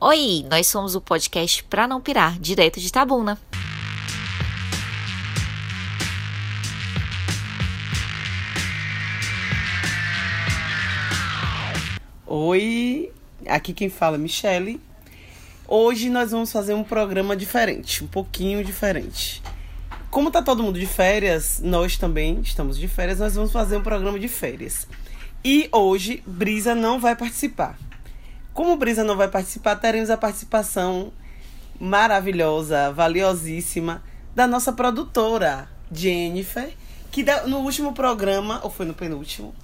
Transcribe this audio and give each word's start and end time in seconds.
Oi, 0.00 0.46
nós 0.48 0.68
somos 0.68 0.94
o 0.94 1.00
podcast 1.00 1.64
Pra 1.64 1.88
Não 1.88 2.00
Pirar, 2.00 2.38
direto 2.38 2.78
de 2.78 2.92
Tabuna. 2.92 3.36
Oi, 12.24 13.10
aqui 13.48 13.72
quem 13.72 13.88
fala 13.88 14.14
é 14.14 14.18
Michele. 14.20 14.80
Hoje 15.66 16.08
nós 16.08 16.30
vamos 16.30 16.52
fazer 16.52 16.74
um 16.74 16.84
programa 16.84 17.36
diferente, 17.36 18.04
um 18.04 18.06
pouquinho 18.06 18.62
diferente. 18.62 19.42
Como 20.12 20.30
tá 20.30 20.40
todo 20.40 20.62
mundo 20.62 20.78
de 20.78 20.86
férias, 20.86 21.58
nós 21.60 21.96
também 21.96 22.38
estamos 22.40 22.78
de 22.78 22.86
férias, 22.86 23.18
nós 23.18 23.34
vamos 23.34 23.50
fazer 23.50 23.76
um 23.76 23.82
programa 23.82 24.16
de 24.20 24.28
férias. 24.28 24.86
E 25.44 25.68
hoje 25.72 26.22
Brisa 26.24 26.72
não 26.72 27.00
vai 27.00 27.16
participar. 27.16 27.76
Como 28.58 28.76
Brisa 28.76 29.04
não 29.04 29.16
vai 29.16 29.28
participar, 29.28 29.76
teremos 29.76 30.10
a 30.10 30.16
participação 30.16 31.12
maravilhosa, 31.78 32.90
valiosíssima 32.92 34.02
da 34.34 34.48
nossa 34.48 34.72
produtora, 34.72 35.68
Jennifer, 35.92 36.74
que 37.12 37.24
no 37.46 37.58
último 37.58 37.92
programa, 37.92 38.58
ou 38.64 38.68
foi 38.68 38.84
no 38.84 38.94
penúltimo? 38.94 39.54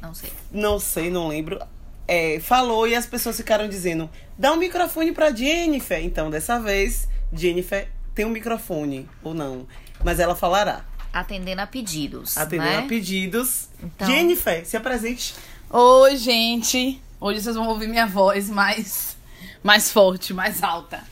Não 0.00 0.14
sei. 0.14 0.32
Não 0.50 0.78
sei, 0.80 1.10
não 1.10 1.28
lembro 1.28 1.60
é, 2.08 2.40
falou 2.40 2.88
e 2.88 2.94
as 2.94 3.04
pessoas 3.04 3.36
ficaram 3.36 3.68
dizendo: 3.68 4.08
dá 4.38 4.50
um 4.50 4.56
microfone 4.56 5.12
para 5.12 5.30
Jennifer. 5.30 6.02
Então, 6.02 6.30
dessa 6.30 6.58
vez, 6.58 7.06
Jennifer 7.30 7.86
tem 8.14 8.24
um 8.24 8.30
microfone, 8.30 9.06
ou 9.22 9.34
não. 9.34 9.68
Mas 10.02 10.18
ela 10.18 10.34
falará. 10.34 10.86
Atendendo 11.12 11.60
a 11.60 11.66
pedidos. 11.66 12.38
Atendendo 12.38 12.70
né? 12.70 12.78
a 12.78 12.82
pedidos. 12.88 13.68
Então... 13.82 14.08
Jennifer, 14.08 14.64
se 14.64 14.74
apresente. 14.74 15.34
Oi, 15.68 16.16
gente. 16.16 17.02
Hoje 17.20 17.40
vocês 17.40 17.56
vão 17.56 17.66
ouvir 17.68 17.88
minha 17.88 18.06
voz 18.06 18.48
mais, 18.48 19.16
mais 19.62 19.90
forte, 19.90 20.32
mais 20.32 20.62
alta. 20.62 21.02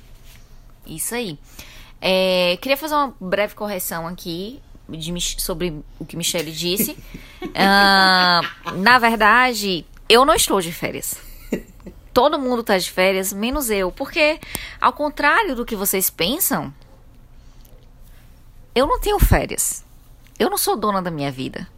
Isso 0.87 1.15
aí. 1.15 1.37
É, 2.01 2.57
queria 2.61 2.77
fazer 2.77 2.95
uma 2.95 3.13
breve 3.21 3.55
correção 3.57 4.07
aqui 4.07 4.63
de, 4.89 5.13
sobre 5.41 5.83
o 5.99 6.05
que 6.05 6.17
Michelle 6.17 6.53
disse. 6.53 6.93
uh, 7.43 8.73
na 8.79 8.99
verdade, 9.01 9.85
eu 10.09 10.25
não 10.25 10.35
estou 10.35 10.61
de 10.61 10.71
férias. 10.71 11.17
Todo 12.15 12.39
mundo 12.39 12.61
está 12.61 12.79
de 12.79 12.91
férias, 12.91 13.33
menos 13.33 13.69
eu. 13.69 13.91
Porque, 13.91 14.39
ao 14.81 14.93
contrário 14.93 15.57
do 15.57 15.67
que 15.67 15.75
vocês 15.75 16.09
pensam, 16.09 16.73
eu 18.75 18.87
não 18.87 19.01
tenho 19.01 19.19
férias. 19.19 19.85
Eu 20.39 20.49
não 20.49 20.57
sou 20.57 20.77
dona 20.77 21.03
da 21.03 21.11
minha 21.11 21.33
vida. 21.33 21.69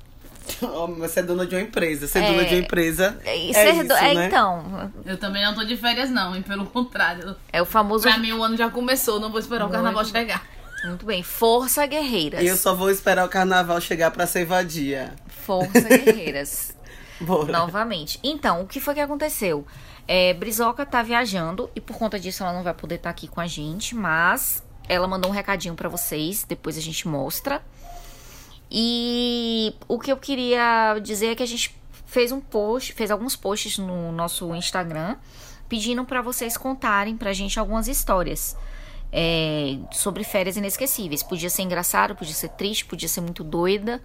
você 0.98 1.20
é 1.20 1.22
dona 1.22 1.46
de 1.46 1.54
uma 1.54 1.62
empresa. 1.62 2.06
Ser 2.06 2.22
é, 2.22 2.30
dona 2.30 2.44
de 2.44 2.54
uma 2.54 2.60
empresa. 2.60 3.18
É, 3.24 3.30
é 3.30 3.36
isso, 3.36 3.58
é 3.92 4.14
né? 4.14 4.26
então. 4.26 4.92
Eu 5.04 5.16
também 5.16 5.44
não 5.44 5.54
tô 5.54 5.64
de 5.64 5.76
férias, 5.76 6.10
não, 6.10 6.36
e 6.36 6.42
pelo 6.42 6.66
contrário. 6.66 7.36
É 7.52 7.60
o 7.60 7.66
famoso. 7.66 8.04
Pra 8.04 8.18
mim, 8.18 8.32
o 8.32 8.42
ano 8.42 8.56
já 8.56 8.68
começou, 8.70 9.20
não 9.20 9.30
vou 9.30 9.40
esperar 9.40 9.64
Muito 9.64 9.72
o 9.72 9.74
carnaval 9.74 10.04
chegar. 10.04 10.46
Muito 10.84 11.04
bem. 11.04 11.22
Força 11.22 11.84
Guerreiras. 11.86 12.42
E 12.42 12.46
eu 12.46 12.56
só 12.56 12.74
vou 12.74 12.90
esperar 12.90 13.24
o 13.24 13.28
carnaval 13.28 13.80
chegar 13.80 14.10
pra 14.10 14.26
ser 14.26 14.44
vadia. 14.44 15.14
Força 15.26 15.80
Guerreiras. 15.80 16.76
Bora. 17.20 17.52
Novamente. 17.52 18.18
Então, 18.22 18.62
o 18.62 18.66
que 18.66 18.78
foi 18.78 18.94
que 18.94 19.00
aconteceu? 19.00 19.66
É, 20.06 20.32
Brizoca 20.32 20.86
tá 20.86 21.02
viajando 21.02 21.68
e 21.74 21.80
por 21.80 21.98
conta 21.98 22.18
disso 22.18 22.42
ela 22.42 22.52
não 22.52 22.62
vai 22.62 22.72
poder 22.72 22.94
estar 22.94 23.08
tá 23.08 23.10
aqui 23.10 23.28
com 23.28 23.40
a 23.40 23.46
gente, 23.46 23.94
mas 23.94 24.62
ela 24.88 25.06
mandou 25.06 25.30
um 25.30 25.34
recadinho 25.34 25.74
para 25.74 25.88
vocês, 25.88 26.44
depois 26.48 26.78
a 26.78 26.80
gente 26.80 27.06
mostra. 27.06 27.62
E 28.70 29.74
o 29.86 29.98
que 29.98 30.12
eu 30.12 30.16
queria 30.16 30.98
dizer 31.02 31.28
é 31.28 31.34
que 31.34 31.42
a 31.42 31.46
gente 31.46 31.74
fez 32.06 32.32
um 32.32 32.40
post, 32.40 32.92
fez 32.92 33.10
alguns 33.10 33.36
posts 33.36 33.78
no 33.78 34.12
nosso 34.12 34.54
Instagram 34.54 35.16
pedindo 35.68 36.04
para 36.04 36.22
vocês 36.22 36.56
contarem 36.56 37.16
pra 37.16 37.32
gente 37.32 37.58
algumas 37.58 37.86
histórias. 37.88 38.56
É, 39.10 39.78
sobre 39.90 40.22
férias 40.22 40.56
inesquecíveis. 40.56 41.22
Podia 41.22 41.48
ser 41.48 41.62
engraçado, 41.62 42.14
podia 42.14 42.34
ser 42.34 42.50
triste, 42.50 42.84
podia 42.84 43.08
ser 43.08 43.22
muito 43.22 43.42
doida. 43.42 44.02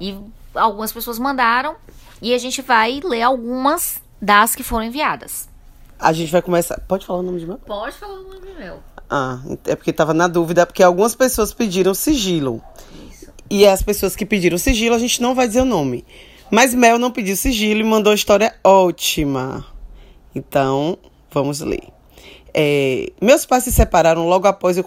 E 0.00 0.18
algumas 0.54 0.90
pessoas 0.90 1.18
mandaram 1.18 1.76
e 2.22 2.32
a 2.32 2.38
gente 2.38 2.62
vai 2.62 3.00
ler 3.04 3.22
algumas 3.22 4.00
das 4.20 4.54
que 4.54 4.62
foram 4.62 4.86
enviadas. 4.86 5.48
A 5.98 6.12
gente 6.12 6.30
vai 6.30 6.40
começar. 6.40 6.80
Pode 6.80 7.04
falar 7.04 7.20
o 7.20 7.22
nome 7.22 7.40
de 7.40 7.46
meu? 7.46 7.58
Pode 7.58 7.96
falar 7.96 8.14
o 8.14 8.22
nome 8.22 8.46
de 8.46 8.54
meu. 8.54 8.78
Ah, 9.10 9.40
é 9.66 9.74
porque 9.74 9.92
tava 9.92 10.14
na 10.14 10.28
dúvida, 10.28 10.64
porque 10.64 10.82
algumas 10.82 11.14
pessoas 11.14 11.52
pediram 11.52 11.92
sigilo. 11.92 12.62
E 13.50 13.66
as 13.66 13.82
pessoas 13.82 14.14
que 14.14 14.26
pediram 14.26 14.58
sigilo, 14.58 14.94
a 14.94 14.98
gente 14.98 15.22
não 15.22 15.34
vai 15.34 15.46
dizer 15.46 15.62
o 15.62 15.64
nome. 15.64 16.04
Mas 16.50 16.74
Mel 16.74 16.98
não 16.98 17.10
pediu 17.10 17.36
sigilo 17.36 17.80
e 17.80 17.84
mandou 17.84 18.10
uma 18.10 18.16
história 18.16 18.54
ótima. 18.62 19.66
Então, 20.34 20.98
vamos 21.30 21.60
ler. 21.60 21.88
É, 22.54 23.12
meus 23.20 23.44
pais 23.46 23.64
se 23.64 23.72
separaram 23.72 24.26
logo 24.26 24.46
após 24.46 24.76
eu, 24.76 24.84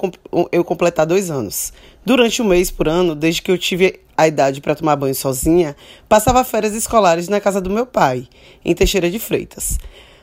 eu 0.51 0.63
completar 0.63 1.05
dois 1.05 1.29
anos. 1.29 1.71
Durante 2.05 2.41
um 2.41 2.45
mês 2.45 2.71
por 2.71 2.87
ano, 2.87 3.15
desde 3.15 3.41
que 3.41 3.51
eu 3.51 3.57
tive 3.57 3.99
a 4.17 4.27
idade 4.27 4.61
para 4.61 4.75
tomar 4.75 4.95
banho 4.95 5.15
sozinha, 5.15 5.75
passava 6.09 6.43
férias 6.43 6.73
escolares 6.73 7.27
na 7.27 7.39
casa 7.39 7.61
do 7.61 7.69
meu 7.69 7.85
pai, 7.85 8.27
em 8.65 8.75
Teixeira 8.75 9.09
de 9.09 9.19
Freitas. 9.19 9.79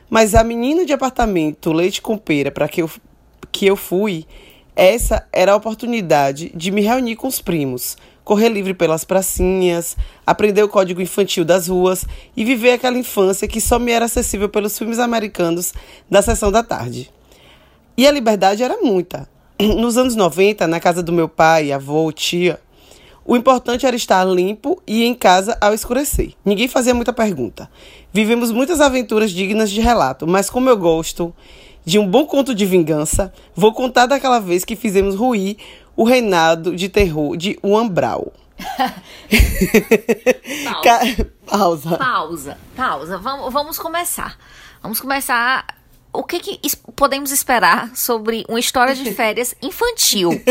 Mas 0.09 0.35
a 0.35 0.43
menina 0.43 0.85
de 0.85 0.93
apartamento 0.93 1.71
leite 1.71 2.01
com 2.01 2.17
pera 2.17 2.51
para 2.51 2.67
que 2.67 2.81
eu, 2.81 2.89
que 3.51 3.65
eu 3.65 3.75
fui, 3.75 4.25
essa 4.75 5.27
era 5.31 5.53
a 5.53 5.55
oportunidade 5.55 6.51
de 6.55 6.71
me 6.71 6.81
reunir 6.81 7.15
com 7.15 7.27
os 7.27 7.41
primos, 7.41 7.97
correr 8.29 8.49
livre 8.49 8.75
pelas 8.75 9.03
pracinhas, 9.03 9.97
aprender 10.23 10.61
o 10.61 10.69
código 10.69 11.01
infantil 11.01 11.43
das 11.43 11.67
ruas 11.67 12.05
e 12.37 12.45
viver 12.45 12.73
aquela 12.73 12.95
infância 12.95 13.47
que 13.47 13.59
só 13.59 13.79
me 13.79 13.91
era 13.91 14.05
acessível 14.05 14.47
pelos 14.47 14.77
filmes 14.77 14.99
americanos 14.99 15.73
da 16.07 16.21
sessão 16.21 16.51
da 16.51 16.61
tarde. 16.61 17.11
E 17.97 18.05
a 18.05 18.11
liberdade 18.11 18.61
era 18.61 18.77
muita. 18.83 19.27
Nos 19.59 19.97
anos 19.97 20.15
90, 20.15 20.67
na 20.67 20.79
casa 20.79 21.01
do 21.01 21.11
meu 21.11 21.27
pai, 21.27 21.71
avô, 21.71 22.11
tia, 22.11 22.59
o 23.25 23.35
importante 23.35 23.87
era 23.87 23.95
estar 23.95 24.23
limpo 24.25 24.79
e 24.85 25.05
em 25.05 25.15
casa 25.15 25.57
ao 25.59 25.73
escurecer. 25.73 26.33
Ninguém 26.45 26.67
fazia 26.67 26.93
muita 26.93 27.11
pergunta. 27.11 27.67
Vivemos 28.13 28.51
muitas 28.51 28.79
aventuras 28.79 29.31
dignas 29.31 29.71
de 29.71 29.81
relato, 29.81 30.27
mas 30.27 30.51
como 30.51 30.69
eu 30.69 30.77
gosto 30.77 31.33
de 31.83 31.97
um 31.97 32.05
bom 32.05 32.27
conto 32.27 32.53
de 32.53 32.67
vingança, 32.67 33.33
vou 33.55 33.73
contar 33.73 34.05
daquela 34.05 34.37
vez 34.37 34.63
que 34.63 34.75
fizemos 34.75 35.15
ruir 35.15 35.57
o 35.99 36.05
reinado 36.05 36.77
de 36.77 36.87
terror 36.87 37.35
de 37.35 37.59
Uambral. 37.61 38.31
pausa. 40.63 41.29
pausa. 41.45 41.97
Pausa. 41.97 42.57
Pausa. 42.73 43.17
Vamos, 43.17 43.51
vamos 43.51 43.77
começar. 43.77 44.37
Vamos 44.81 45.01
começar 45.01 45.65
o 46.13 46.23
que, 46.23 46.39
que 46.39 46.57
podemos 46.95 47.33
esperar 47.33 47.91
sobre 47.97 48.45
uma 48.47 48.61
história 48.61 48.95
de 48.95 49.11
férias 49.13 49.53
infantil? 49.61 50.41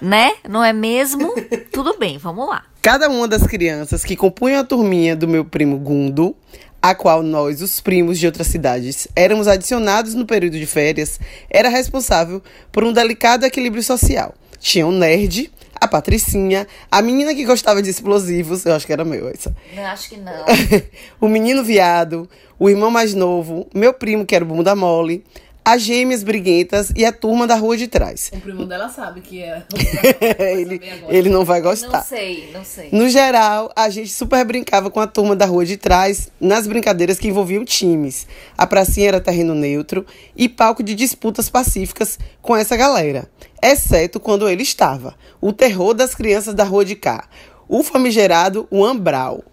né? 0.00 0.34
Não 0.48 0.62
é 0.62 0.72
mesmo? 0.72 1.34
Tudo 1.72 1.98
bem, 1.98 2.16
vamos 2.16 2.48
lá. 2.48 2.62
Cada 2.80 3.08
uma 3.08 3.26
das 3.26 3.44
crianças 3.44 4.04
que 4.04 4.14
compunham 4.14 4.60
a 4.60 4.64
turminha 4.64 5.16
do 5.16 5.26
meu 5.26 5.44
primo 5.44 5.78
Gundo, 5.78 6.36
a 6.80 6.94
qual 6.94 7.24
nós, 7.24 7.60
os 7.60 7.80
primos 7.80 8.20
de 8.20 8.26
outras 8.26 8.46
cidades, 8.46 9.08
éramos 9.16 9.48
adicionados 9.48 10.14
no 10.14 10.24
período 10.24 10.56
de 10.56 10.66
férias, 10.66 11.18
era 11.50 11.68
responsável 11.68 12.40
por 12.70 12.84
um 12.84 12.92
delicado 12.92 13.44
equilíbrio 13.44 13.82
social. 13.82 14.32
Tinha 14.60 14.86
um 14.86 14.92
nerd, 14.92 15.50
a 15.80 15.88
Patricinha, 15.88 16.68
a 16.90 17.00
menina 17.00 17.34
que 17.34 17.44
gostava 17.44 17.80
de 17.82 17.88
explosivos, 17.88 18.66
eu 18.66 18.74
acho 18.74 18.86
que 18.86 18.92
era 18.92 19.04
meu 19.04 19.28
essa. 19.28 19.56
Eu 19.74 19.86
acho 19.86 20.10
que 20.10 20.16
não. 20.18 20.44
o 21.18 21.26
menino 21.26 21.64
viado, 21.64 22.28
o 22.58 22.68
irmão 22.68 22.90
mais 22.90 23.14
novo, 23.14 23.66
meu 23.74 23.94
primo, 23.94 24.26
que 24.26 24.36
era 24.36 24.44
o 24.44 24.48
bunda 24.48 24.76
mole, 24.76 25.24
as 25.64 25.82
gêmeas 25.82 26.22
briguentas 26.22 26.92
e 26.96 27.04
a 27.04 27.12
turma 27.12 27.46
da 27.46 27.54
rua 27.54 27.76
de 27.76 27.86
trás. 27.86 28.30
O 28.32 28.40
primo 28.40 28.66
dela 28.66 28.88
sabe 28.88 29.20
que 29.20 29.42
é. 29.42 29.62
ele, 30.38 30.80
ele 31.08 31.28
não 31.28 31.44
vai 31.44 31.60
gostar. 31.60 31.98
Não 31.98 32.04
sei, 32.04 32.50
não 32.52 32.64
sei. 32.64 32.88
No 32.92 33.08
geral, 33.08 33.70
a 33.76 33.88
gente 33.88 34.10
super 34.10 34.44
brincava 34.44 34.90
com 34.90 35.00
a 35.00 35.06
turma 35.06 35.36
da 35.36 35.46
rua 35.46 35.64
de 35.64 35.76
trás 35.76 36.30
nas 36.40 36.66
brincadeiras 36.66 37.18
que 37.18 37.28
envolviam 37.28 37.64
times. 37.64 38.26
A 38.56 38.66
pracinha 38.66 39.08
era 39.08 39.20
terreno 39.20 39.54
neutro 39.54 40.04
e 40.36 40.48
palco 40.48 40.82
de 40.82 40.94
disputas 40.94 41.50
pacíficas 41.50 42.18
com 42.40 42.56
essa 42.56 42.76
galera. 42.76 43.28
Exceto 43.62 44.18
quando 44.18 44.48
ele 44.48 44.62
estava. 44.62 45.14
O 45.40 45.52
terror 45.52 45.94
das 45.94 46.14
crianças 46.14 46.54
da 46.54 46.64
rua 46.64 46.84
de 46.84 46.96
cá. 46.96 47.28
O 47.68 47.82
famigerado 47.82 48.66
Uambral. 48.72 49.44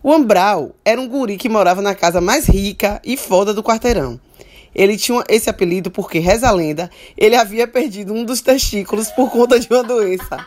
O 0.00 0.12
Ambral 0.12 0.70
era 0.84 1.00
um 1.00 1.08
guri 1.08 1.36
que 1.36 1.48
morava 1.48 1.82
na 1.82 1.92
casa 1.92 2.20
mais 2.20 2.46
rica 2.46 3.00
e 3.04 3.16
foda 3.16 3.52
do 3.52 3.64
quarteirão. 3.64 4.20
Ele 4.78 4.96
tinha 4.96 5.24
esse 5.28 5.50
apelido 5.50 5.90
porque, 5.90 6.20
reza 6.20 6.46
a 6.46 6.52
lenda, 6.52 6.88
ele 7.16 7.34
havia 7.34 7.66
perdido 7.66 8.14
um 8.14 8.24
dos 8.24 8.40
testículos 8.40 9.10
por 9.10 9.28
conta 9.28 9.58
de 9.58 9.66
uma 9.68 9.82
doença. 9.82 10.46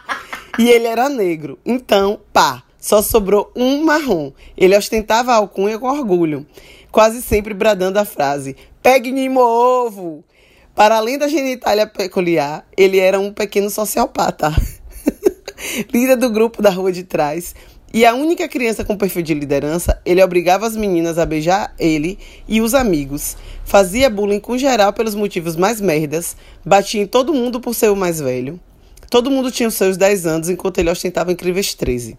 E 0.57 0.69
ele 0.69 0.87
era 0.87 1.09
negro. 1.09 1.59
Então, 1.65 2.17
pá, 2.31 2.63
só 2.79 3.01
sobrou 3.01 3.51
um 3.53 3.83
marrom. 3.83 4.31
Ele 4.55 4.77
ostentava 4.77 5.33
a 5.33 5.35
alcunha 5.35 5.77
com 5.77 5.85
orgulho, 5.85 6.47
quase 6.93 7.21
sempre 7.21 7.53
bradando 7.53 7.99
a 7.99 8.05
frase: 8.05 8.55
Pegue-me 8.81 9.27
ovo! 9.37 10.23
Para 10.73 10.95
além 10.95 11.17
da 11.17 11.27
genitália 11.27 11.85
peculiar, 11.85 12.65
ele 12.77 12.99
era 12.99 13.19
um 13.19 13.33
pequeno 13.33 13.69
sociopata. 13.69 14.55
Líder 15.93 16.15
do 16.15 16.29
grupo 16.29 16.61
da 16.61 16.69
rua 16.69 16.93
de 16.93 17.03
trás, 17.03 17.53
E 17.93 18.05
a 18.05 18.13
única 18.13 18.47
criança 18.47 18.85
com 18.85 18.95
perfil 18.95 19.21
de 19.21 19.33
liderança, 19.33 19.99
ele 20.05 20.23
obrigava 20.23 20.65
as 20.65 20.77
meninas 20.77 21.17
a 21.17 21.25
beijar 21.25 21.73
ele 21.77 22.17
e 22.47 22.61
os 22.61 22.73
amigos. 22.73 23.35
Fazia 23.65 24.09
bullying 24.09 24.39
com 24.39 24.57
geral 24.57 24.93
pelos 24.93 25.13
motivos 25.13 25.57
mais 25.57 25.81
merdas, 25.81 26.37
batia 26.63 27.01
em 27.01 27.05
todo 27.05 27.33
mundo 27.33 27.59
por 27.59 27.75
ser 27.75 27.89
o 27.89 27.95
mais 27.95 28.21
velho. 28.21 28.57
Todo 29.09 29.29
mundo 29.29 29.51
tinha 29.51 29.67
os 29.67 29.75
seus 29.75 29.97
10 29.97 30.25
anos, 30.25 30.49
enquanto 30.49 30.77
ele 30.77 30.89
ostentava 30.89 31.33
incríveis 31.33 31.73
13. 31.73 32.17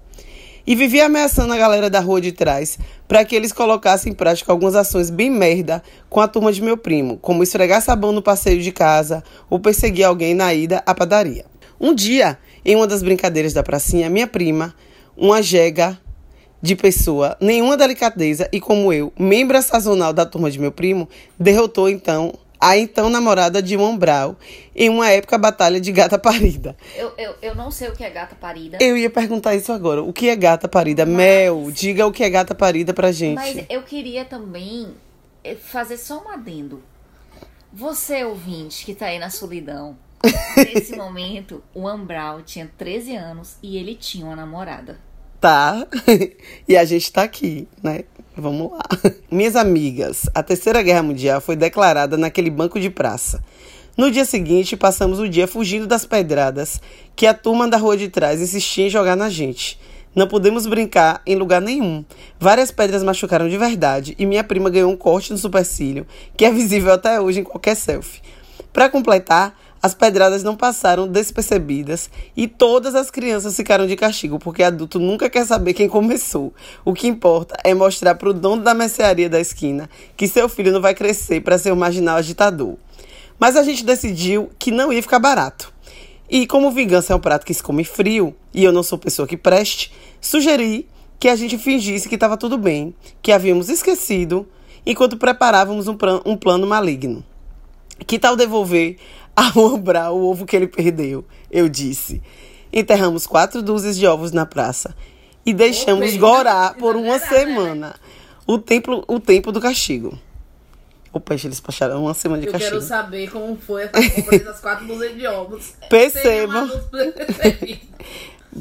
E 0.67 0.77
vivia 0.77 1.07
ameaçando 1.07 1.55
a 1.55 1.57
galera 1.57 1.89
da 1.89 2.01
rua 2.01 2.21
de 2.21 2.33
trás 2.33 2.79
para 3.09 3.25
que 3.25 3.35
eles 3.35 3.51
colocassem 3.51 4.13
em 4.13 4.15
prática 4.15 4.53
algumas 4.53 4.77
ações 4.77 5.09
bem 5.09 5.31
merda 5.31 5.83
com 6.11 6.21
a 6.21 6.29
turma 6.29 6.53
de 6.53 6.61
meu 6.61 6.77
primo, 6.77 7.17
como 7.17 7.43
esfregar 7.43 7.81
sabão 7.81 8.13
no 8.13 8.21
passeio 8.21 8.61
de 8.61 8.71
casa 8.71 9.25
ou 9.49 9.59
perseguir 9.59 10.05
alguém 10.05 10.35
na 10.35 10.53
ida 10.53 10.83
à 10.85 10.95
padaria. 10.95 11.47
Um 11.81 11.95
dia, 11.95 12.39
em 12.63 12.77
uma 12.77 12.87
das 12.87 13.03
brincadeiras 13.03 13.55
da 13.55 13.63
pracinha, 13.63 14.11
minha 14.11 14.27
prima, 14.27 14.75
uma 15.17 15.43
jega 15.43 15.99
de 16.61 16.77
pessoa, 16.77 17.37
nenhuma 17.41 17.77
delicadeza 17.77 18.49
e, 18.53 18.61
como 18.61 18.93
eu, 18.93 19.13
membro 19.19 19.61
sazonal 19.61 20.13
da 20.13 20.25
turma 20.25 20.51
de 20.51 20.61
meu 20.61 20.71
primo, 20.71 21.09
derrotou 21.39 21.89
então 21.89 22.33
a 22.63 22.79
então 22.79 23.11
namorada 23.11 23.61
de 23.61 23.77
Brau 23.99 24.37
em 24.77 24.89
uma 24.89 25.11
época 25.11 25.37
batalha 25.37 25.81
de 25.81 25.91
gata 25.91 26.17
parida. 26.17 26.77
Eu, 26.95 27.13
eu, 27.19 27.35
eu 27.43 27.55
não 27.57 27.73
sei 27.73 27.89
o 27.89 27.93
que 27.93 28.05
é 28.05 28.11
gata 28.11 28.37
parida. 28.37 28.79
Eu 28.81 28.97
ia 28.97 29.11
perguntar 29.11 29.57
isso 29.57 29.73
agora. 29.73 30.01
O 30.01 30.13
que 30.13 30.29
é 30.29 30.37
gata 30.37 30.69
parida? 30.69 31.05
Mas... 31.05 31.17
Mel, 31.17 31.71
diga 31.73 32.07
o 32.07 32.13
que 32.13 32.23
é 32.23 32.31
gata 32.31 32.55
parida 32.55 32.95
pra 32.95 33.11
gente. 33.11 33.35
Mas 33.35 33.65
eu 33.69 33.83
queria 33.83 34.25
também 34.25 34.95
eh, 35.43 35.57
fazer 35.57 35.97
só 35.97 36.23
um 36.25 36.29
adendo. 36.29 36.81
Você, 37.73 38.23
ouvinte, 38.23 38.85
que 38.85 38.95
tá 38.95 39.07
aí 39.07 39.19
na 39.19 39.31
solidão, 39.31 39.97
nesse 40.57 40.97
momento, 40.97 41.63
o 41.75 41.87
Ambral 41.87 42.43
tinha 42.43 42.71
13 42.79 43.17
anos 43.17 43.57
e 43.63 43.77
ele 43.77 43.95
tinha 43.95 44.25
uma 44.25 44.37
namorada. 44.37 44.99
Tá. 45.41 45.87
e 46.69 46.77
a 46.77 46.85
gente 46.85 47.13
tá 47.13 47.23
aqui, 47.23 47.67
né? 47.83 48.05
Vamos 48.37 48.71
lá. 48.71 48.83
Minhas 49.31 49.57
amigas, 49.57 50.29
a 50.35 50.43
Terceira 50.43 50.83
Guerra 50.83 51.03
Mundial 51.03 51.41
foi 51.41 51.57
declarada 51.57 52.17
naquele 52.17 52.51
banco 52.51 52.79
de 52.79 52.89
praça. 52.89 53.43
No 53.97 54.11
dia 54.11 54.25
seguinte, 54.25 54.77
passamos 54.77 55.19
o 55.19 55.29
dia 55.29 55.47
fugindo 55.47 55.87
das 55.87 56.07
pedradas 56.07 56.81
que 57.15 57.27
a 57.27 57.35
turma 57.35 57.69
da 57.69 57.77
rua 57.77 57.97
de 57.97 58.09
trás 58.09 58.41
insistia 58.41 58.87
em 58.87 58.91
jogar 58.91 59.17
na 59.17 59.29
gente. 59.29 59.79
Não 60.15 60.27
pudemos 60.27 60.67
brincar 60.67 61.23
em 61.27 61.37
lugar 61.37 61.61
nenhum. 61.61 62.05
Várias 62.39 62.71
pedras 62.71 63.03
machucaram 63.03 63.49
de 63.49 63.59
verdade 63.59 64.15
e 64.19 64.25
minha 64.25 64.45
prima 64.45 64.71
ganhou 64.71 64.91
um 64.91 64.97
corte 64.97 65.33
no 65.33 65.39
supercílio, 65.39 66.07
que 66.37 66.45
é 66.45 66.51
visível 66.51 66.93
até 66.93 67.21
hoje 67.21 67.41
em 67.41 67.45
qualquer 67.45 67.75
selfie. 67.75 68.23
Para 68.73 68.89
completar, 68.89 69.59
as 69.83 69.95
pedradas 69.95 70.45
não 70.45 70.55
passaram 70.55 71.09
despercebidas 71.09 72.09
e 72.37 72.47
todas 72.47 72.95
as 72.95 73.11
crianças 73.11 73.57
ficaram 73.57 73.85
de 73.85 73.97
castigo, 73.97 74.39
porque 74.39 74.63
adulto 74.63 75.01
nunca 75.01 75.29
quer 75.29 75.45
saber 75.45 75.75
quem 75.75 75.89
começou. 75.89 76.55
O 76.85 76.95
que 76.95 77.09
importa 77.09 77.57
é 77.65 77.75
mostrar 77.75 78.15
para 78.15 78.29
o 78.29 78.33
dono 78.33 78.63
da 78.63 78.75
mercearia 78.75 79.29
da 79.29 79.41
esquina 79.41 79.91
que 80.17 80.29
seu 80.29 80.49
filho 80.49 80.71
não 80.71 80.81
vai 80.81 80.95
crescer 80.95 81.41
para 81.41 81.59
ser 81.59 81.73
um 81.73 81.77
marginal 81.77 82.17
agitador. 82.17 82.77
Mas 83.41 83.57
a 83.57 83.65
gente 83.65 83.85
decidiu 83.85 84.51
que 84.57 84.71
não 84.71 84.93
ia 84.93 85.03
ficar 85.03 85.19
barato. 85.19 85.73
E 86.31 86.47
como 86.47 86.71
vingança 86.71 87.13
é 87.13 87.17
um 87.17 87.21
prato 87.21 87.45
que 87.45 87.53
se 87.53 87.63
come 87.63 87.85
frio, 87.85 88.35
e 88.55 88.63
eu 88.63 88.73
não 88.73 88.85
sou 88.85 88.97
pessoa 88.97 89.27
que 89.27 89.37
preste, 89.37 89.93
sugeri 90.21 90.89
que 91.19 91.29
a 91.29 91.35
gente 91.35 91.59
fingisse 91.59 92.09
que 92.09 92.15
estava 92.15 92.37
tudo 92.37 92.57
bem, 92.57 92.95
que 93.21 93.33
havíamos 93.33 93.69
esquecido, 93.69 94.47
enquanto 94.87 95.17
preparávamos 95.17 95.89
um, 95.89 95.97
um 96.25 96.37
plano 96.37 96.67
maligno. 96.67 97.25
Que 98.07 98.19
tal 98.19 98.37
devolver 98.37 98.97
a 99.37 99.53
obrar 99.59 100.13
o 100.13 100.31
ovo 100.31 100.47
que 100.47 100.57
ele 100.57 100.67
perdeu, 100.67 101.25
eu 101.51 101.69
disse. 101.69 102.23
Enterramos 102.73 103.27
quatro 103.27 103.63
dúzias 103.63 103.97
de 103.97 104.07
ovos 104.07 104.33
na 104.33 104.47
praça 104.47 104.95
e 105.45 105.53
deixamos 105.53 106.17
gorar 106.17 106.75
por 106.79 106.97
uma 106.97 107.19
né? 107.19 107.27
semana. 107.27 107.95
O 108.47 108.59
tempo, 108.59 109.05
o 109.07 109.21
tempo 109.21 109.53
do 109.53 109.61
castigo. 109.61 110.19
O 111.13 111.21
peixe 111.21 111.47
eles 111.47 111.61
passaram 111.61 112.03
uma 112.03 112.15
semana 112.15 112.41
de 112.41 112.47
eu 112.49 112.53
castigo. 112.53 112.77
Eu 112.77 112.81
quero 112.81 112.89
saber 112.89 113.31
como 113.31 113.57
foi 113.57 113.85
a 113.85 113.89
compra 114.15 114.39
das 114.39 114.61
quatro 114.61 114.87
dúzias 114.87 115.15
de 115.15 115.27
ovos. 115.27 115.75
Perceba. 115.91 116.69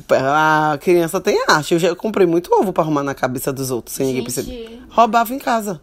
A 0.10 0.78
criança 0.82 1.22
tem 1.22 1.42
arte. 1.48 1.74
Eu 1.74 1.80
já 1.80 1.96
comprei 1.96 2.28
muito 2.28 2.54
ovo 2.54 2.74
para 2.74 2.84
arrumar 2.84 3.04
na 3.04 3.16
cabeça 3.16 3.54
dos 3.54 3.72
outros, 3.72 3.96
sem 3.96 4.08
ninguém 4.08 4.24
perceber. 4.24 4.82
Roubava 4.90 5.34
em 5.34 5.40
casa. 5.40 5.82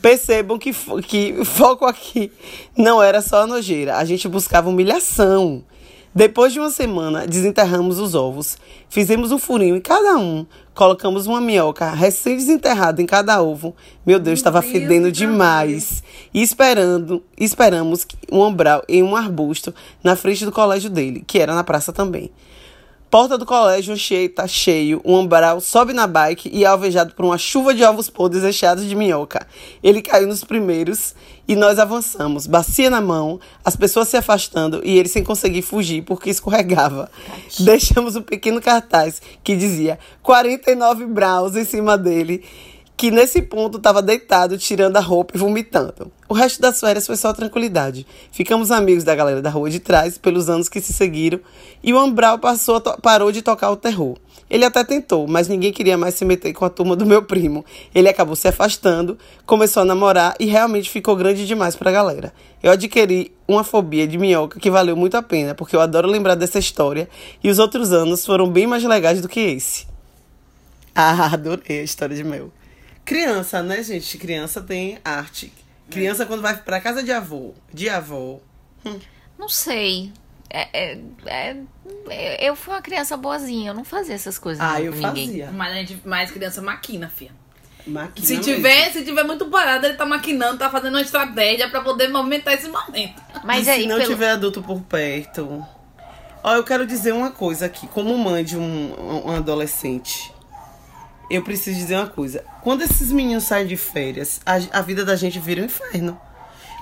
Percebam 0.00 0.58
que, 0.58 0.72
que 1.02 1.44
foco 1.44 1.84
aqui 1.84 2.32
não 2.76 3.02
era 3.02 3.20
só 3.20 3.42
a 3.42 3.46
nojeira, 3.46 3.96
a 3.96 4.04
gente 4.04 4.28
buscava 4.28 4.68
humilhação. 4.68 5.64
Depois 6.12 6.52
de 6.52 6.58
uma 6.58 6.70
semana, 6.70 7.24
desenterramos 7.24 8.00
os 8.00 8.16
ovos, 8.16 8.58
fizemos 8.88 9.30
um 9.30 9.38
furinho 9.38 9.76
em 9.76 9.80
cada 9.80 10.18
um, 10.18 10.44
colocamos 10.74 11.28
uma 11.28 11.40
minhoca 11.40 11.88
recém-desenterrada 11.90 13.00
em 13.00 13.06
cada 13.06 13.40
ovo. 13.40 13.76
Meu 14.04 14.18
Deus, 14.18 14.40
estava 14.40 14.60
fedendo 14.60 15.12
demais. 15.12 16.02
E 16.34 16.42
esperando, 16.42 17.22
esperamos 17.38 18.08
um 18.30 18.40
umbral 18.40 18.82
em 18.88 19.04
um 19.04 19.14
arbusto 19.14 19.72
na 20.02 20.16
frente 20.16 20.44
do 20.44 20.50
colégio 20.50 20.90
dele, 20.90 21.22
que 21.24 21.38
era 21.38 21.54
na 21.54 21.62
praça 21.62 21.92
também. 21.92 22.32
Porta 23.10 23.36
do 23.36 23.44
colégio 23.44 23.96
cheio, 23.96 24.28
tá 24.28 24.46
cheio. 24.46 25.00
Um 25.04 25.18
umbral 25.18 25.60
sobe 25.60 25.92
na 25.92 26.06
bike 26.06 26.48
e 26.52 26.62
é 26.62 26.68
alvejado 26.68 27.12
por 27.12 27.24
uma 27.24 27.36
chuva 27.36 27.74
de 27.74 27.82
ovos 27.82 28.08
podres 28.08 28.44
recheados 28.44 28.88
de 28.88 28.94
minhoca. 28.94 29.44
Ele 29.82 30.00
caiu 30.00 30.28
nos 30.28 30.44
primeiros 30.44 31.12
e 31.48 31.56
nós 31.56 31.80
avançamos. 31.80 32.46
Bacia 32.46 32.88
na 32.88 33.00
mão, 33.00 33.40
as 33.64 33.74
pessoas 33.74 34.06
se 34.06 34.16
afastando 34.16 34.80
e 34.84 34.96
ele 34.96 35.08
sem 35.08 35.24
conseguir 35.24 35.62
fugir 35.62 36.02
porque 36.02 36.30
escorregava. 36.30 37.10
Deixamos 37.58 38.14
um 38.14 38.22
pequeno 38.22 38.60
cartaz 38.60 39.20
que 39.42 39.56
dizia 39.56 39.98
49 40.22 41.06
braus 41.06 41.56
em 41.56 41.64
cima 41.64 41.98
dele 41.98 42.44
que 43.00 43.10
nesse 43.10 43.40
ponto 43.40 43.78
estava 43.78 44.02
deitado, 44.02 44.58
tirando 44.58 44.98
a 44.98 45.00
roupa 45.00 45.34
e 45.34 45.38
vomitando. 45.38 46.12
O 46.28 46.34
resto 46.34 46.60
das 46.60 46.78
férias 46.78 47.06
foi 47.06 47.16
só 47.16 47.32
tranquilidade. 47.32 48.06
Ficamos 48.30 48.70
amigos 48.70 49.04
da 49.04 49.14
galera 49.14 49.40
da 49.40 49.48
rua 49.48 49.70
de 49.70 49.80
trás 49.80 50.18
pelos 50.18 50.50
anos 50.50 50.68
que 50.68 50.82
se 50.82 50.92
seguiram 50.92 51.40
e 51.82 51.94
o 51.94 51.98
Ambral 51.98 52.38
passou 52.38 52.78
parou 53.00 53.32
de 53.32 53.40
tocar 53.40 53.70
o 53.70 53.76
terror. 53.76 54.18
Ele 54.50 54.66
até 54.66 54.84
tentou, 54.84 55.26
mas 55.26 55.48
ninguém 55.48 55.72
queria 55.72 55.96
mais 55.96 56.14
se 56.14 56.26
meter 56.26 56.52
com 56.52 56.62
a 56.62 56.68
turma 56.68 56.94
do 56.94 57.06
meu 57.06 57.22
primo. 57.22 57.64
Ele 57.94 58.06
acabou 58.06 58.36
se 58.36 58.48
afastando, 58.48 59.16
começou 59.46 59.82
a 59.82 59.86
namorar 59.86 60.34
e 60.38 60.44
realmente 60.44 60.90
ficou 60.90 61.16
grande 61.16 61.46
demais 61.46 61.74
pra 61.74 61.90
galera. 61.90 62.34
Eu 62.62 62.70
adquiri 62.70 63.32
uma 63.48 63.64
fobia 63.64 64.06
de 64.06 64.18
minhoca 64.18 64.60
que 64.60 64.70
valeu 64.70 64.94
muito 64.94 65.16
a 65.16 65.22
pena, 65.22 65.54
porque 65.54 65.74
eu 65.74 65.80
adoro 65.80 66.06
lembrar 66.06 66.34
dessa 66.34 66.58
história 66.58 67.08
e 67.42 67.48
os 67.48 67.58
outros 67.58 67.94
anos 67.94 68.26
foram 68.26 68.46
bem 68.50 68.66
mais 68.66 68.84
legais 68.84 69.22
do 69.22 69.28
que 69.28 69.40
esse. 69.40 69.88
Ah, 70.92 71.32
adorei 71.32 71.80
a 71.80 71.82
história 71.82 72.14
de 72.14 72.24
Mel. 72.24 72.50
Criança, 73.10 73.60
né, 73.60 73.82
gente? 73.82 74.16
Criança 74.18 74.60
tem 74.60 75.00
arte. 75.04 75.52
Criança, 75.90 76.24
quando 76.24 76.42
vai 76.42 76.56
pra 76.56 76.80
casa 76.80 77.02
de 77.02 77.10
avô, 77.10 77.52
de 77.74 77.88
avó. 77.88 78.38
Hum. 78.86 79.00
Não 79.36 79.48
sei. 79.48 80.12
É, 80.48 80.68
é, 80.72 80.98
é, 81.26 82.48
eu 82.48 82.54
fui 82.54 82.72
uma 82.72 82.80
criança 82.80 83.16
boazinha, 83.16 83.70
eu 83.70 83.74
não 83.74 83.84
fazia 83.84 84.14
essas 84.14 84.38
coisas. 84.38 84.64
Ah, 84.64 84.80
eu 84.80 84.92
ninguém. 84.92 85.26
fazia. 85.26 85.50
Mas 85.50 85.72
a 85.72 85.74
gente, 85.74 86.06
mais 86.06 86.30
criança 86.30 86.62
maquina, 86.62 87.08
filha. 87.08 87.32
Maquina 87.84 88.24
se 88.24 88.38
tiver, 88.38 88.92
se 88.92 89.04
tiver 89.04 89.24
muito 89.24 89.44
parado, 89.46 89.86
ele 89.86 89.94
tá 89.94 90.06
maquinando, 90.06 90.58
tá 90.58 90.70
fazendo 90.70 90.94
uma 90.94 91.02
estratégia 91.02 91.68
para 91.68 91.80
poder 91.80 92.06
movimentar 92.10 92.54
esse 92.54 92.68
momento. 92.68 93.20
Mas 93.42 93.66
e 93.66 93.70
aí, 93.70 93.82
se 93.82 93.88
não 93.88 93.96
pelo... 93.96 94.08
tiver 94.08 94.30
adulto 94.30 94.62
por 94.62 94.80
perto. 94.82 95.66
Ó, 96.44 96.54
eu 96.54 96.62
quero 96.62 96.86
dizer 96.86 97.12
uma 97.12 97.32
coisa 97.32 97.66
aqui, 97.66 97.88
como 97.88 98.16
mãe 98.16 98.44
de 98.44 98.56
um, 98.56 99.26
um 99.26 99.32
adolescente 99.32 100.32
eu 101.30 101.42
preciso 101.42 101.78
dizer 101.78 101.94
uma 101.94 102.08
coisa. 102.08 102.44
Quando 102.62 102.82
esses 102.82 103.12
meninos 103.12 103.44
saem 103.44 103.66
de 103.66 103.76
férias, 103.76 104.40
a, 104.44 104.78
a 104.78 104.82
vida 104.82 105.04
da 105.04 105.14
gente 105.14 105.38
vira 105.38 105.62
um 105.62 105.66
inferno. 105.66 106.20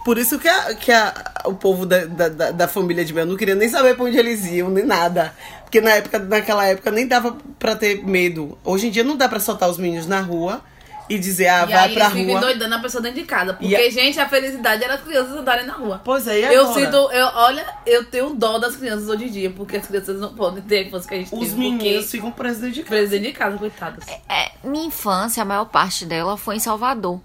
Por 0.05 0.17
isso 0.17 0.39
que, 0.39 0.49
a, 0.49 0.75
que 0.75 0.91
a, 0.91 1.13
o 1.45 1.55
povo 1.55 1.85
da, 1.85 2.07
da, 2.07 2.51
da, 2.51 2.69
família 2.69 3.05
de 3.05 3.13
Mel 3.13 3.27
não 3.27 3.37
queria 3.37 3.55
nem 3.55 3.69
saber 3.69 3.95
pra 3.95 4.05
onde 4.05 4.17
eles 4.17 4.47
iam, 4.47 4.71
nem 4.71 4.85
nada. 4.85 5.35
Porque 5.65 5.81
na 5.83 5.91
época, 5.91 6.19
naquela 6.19 6.65
época 6.67 6.91
nem 6.91 7.07
dava 7.07 7.37
pra 7.59 7.77
ter 7.77 8.03
medo. 8.03 8.57
Hoje 8.65 8.87
em 8.87 8.91
dia 8.91 9.05
não 9.05 9.17
dá 9.17 9.29
pra 9.29 9.39
soltar 9.39 9.69
os 9.69 9.77
meninos 9.77 10.07
na 10.07 10.21
rua 10.21 10.63
e 11.09 11.19
dizer, 11.19 11.49
ah, 11.49 11.65
e 11.69 11.73
vai 11.73 11.89
aí 11.89 11.95
pra 11.95 12.09
rua. 12.09 12.41
doidando 12.41 12.75
a 12.75 12.79
pessoa 12.79 13.03
dentro 13.03 13.21
de 13.21 13.27
casa. 13.27 13.55
Porque, 13.55 13.75
a... 13.75 13.91
gente, 13.91 14.21
a 14.21 14.29
felicidade 14.29 14.85
era 14.85 14.95
as 14.95 15.01
crianças 15.03 15.37
andarem 15.37 15.67
na 15.67 15.73
rua. 15.73 16.01
Pois 16.05 16.27
é, 16.27 16.41
e 16.41 16.45
agora? 16.45 16.55
Eu 16.55 16.75
sinto, 16.75 16.97
eu, 16.97 17.27
olha, 17.35 17.67
eu 17.87 18.05
tenho 18.05 18.35
dó 18.35 18.59
das 18.59 18.77
crianças 18.77 19.09
hoje 19.09 19.25
em 19.25 19.31
dia, 19.31 19.51
porque 19.51 19.77
as 19.79 19.87
crianças 19.87 20.21
não 20.21 20.35
podem 20.35 20.63
ter 20.63 20.79
a 20.79 20.83
infância 20.83 21.09
que 21.09 21.15
a 21.15 21.19
gente 21.19 21.35
Os 21.35 21.41
teve. 21.41 21.57
meninos 21.57 22.11
ficam 22.11 22.31
presos 22.31 22.61
dentro 22.61 22.75
de 22.75 22.83
casa. 22.83 22.91
Presos 22.91 23.11
dentro 23.11 23.27
de 23.27 23.33
casa, 23.33 23.59
coitados. 23.59 24.07
É, 24.07 24.21
é, 24.29 24.53
minha 24.65 24.87
infância, 24.87 25.43
a 25.43 25.47
maior 25.47 25.65
parte 25.65 26.05
dela 26.05 26.37
foi 26.37 26.57
em 26.57 26.61
Salvador. 26.61 27.21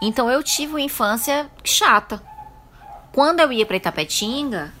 Então 0.00 0.30
eu 0.30 0.42
tive 0.42 0.72
uma 0.72 0.80
infância 0.80 1.50
chata. 1.64 2.22
Quando 3.12 3.40
eu 3.40 3.52
ia 3.52 3.66
pra 3.66 3.76
Itapetinga, 3.76 4.72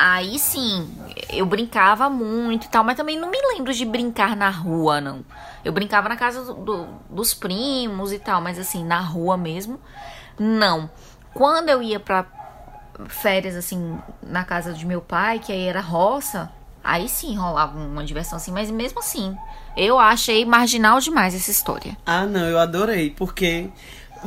aí 0.00 0.38
sim, 0.38 0.90
eu 1.30 1.44
brincava 1.44 2.08
muito 2.08 2.66
e 2.66 2.68
tal, 2.70 2.82
mas 2.82 2.96
também 2.96 3.18
não 3.18 3.30
me 3.30 3.38
lembro 3.54 3.72
de 3.72 3.84
brincar 3.84 4.34
na 4.34 4.48
rua, 4.48 5.00
não. 5.00 5.24
Eu 5.62 5.72
brincava 5.72 6.08
na 6.08 6.16
casa 6.16 6.42
do, 6.42 6.54
do, 6.54 6.88
dos 7.10 7.34
primos 7.34 8.12
e 8.12 8.18
tal, 8.18 8.40
mas 8.40 8.58
assim, 8.58 8.82
na 8.84 9.00
rua 9.00 9.36
mesmo, 9.36 9.78
não. 10.38 10.90
Quando 11.34 11.68
eu 11.68 11.82
ia 11.82 12.00
pra 12.00 12.24
férias, 13.08 13.54
assim, 13.54 13.98
na 14.22 14.42
casa 14.44 14.72
de 14.72 14.86
meu 14.86 15.02
pai, 15.02 15.38
que 15.38 15.52
aí 15.52 15.66
era 15.66 15.80
roça, 15.80 16.50
Aí 16.82 17.08
sim 17.08 17.36
rolava 17.36 17.78
uma 17.78 18.02
diversão 18.02 18.36
assim, 18.36 18.52
mas 18.52 18.70
mesmo 18.70 19.00
assim, 19.00 19.36
eu 19.76 19.98
achei 19.98 20.44
marginal 20.46 20.98
demais 20.98 21.34
essa 21.34 21.50
história. 21.50 21.96
Ah, 22.06 22.24
não, 22.24 22.40
eu 22.40 22.58
adorei, 22.58 23.10
porque 23.10 23.68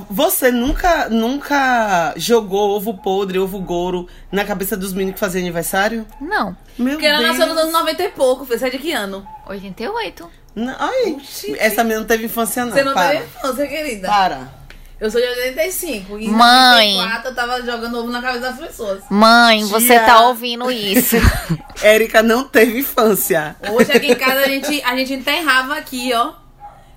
você 0.10 0.52
nunca 0.52 1.10
nunca 1.10 2.14
jogou 2.18 2.72
ovo 2.72 2.96
podre, 2.96 3.40
ovo 3.40 3.60
goro 3.60 4.08
na 4.32 4.44
cabeça 4.44 4.76
dos 4.76 4.94
meninos 4.94 5.16
que 5.16 5.20
faziam 5.20 5.42
aniversário? 5.42 6.06
Não. 6.20 6.56
Meu 6.78 6.94
Porque 6.94 7.06
ela 7.06 7.20
Deus. 7.20 7.38
nasceu 7.38 7.48
nos 7.48 7.58
anos 7.62 7.74
90 7.74 8.04
e 8.04 8.10
pouco, 8.10 8.46
foi 8.46 8.58
de 8.58 8.78
que 8.78 8.92
ano? 8.92 9.26
88. 9.48 10.30
Não, 10.56 10.76
ai, 10.78 11.18
essa 11.58 11.84
menina 11.84 12.02
não 12.02 12.08
teve 12.08 12.26
infância 12.26 12.66
não. 12.66 12.74
Você 12.74 12.84
não 12.84 12.94
para. 12.94 13.10
teve 13.12 13.26
infância, 13.26 13.68
querida. 13.68 14.08
Para. 14.08 14.64
Eu 15.00 15.12
sou 15.12 15.20
de 15.20 15.28
85. 15.28 16.18
E 16.18 16.26
em 16.28 16.30
Mãe. 16.30 16.96
94 16.96 17.30
eu 17.30 17.36
tava 17.36 17.62
jogando 17.62 18.00
ovo 18.00 18.10
na 18.10 18.22
cabeça 18.22 18.52
das 18.52 18.58
pessoas. 18.58 19.04
Mãe, 19.10 19.66
você 19.66 19.88
Tia. 19.88 20.06
tá 20.06 20.28
ouvindo 20.28 20.72
isso. 20.72 21.18
Érica 21.84 22.24
não 22.24 22.46
teve 22.46 22.80
infância. 22.80 23.56
Hoje 23.70 23.92
aqui 23.92 24.12
em 24.12 24.16
casa 24.16 24.42
a 24.42 24.48
gente, 24.48 24.82
a 24.84 24.96
gente 24.96 25.14
enterrava 25.14 25.76
aqui, 25.76 26.14
ó. 26.14 26.34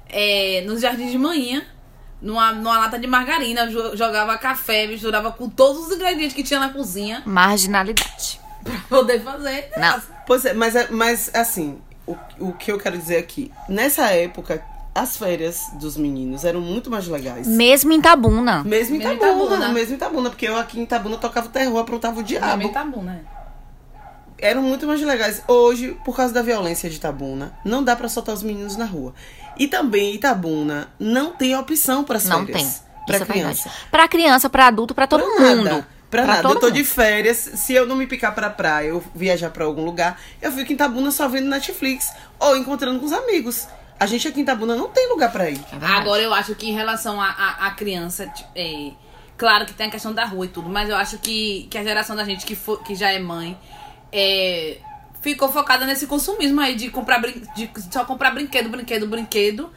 É, 0.09 0.63
nos 0.67 0.81
jardins 0.83 1.11
de 1.11 1.19
manhã. 1.19 1.65
Numa, 2.21 2.53
numa 2.53 2.79
lata 2.79 2.99
de 2.99 3.07
margarina, 3.07 3.67
jo- 3.67 3.95
jogava 3.97 4.37
café, 4.39 4.87
misturava 4.87 5.31
com 5.33 5.49
todos 5.49 5.87
os 5.87 5.93
ingredientes 5.95 6.35
que 6.35 6.43
tinha 6.43 6.59
na 6.59 6.71
cozinha 6.71 7.23
Marginalidade. 7.27 8.41
pra 8.65 8.75
poder 8.89 9.21
fazer. 9.23 9.71
Não. 9.77 10.01
Pois 10.27 10.45
é, 10.45 10.55
mas, 10.55 10.75
é- 10.75 10.89
mas 10.91 11.31
assim, 11.35 11.79
o, 12.07 12.17
o 12.41 12.53
que 12.55 12.73
eu 12.73 12.79
quero 12.79 12.97
dizer 12.97 13.19
aqui, 13.19 13.53
nessa 13.69 14.07
época, 14.13 14.63
as 14.95 15.15
férias 15.17 15.61
dos 15.75 15.97
meninos 15.97 16.43
eram 16.45 16.61
muito 16.61 16.91
mais 16.91 17.07
legais. 17.07 17.47
Mesmo 17.47 17.93
em 17.93 18.01
Tabuna. 18.01 18.65
Mesmo 18.65 18.97
em 18.97 18.99
Mesmo 18.99 19.13
em 19.13 19.17
Itabuna, 19.17 19.45
Itabuna. 19.45 19.69
mesmo 19.69 19.93
em 19.93 19.97
Itabuna, 19.97 20.31
porque 20.31 20.49
eu 20.49 20.57
aqui 20.57 20.81
em 20.81 20.85
Itabuna 20.85 21.19
tocava 21.19 21.49
terror, 21.49 21.79
aprontava 21.79 22.19
o 22.21 22.23
diabo. 22.23 22.47
Também 22.47 22.73
tá 22.73 22.83
bom, 22.83 23.03
né? 23.03 23.21
Eram 24.39 24.63
muito 24.63 24.87
mais 24.87 25.01
legais. 25.01 25.43
Hoje, 25.49 25.97
por 26.05 26.15
causa 26.17 26.33
da 26.33 26.43
violência 26.43 26.89
de 26.91 26.97
Itabuna, 26.97 27.53
não 27.65 27.83
dá 27.85 27.95
pra 27.97 28.09
soltar 28.09 28.35
os 28.35 28.43
meninos 28.43 28.77
na 28.77 28.85
rua. 28.85 29.15
E 29.59 29.67
também 29.69 30.15
Itabuna 30.15 30.89
não 30.99 31.33
tem 31.33 31.57
opção 31.57 32.05
para 32.05 32.19
Não 32.21 32.47
férias. 32.47 32.57
tem. 32.63 32.87
Pra 33.07 33.15
Isso 33.17 33.23
é 33.23 33.27
criança. 33.27 33.63
verdade. 33.65 33.87
Pra 33.91 34.09
criança, 34.09 34.51
pra 34.51 34.67
adulto, 34.67 34.95
pra 34.95 35.07
todo 35.07 35.23
Pra 35.25 35.41
mundo. 35.41 35.65
Nada. 35.65 35.89
Pra, 36.11 36.23
Pra 36.23 36.27
nada. 36.37 36.43
todo 36.43 36.55
Eu 36.57 36.61
tô 36.61 36.67
mundo. 36.67 36.75
de 36.77 36.85
férias. 36.85 37.37
Se 37.37 37.73
eu 37.73 37.87
não 37.87 37.97
me 37.97 38.07
picar 38.07 38.35
pra 38.35 38.51
praia, 38.51 38.89
eu 38.89 39.03
viajar 39.15 39.51
pra 39.51 39.65
algum 39.65 39.85
lugar, 39.85 40.21
eu 40.43 40.51
fico 40.53 40.71
em 40.73 40.75
Itabuna 40.75 41.11
só 41.11 41.29
vendo 41.29 41.49
Netflix. 41.49 42.09
Ou 42.39 42.57
encontrando 42.57 42.99
com 43.01 43.07
os 43.07 43.13
amigos. 43.13 43.67
A 43.99 44.07
gente 44.07 44.29
aqui 44.29 44.41
em 44.41 44.43
Itabuna 44.43 44.75
não 44.77 44.89
tem 44.89 45.09
lugar 45.09 45.33
pra 45.33 45.49
ir. 45.51 45.61
É. 45.73 45.87
Agora 45.87 46.21
eu 46.23 46.35
acho 46.35 46.55
que 46.55 46.69
em 46.69 46.73
relação 46.75 47.21
a, 47.21 47.29
a, 47.29 47.67
a 47.69 47.71
criança, 47.71 48.31
é, 48.55 48.91
claro 49.39 49.65
que 49.67 49.73
tem 49.73 49.87
a 49.87 49.91
questão 49.91 50.13
da 50.13 50.25
rua 50.25 50.45
e 50.45 50.49
tudo, 50.49 50.69
mas 50.69 50.89
eu 50.91 50.97
acho 50.97 51.17
que, 51.19 51.67
que 51.71 51.79
a 51.79 51.83
geração 51.85 52.15
da 52.15 52.25
gente 52.25 52.45
que, 52.45 52.55
for, 52.55 52.83
que 52.83 52.95
já 52.95 53.11
é 53.11 53.19
mãe 53.19 53.59
é, 54.13 54.77
ficou 55.33 55.51
focada 55.51 55.85
nesse 55.85 56.07
consumismo 56.07 56.61
aí 56.61 56.75
de 56.77 56.89
comprar 56.91 57.19
brin- 57.19 57.43
de 57.57 57.69
só 57.93 58.05
comprar 58.05 58.31
brinquedo, 58.31 58.69
brinquedo, 58.69 59.07
brinquedo. 59.09 59.71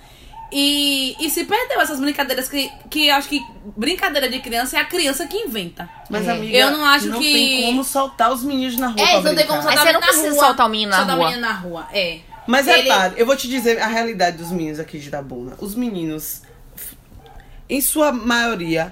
E, 0.51 1.15
e 1.19 1.29
se 1.29 1.43
perdeu 1.43 1.79
essas 1.81 1.99
brincadeiras 1.99 2.47
que, 2.49 2.71
que 2.89 3.07
eu 3.07 3.15
acho 3.15 3.27
que 3.29 3.39
brincadeira 3.77 4.27
de 4.29 4.39
criança 4.39 4.77
é 4.77 4.79
a 4.81 4.85
criança 4.85 5.27
que 5.27 5.37
inventa. 5.37 5.87
Mas, 6.09 6.27
É. 6.27 6.31
amiga, 6.31 6.57
Eu 6.57 6.71
não 6.71 6.83
acho 6.85 7.07
não 7.07 7.19
que- 7.19 7.31
tem 7.33 7.65
como 7.65 7.83
soltar 7.83 8.31
os 8.31 8.43
meninos 8.43 8.77
na 8.77 8.87
rua. 8.87 9.01
É, 9.01 9.21
não 9.21 9.35
tem 9.35 9.45
como 9.47 9.61
soltar 9.61 9.75
Mas 9.77 9.83
você 9.87 9.91
não 9.93 10.01
precisa 10.01 10.29
rua. 10.31 10.45
soltar 10.45 10.65
o 10.67 10.69
menino 10.69 10.91
na 10.91 10.97
soltar 10.97 11.15
rua. 11.17 11.25
o 11.25 11.29
menino 11.29 11.47
na 11.47 11.53
rua, 11.53 11.87
é. 11.93 12.19
Mas 12.47 12.67
Ele- 12.67 12.81
repare, 12.83 13.13
eu 13.17 13.25
vou 13.27 13.35
te 13.35 13.47
dizer 13.47 13.79
a 13.79 13.87
realidade 13.87 14.37
dos 14.37 14.49
meninos 14.51 14.79
aqui 14.79 14.97
de 14.97 15.07
Itabuna. 15.07 15.53
Os 15.59 15.75
meninos, 15.75 16.41
em 17.69 17.79
sua 17.81 18.11
maioria, 18.11 18.91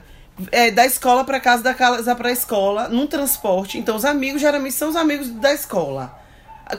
é 0.51 0.69
da 0.69 0.85
escola 0.85 1.23
pra 1.23 1.39
casa, 1.39 1.63
da 1.63 1.73
casa 1.73 2.15
pra 2.15 2.31
escola, 2.31 2.87
num 2.87 3.07
transporte. 3.07 3.79
Então, 3.79 3.95
os 3.95 4.05
amigos 4.05 4.41
geralmente 4.41 4.75
são 4.75 4.89
os 4.89 4.95
amigos 4.95 5.29
da 5.29 5.51
escola. 5.53 6.19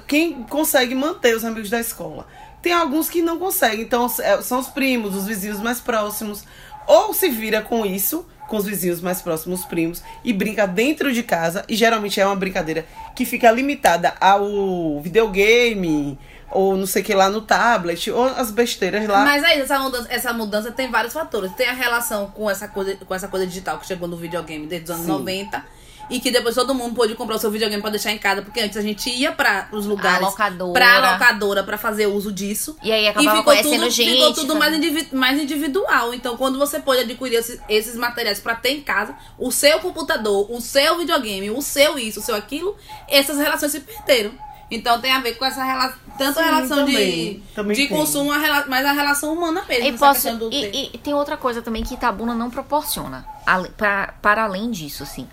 Quem 0.07 0.43
consegue 0.45 0.95
manter 0.95 1.37
os 1.37 1.45
amigos 1.45 1.71
da 1.71 1.81
escola? 1.81 2.27
Tem 2.61 2.73
alguns 2.73 3.09
que 3.09 3.23
não 3.23 3.39
conseguem. 3.39 3.83
Então, 3.83 4.07
é, 4.21 4.43
são 4.43 4.59
os 4.59 4.69
primos, 4.69 5.15
os 5.15 5.27
vizinhos 5.27 5.61
mais 5.61 5.81
próximos. 5.81 6.45
Ou 6.87 7.13
se 7.15 7.29
vira 7.29 7.63
com 7.63 7.87
isso, 7.87 8.27
com 8.49 8.57
os 8.57 8.65
vizinhos 8.65 9.01
mais 9.01 9.21
próximos, 9.21 9.61
os 9.61 9.67
primos, 9.67 10.03
e 10.25 10.33
brinca 10.33 10.67
dentro 10.67 11.13
de 11.13 11.23
casa. 11.23 11.65
E 11.69 11.77
geralmente 11.77 12.21
é 12.21 12.27
uma 12.27 12.35
brincadeira 12.35 12.87
que 13.15 13.25
fica 13.25 13.51
limitada 13.51 14.15
ao 14.21 15.01
videogame, 15.01 16.19
ou 16.51 16.77
não 16.77 16.87
sei 16.87 17.03
o 17.03 17.05
que 17.05 17.15
lá 17.15 17.29
no 17.29 17.43
tablet, 17.43 18.11
ou 18.11 18.25
as 18.25 18.51
besteiras 18.51 19.07
lá. 19.07 19.25
Mas 19.25 19.45
é 19.45 19.55
isso, 19.55 19.65
essa 19.65 19.79
mudança, 19.79 20.07
essa 20.11 20.33
mudança 20.33 20.73
tem 20.73 20.91
vários 20.91 21.13
fatores. 21.13 21.53
Tem 21.53 21.69
a 21.69 21.75
relação 21.75 22.31
com 22.31 22.51
essa 22.51 22.67
coisa, 22.67 22.97
com 22.97 23.15
essa 23.15 23.29
coisa 23.29 23.47
digital 23.47 23.79
que 23.79 23.87
chegou 23.87 24.09
no 24.09 24.17
videogame 24.17 24.67
desde 24.67 24.85
os 24.85 24.91
anos 24.91 25.07
Sim. 25.07 25.13
90. 25.13 25.65
E 26.11 26.21
que 26.21 26.31
depois 26.31 26.55
todo 26.55 26.75
mundo 26.75 26.95
pôde 26.95 27.15
comprar 27.15 27.37
o 27.37 27.39
seu 27.39 27.51
videogame 27.51 27.83
pra 27.83 27.91
deixar 27.91 28.11
em 28.13 28.19
casa, 28.19 28.41
porque 28.41 28.61
antes 28.61 28.77
a 28.77 28.81
gente 28.83 29.11
ia 29.11 29.31
para 29.31 29.69
os 29.73 29.85
lugares, 29.85 30.23
A 30.27 30.31
locadora. 30.31 30.73
pra 30.73 31.13
locadora 31.13 31.63
pra 31.63 31.77
fazer 31.77 32.07
uso 32.07 32.33
disso. 32.33 32.77
E 32.83 32.91
aí 32.91 33.05
E 33.05 33.09
acabava 33.09 33.37
ficou 33.39 33.53
conhecendo 33.53 33.81
tudo, 33.83 33.91
gente. 33.91 34.11
ficou 34.13 34.33
tudo 34.33 34.57
mais, 34.57 34.75
indivi- 34.75 35.09
mais 35.15 35.39
individual. 35.41 36.15
Então, 36.15 36.37
quando 36.37 36.59
você 36.59 36.81
pode 36.81 37.03
adquirir 37.03 37.37
esses, 37.37 37.61
esses 37.69 37.95
materiais 37.95 38.41
pra 38.41 38.55
ter 38.55 38.71
em 38.71 38.81
casa, 38.81 39.15
o 39.39 39.51
seu 39.53 39.81
computador, 39.81 40.51
o 40.51 40.61
seu 40.61 40.97
videogame, 40.99 41.51
o 41.51 41.61
seu 41.61 41.99
isso, 41.99 42.21
o 42.21 42.23
seu 42.23 42.35
aquilo, 42.35 42.75
essas 43.07 43.37
relações 43.37 43.73
se 43.73 43.81
perderam. 43.81 44.33
Então 44.71 45.01
tem 45.01 45.11
a 45.13 45.19
ver 45.21 45.35
com 45.39 45.45
essa 45.47 45.65
relação, 45.65 45.97
tanto 46.19 46.39
a 46.41 46.43
relação 46.43 46.79
também. 46.79 47.35
de, 47.35 47.43
Também 47.55 47.75
de 47.77 47.87
tem. 47.89 47.97
consumo, 47.97 48.31
mas 48.69 48.85
a 48.85 48.93
relação 48.93 49.33
humana 49.33 49.63
mesmo. 49.67 49.87
E, 49.87 49.93
posso, 49.99 50.29
e, 50.53 50.91
e 50.95 50.99
tem 50.99 51.15
outra 51.15 51.39
coisa 51.39 51.63
também 51.63 51.83
que 51.83 51.95
Itabuna 51.95 52.35
não 52.35 52.51
proporciona. 52.51 53.25
ale- 53.47 53.71
pra- 53.71 54.13
para 54.21 54.45
além 54.45 54.71
disso, 54.71 55.03
assim. 55.03 55.27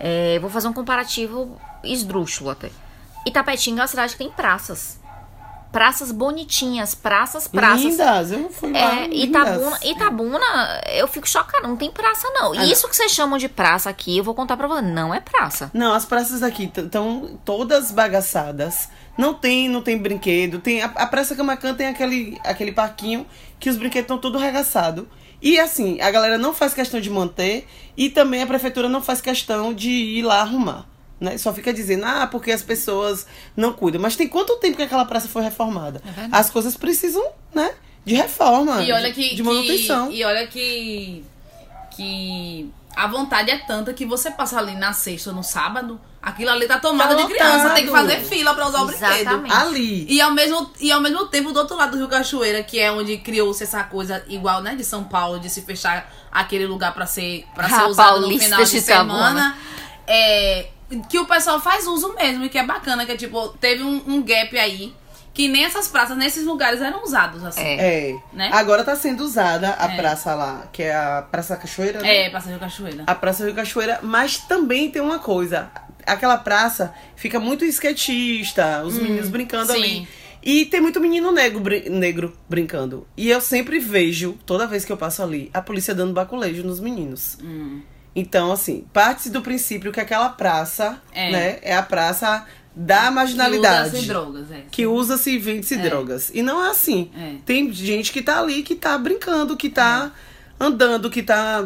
É, 0.00 0.38
vou 0.38 0.50
fazer 0.50 0.68
um 0.68 0.72
comparativo 0.72 1.58
esdrúxulo 1.82 2.50
até. 2.50 2.70
Itapetinga 3.26 3.80
é 3.80 3.82
uma 3.82 3.88
cidade 3.88 4.12
que 4.12 4.18
tem 4.18 4.30
praças. 4.30 4.98
Praças 5.72 6.10
bonitinhas, 6.10 6.94
praças, 6.94 7.46
praças. 7.48 7.82
Lindas, 7.82 8.32
eu 8.32 8.48
fui 8.48 8.72
lá. 8.72 9.00
É. 9.02 9.08
Itabuna, 9.08 9.78
Itabuna, 9.84 10.46
eu 10.90 11.06
fico 11.06 11.28
chocada, 11.28 11.66
não 11.66 11.76
tem 11.76 11.90
praça 11.90 12.28
não. 12.30 12.52
Ah, 12.52 12.64
Isso 12.64 12.88
que 12.88 12.96
vocês 12.96 13.12
chamam 13.12 13.36
de 13.36 13.48
praça 13.48 13.90
aqui, 13.90 14.16
eu 14.16 14.24
vou 14.24 14.34
contar 14.34 14.56
pra 14.56 14.68
você, 14.68 14.80
não 14.80 15.12
é 15.12 15.20
praça. 15.20 15.70
Não, 15.74 15.92
as 15.92 16.06
praças 16.06 16.42
aqui 16.42 16.70
estão 16.74 17.38
todas 17.44 17.90
bagaçadas. 17.90 18.88
Não 19.18 19.34
tem, 19.34 19.68
não 19.68 19.82
tem 19.82 19.98
brinquedo. 19.98 20.60
Tem 20.60 20.82
a, 20.82 20.86
a 20.86 21.06
Praça 21.06 21.34
Camacan 21.34 21.74
tem 21.74 21.88
aquele, 21.88 22.38
aquele 22.44 22.72
parquinho 22.72 23.26
que 23.58 23.68
os 23.68 23.76
brinquedos 23.76 24.04
estão 24.04 24.18
todos 24.18 24.40
arregaçados. 24.40 25.04
E 25.48 25.60
assim, 25.60 26.00
a 26.00 26.10
galera 26.10 26.36
não 26.38 26.52
faz 26.52 26.74
questão 26.74 27.00
de 27.00 27.08
manter 27.08 27.66
e 27.96 28.08
também 28.10 28.42
a 28.42 28.46
prefeitura 28.46 28.88
não 28.88 29.00
faz 29.00 29.20
questão 29.20 29.72
de 29.72 29.90
ir 29.90 30.22
lá 30.22 30.40
arrumar. 30.40 30.86
Né? 31.20 31.38
Só 31.38 31.52
fica 31.54 31.72
dizendo, 31.72 32.04
ah, 32.04 32.26
porque 32.26 32.50
as 32.50 32.62
pessoas 32.62 33.26
não 33.56 33.72
cuidam. 33.72 34.00
Mas 34.00 34.16
tem 34.16 34.26
quanto 34.26 34.56
tempo 34.56 34.76
que 34.76 34.82
aquela 34.82 35.04
praça 35.04 35.28
foi 35.28 35.42
reformada? 35.42 36.02
É 36.04 36.28
as 36.32 36.50
coisas 36.50 36.76
precisam, 36.76 37.24
né? 37.54 37.72
De 38.04 38.14
reforma. 38.14 38.82
E 38.82 38.90
olha 38.92 39.12
de- 39.12 39.14
que. 39.28 39.34
de 39.36 39.42
manutenção. 39.42 40.08
que- 40.08 40.16
e 40.16 40.24
olha 40.24 40.46
que. 40.48 41.24
Que 41.96 42.68
a 42.94 43.06
vontade 43.06 43.50
é 43.50 43.58
tanta 43.58 43.92
que 43.94 44.04
você 44.04 44.30
passa 44.30 44.58
ali 44.58 44.74
na 44.74 44.92
sexta 44.92 45.30
ou 45.30 45.36
no 45.36 45.42
sábado, 45.44 46.00
aquilo 46.26 46.50
ali 46.50 46.66
tá 46.66 46.78
tomado 46.80 47.14
Tá 47.16 47.22
de 47.22 47.28
criança. 47.32 47.70
Tem 47.70 47.84
que 47.86 47.90
fazer 47.92 48.20
fila 48.20 48.52
pra 48.54 48.66
usar 48.66 48.80
o 48.82 48.86
brinquedo. 48.86 49.12
Exatamente. 49.12 49.54
Ali. 49.54 50.06
E 50.10 50.20
ao, 50.20 50.32
mesmo, 50.32 50.70
e 50.80 50.90
ao 50.92 51.00
mesmo 51.00 51.26
tempo, 51.28 51.52
do 51.52 51.60
outro 51.60 51.76
lado 51.76 51.92
do 51.92 51.98
Rio 51.98 52.08
Cachoeira, 52.08 52.62
que 52.62 52.78
é 52.80 52.90
onde 52.90 53.16
criou-se 53.18 53.62
essa 53.62 53.84
coisa 53.84 54.22
igual, 54.28 54.60
né, 54.60 54.74
de 54.74 54.84
São 54.84 55.04
Paulo, 55.04 55.38
de 55.38 55.48
se 55.48 55.62
fechar 55.62 56.12
aquele 56.32 56.66
lugar 56.66 56.92
pra 56.92 57.06
ser, 57.06 57.46
pra 57.54 57.68
ser 57.68 57.74
Ah, 57.76 57.86
usado 57.88 58.20
no 58.20 58.38
final 58.38 58.62
de 58.64 58.76
Itabuna. 58.76 59.14
semana. 59.18 59.56
É, 60.06 60.66
que 61.08 61.18
o 61.18 61.26
pessoal 61.26 61.60
faz 61.60 61.86
uso 61.86 62.12
mesmo, 62.14 62.44
e 62.44 62.48
que 62.48 62.58
é 62.58 62.64
bacana, 62.64 63.04
que 63.06 63.12
é 63.12 63.16
tipo, 63.16 63.48
teve 63.60 63.82
um, 63.82 64.02
um 64.06 64.22
gap 64.22 64.56
aí, 64.58 64.94
que 65.34 65.48
nem 65.48 65.64
essas 65.64 65.88
praças, 65.88 66.16
nesses 66.16 66.44
lugares 66.44 66.80
eram 66.80 67.02
usados, 67.04 67.44
assim. 67.44 67.60
É. 67.62 68.10
É. 68.10 68.16
Né? 68.32 68.50
Agora 68.52 68.82
tá 68.84 68.96
sendo 68.96 69.22
usada 69.24 69.76
a 69.78 69.92
É. 69.92 69.96
praça 69.96 70.34
lá, 70.34 70.62
que 70.72 70.82
é 70.82 70.94
a 70.94 71.22
Praça 71.30 71.54
da 71.54 71.60
Cachoeira. 71.60 72.00
né? 72.00 72.26
É, 72.26 72.30
Praça 72.30 72.48
Rio 72.48 72.58
Cachoeira. 72.58 73.04
a 73.06 73.14
Praça 73.14 73.44
Rio 73.44 73.54
Cachoeira, 73.54 74.00
mas 74.02 74.38
também 74.38 74.90
tem 74.90 75.02
uma 75.02 75.18
coisa. 75.18 75.68
Aquela 76.06 76.36
praça 76.38 76.94
fica 77.16 77.40
muito 77.40 77.64
skatista, 77.64 78.82
os 78.84 78.94
meninos 78.98 79.28
brincando 79.28 79.72
Hum, 79.72 79.76
sim. 79.76 79.82
ali. 79.82 80.08
E 80.42 80.64
tem 80.66 80.80
muito 80.80 81.00
menino 81.00 81.32
negro, 81.32 81.58
brin- 81.58 81.88
negro 81.88 82.32
brincando. 82.48 83.04
E 83.16 83.28
eu 83.28 83.40
sempre 83.40 83.80
vejo, 83.80 84.38
toda 84.46 84.66
vez 84.66 84.84
que 84.84 84.92
eu 84.92 84.96
passo 84.96 85.22
ali, 85.22 85.50
a 85.52 85.60
polícia 85.60 85.92
dando 85.94 86.12
baculejo 86.12 86.62
nos 86.62 86.78
meninos. 86.78 87.36
Hum. 87.42 87.80
Então, 88.14 88.52
assim, 88.52 88.84
parte 88.92 89.28
do 89.28 89.42
princípio 89.42 89.90
que 89.92 90.00
aquela 90.00 90.28
praça, 90.28 91.02
É. 91.12 91.30
né, 91.32 91.58
é 91.62 91.74
a 91.76 91.82
praça 91.82 92.46
da 92.74 93.10
marginalidade. 93.10 93.90
Que 93.90 93.96
usa-se 93.96 94.06
drogas, 94.06 94.50
é. 94.52 94.62
Que 94.70 94.86
usa-se 94.86 95.30
e 95.32 95.38
vende-se 95.38 95.76
drogas. 95.76 96.30
E 96.32 96.42
não 96.42 96.64
é 96.64 96.70
assim. 96.70 97.10
É. 97.18 97.34
Tem 97.44 97.72
gente 97.72 98.12
que 98.12 98.22
tá 98.22 98.38
ali, 98.38 98.62
que 98.62 98.74
tá 98.76 98.96
brincando, 98.96 99.56
que 99.56 99.68
tá 99.68 100.12
andando, 100.58 101.10
que 101.10 101.22
tá 101.22 101.64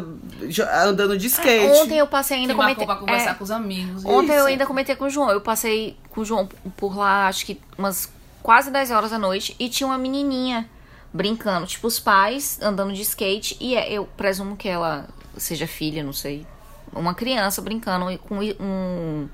andando 0.85 1.17
de 1.17 1.27
skate. 1.27 1.81
Ontem 1.81 1.97
eu 1.97 2.07
passei 2.07 2.37
ainda 2.37 2.53
comentei. 2.53 2.85
pra 2.85 2.95
conversar 2.95 3.31
é, 3.31 3.33
com 3.33 3.43
os 3.43 3.51
amigos. 3.51 4.03
Ontem 4.05 4.33
eu 4.33 4.39
Isso. 4.39 4.47
ainda 4.47 4.65
comentei 4.65 4.95
com 4.95 5.05
o 5.05 5.09
João. 5.09 5.29
Eu 5.29 5.41
passei 5.41 5.97
com 6.09 6.21
o 6.21 6.25
João 6.25 6.47
por 6.77 6.95
lá, 6.97 7.27
acho 7.27 7.45
que 7.45 7.59
umas 7.77 8.11
quase 8.43 8.71
10 8.71 8.91
horas 8.91 9.11
da 9.11 9.19
noite, 9.19 9.55
e 9.59 9.69
tinha 9.69 9.87
uma 9.87 9.97
menininha 9.97 10.69
brincando. 11.13 11.67
Tipo, 11.67 11.87
os 11.87 11.99
pais 11.99 12.59
andando 12.61 12.93
de 12.93 13.01
skate, 13.01 13.55
e 13.59 13.75
é- 13.75 13.91
eu 13.91 14.05
presumo 14.17 14.55
que 14.55 14.67
ela 14.67 15.07
seja 15.37 15.67
filha, 15.67 16.03
não 16.03 16.13
sei. 16.13 16.45
Uma 16.93 17.13
criança 17.13 17.61
brincando 17.61 18.17
com 18.19 18.39
um. 18.39 18.53
com 18.53 19.29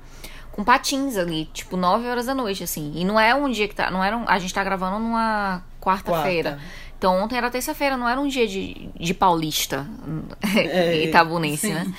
com 0.58 0.64
patins 0.64 1.16
ali, 1.16 1.44
tipo 1.54 1.76
9 1.76 2.08
horas 2.08 2.26
da 2.26 2.34
noite, 2.34 2.64
assim. 2.64 2.92
E 2.96 3.04
não 3.04 3.18
é 3.18 3.32
um 3.32 3.48
dia 3.48 3.68
que 3.68 3.76
tá. 3.76 3.92
Não 3.92 4.02
era 4.02 4.16
um, 4.16 4.24
a 4.26 4.40
gente 4.40 4.52
tá 4.52 4.64
gravando 4.64 4.98
numa 4.98 5.62
quarta-feira. 5.80 6.50
Quarta. 6.50 6.64
Então 6.98 7.16
ontem 7.22 7.36
era 7.36 7.48
terça-feira, 7.50 7.96
não 7.96 8.08
era 8.08 8.20
um 8.20 8.26
dia 8.26 8.46
de, 8.46 8.90
de 8.98 9.14
paulista 9.14 9.86
É, 10.42 11.04
itabunense, 11.04 11.68
sim. 11.68 11.72
né? 11.72 11.94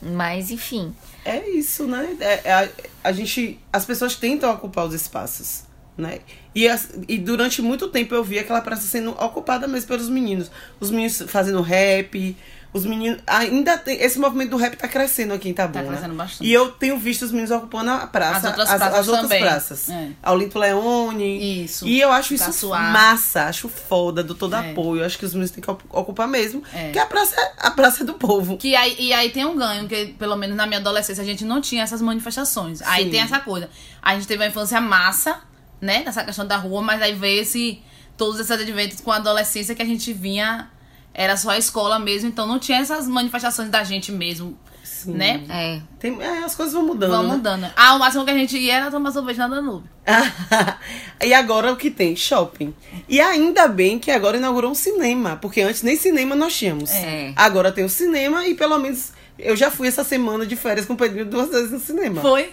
Mas 0.00 0.50
enfim. 0.50 0.94
É 1.24 1.48
isso, 1.50 1.86
né? 1.86 2.16
É- 2.20 2.40
é 2.44 2.52
a, 2.52 2.68
a 3.04 3.12
gente. 3.12 3.58
As 3.72 3.84
pessoas 3.84 4.14
tentam 4.16 4.50
ocupar 4.52 4.86
os 4.86 4.94
espaços, 4.94 5.64
né? 5.98 6.20
E, 6.54 6.66
as- 6.66 6.90
e 7.06 7.18
durante 7.18 7.60
muito 7.60 7.88
tempo 7.88 8.14
eu 8.14 8.24
vi 8.24 8.38
aquela 8.38 8.60
praça 8.62 8.82
sendo 8.86 9.10
ocupada 9.10 9.66
mesmo 9.68 9.88
pelos 9.88 10.08
meninos. 10.08 10.50
Os 10.80 10.90
meninos 10.90 11.22
fazendo 11.28 11.60
rap. 11.60 12.36
Os 12.72 12.84
meninos. 12.84 13.20
Ainda 13.26 13.76
tem. 13.76 14.00
Esse 14.00 14.16
movimento 14.18 14.50
do 14.50 14.56
rap 14.56 14.76
tá 14.76 14.86
crescendo 14.86 15.34
aqui 15.34 15.48
em 15.48 15.50
Itabuna. 15.50 15.82
Tá 15.84 15.90
crescendo 15.90 16.14
bastante. 16.14 16.48
E 16.48 16.52
eu 16.52 16.70
tenho 16.70 16.96
visto 16.98 17.22
os 17.22 17.30
meninos 17.32 17.50
ocupando 17.50 17.90
a 17.90 18.06
praça. 18.06 18.36
As 18.38 18.44
outras 18.44 18.68
praças 18.68 19.08
outras 19.08 19.22
também. 19.22 19.40
praças. 19.42 19.88
É. 19.88 20.08
Leone. 20.54 21.64
Isso. 21.64 21.86
E 21.86 22.00
eu 22.00 22.12
acho 22.12 22.34
isso 22.34 22.52
suar. 22.52 22.92
massa, 22.92 23.44
acho 23.46 23.68
foda, 23.68 24.22
do 24.22 24.34
todo 24.34 24.54
É. 24.54 24.70
apoio. 24.70 25.04
Acho 25.04 25.18
que 25.18 25.24
os 25.24 25.32
meninos 25.32 25.50
têm 25.50 25.62
que 25.62 25.70
ocupar 25.70 26.28
mesmo. 26.28 26.62
É. 26.72 26.84
Porque 26.84 26.98
a 26.98 27.06
praça, 27.06 27.40
é- 27.40 27.52
a 27.58 27.70
praça 27.70 28.02
é 28.02 28.06
do 28.06 28.14
povo. 28.14 28.56
Que 28.56 28.76
aí, 28.76 28.94
e 28.98 29.12
aí 29.12 29.30
tem 29.30 29.44
um 29.44 29.56
ganho, 29.56 29.88
que 29.88 30.06
pelo 30.18 30.36
menos 30.36 30.56
na 30.56 30.66
minha 30.66 30.78
adolescência 30.78 31.22
a 31.22 31.26
gente 31.26 31.44
não 31.44 31.60
tinha 31.60 31.82
essas 31.82 32.00
manifestações. 32.00 32.82
Aí 32.82 33.04
Sim. 33.04 33.10
tem 33.10 33.20
essa 33.20 33.40
coisa. 33.40 33.68
A 34.02 34.14
gente 34.14 34.26
teve 34.28 34.42
uma 34.42 34.48
infância 34.48 34.80
massa, 34.80 35.40
né? 35.80 36.02
Nessa 36.04 36.22
questão 36.24 36.46
da 36.46 36.56
rua, 36.56 36.82
mas 36.82 37.02
aí 37.02 37.14
veio 37.14 37.42
esse, 37.42 37.82
todos 38.16 38.38
esses 38.38 38.50
adventos 38.50 39.00
com 39.00 39.10
a 39.10 39.16
adolescência 39.16 39.74
que 39.74 39.82
a 39.82 39.86
gente 39.86 40.12
vinha. 40.12 40.70
Era 41.12 41.36
só 41.36 41.50
a 41.50 41.58
escola 41.58 41.98
mesmo, 41.98 42.28
então 42.28 42.46
não 42.46 42.58
tinha 42.58 42.78
essas 42.78 43.06
manifestações 43.06 43.68
da 43.68 43.82
gente 43.82 44.12
mesmo, 44.12 44.56
Sim. 44.82 45.12
né? 45.12 45.44
É. 45.48 45.80
Tem, 45.98 46.20
é, 46.22 46.44
as 46.44 46.54
coisas 46.54 46.72
vão 46.72 46.86
mudando. 46.86 47.10
Vão 47.10 47.22
né? 47.24 47.28
mudando. 47.30 47.70
Ah, 47.76 47.94
o 47.94 47.98
máximo 47.98 48.24
que 48.24 48.30
a 48.30 48.34
gente 48.34 48.56
ia 48.56 48.76
era 48.76 48.90
tomar 48.90 49.10
sorvete 49.10 49.38
na 49.38 49.48
Danube. 49.48 49.88
e 51.24 51.34
agora 51.34 51.72
o 51.72 51.76
que 51.76 51.90
tem? 51.90 52.14
Shopping. 52.14 52.74
E 53.08 53.20
ainda 53.20 53.66
bem 53.66 53.98
que 53.98 54.10
agora 54.10 54.36
inaugurou 54.36 54.70
um 54.70 54.74
cinema, 54.74 55.36
porque 55.36 55.60
antes 55.60 55.82
nem 55.82 55.96
cinema 55.96 56.36
nós 56.36 56.56
tínhamos. 56.56 56.90
É. 56.90 57.32
Agora 57.34 57.72
tem 57.72 57.84
o 57.84 57.88
cinema 57.88 58.46
e 58.46 58.54
pelo 58.54 58.78
menos 58.78 59.12
eu 59.38 59.56
já 59.56 59.70
fui 59.70 59.88
essa 59.88 60.04
semana 60.04 60.46
de 60.46 60.54
férias 60.54 60.86
com 60.86 60.92
o 60.92 60.96
Pedrinho 60.96 61.26
duas 61.26 61.50
vezes 61.50 61.72
no 61.72 61.80
cinema. 61.80 62.20
Foi? 62.20 62.52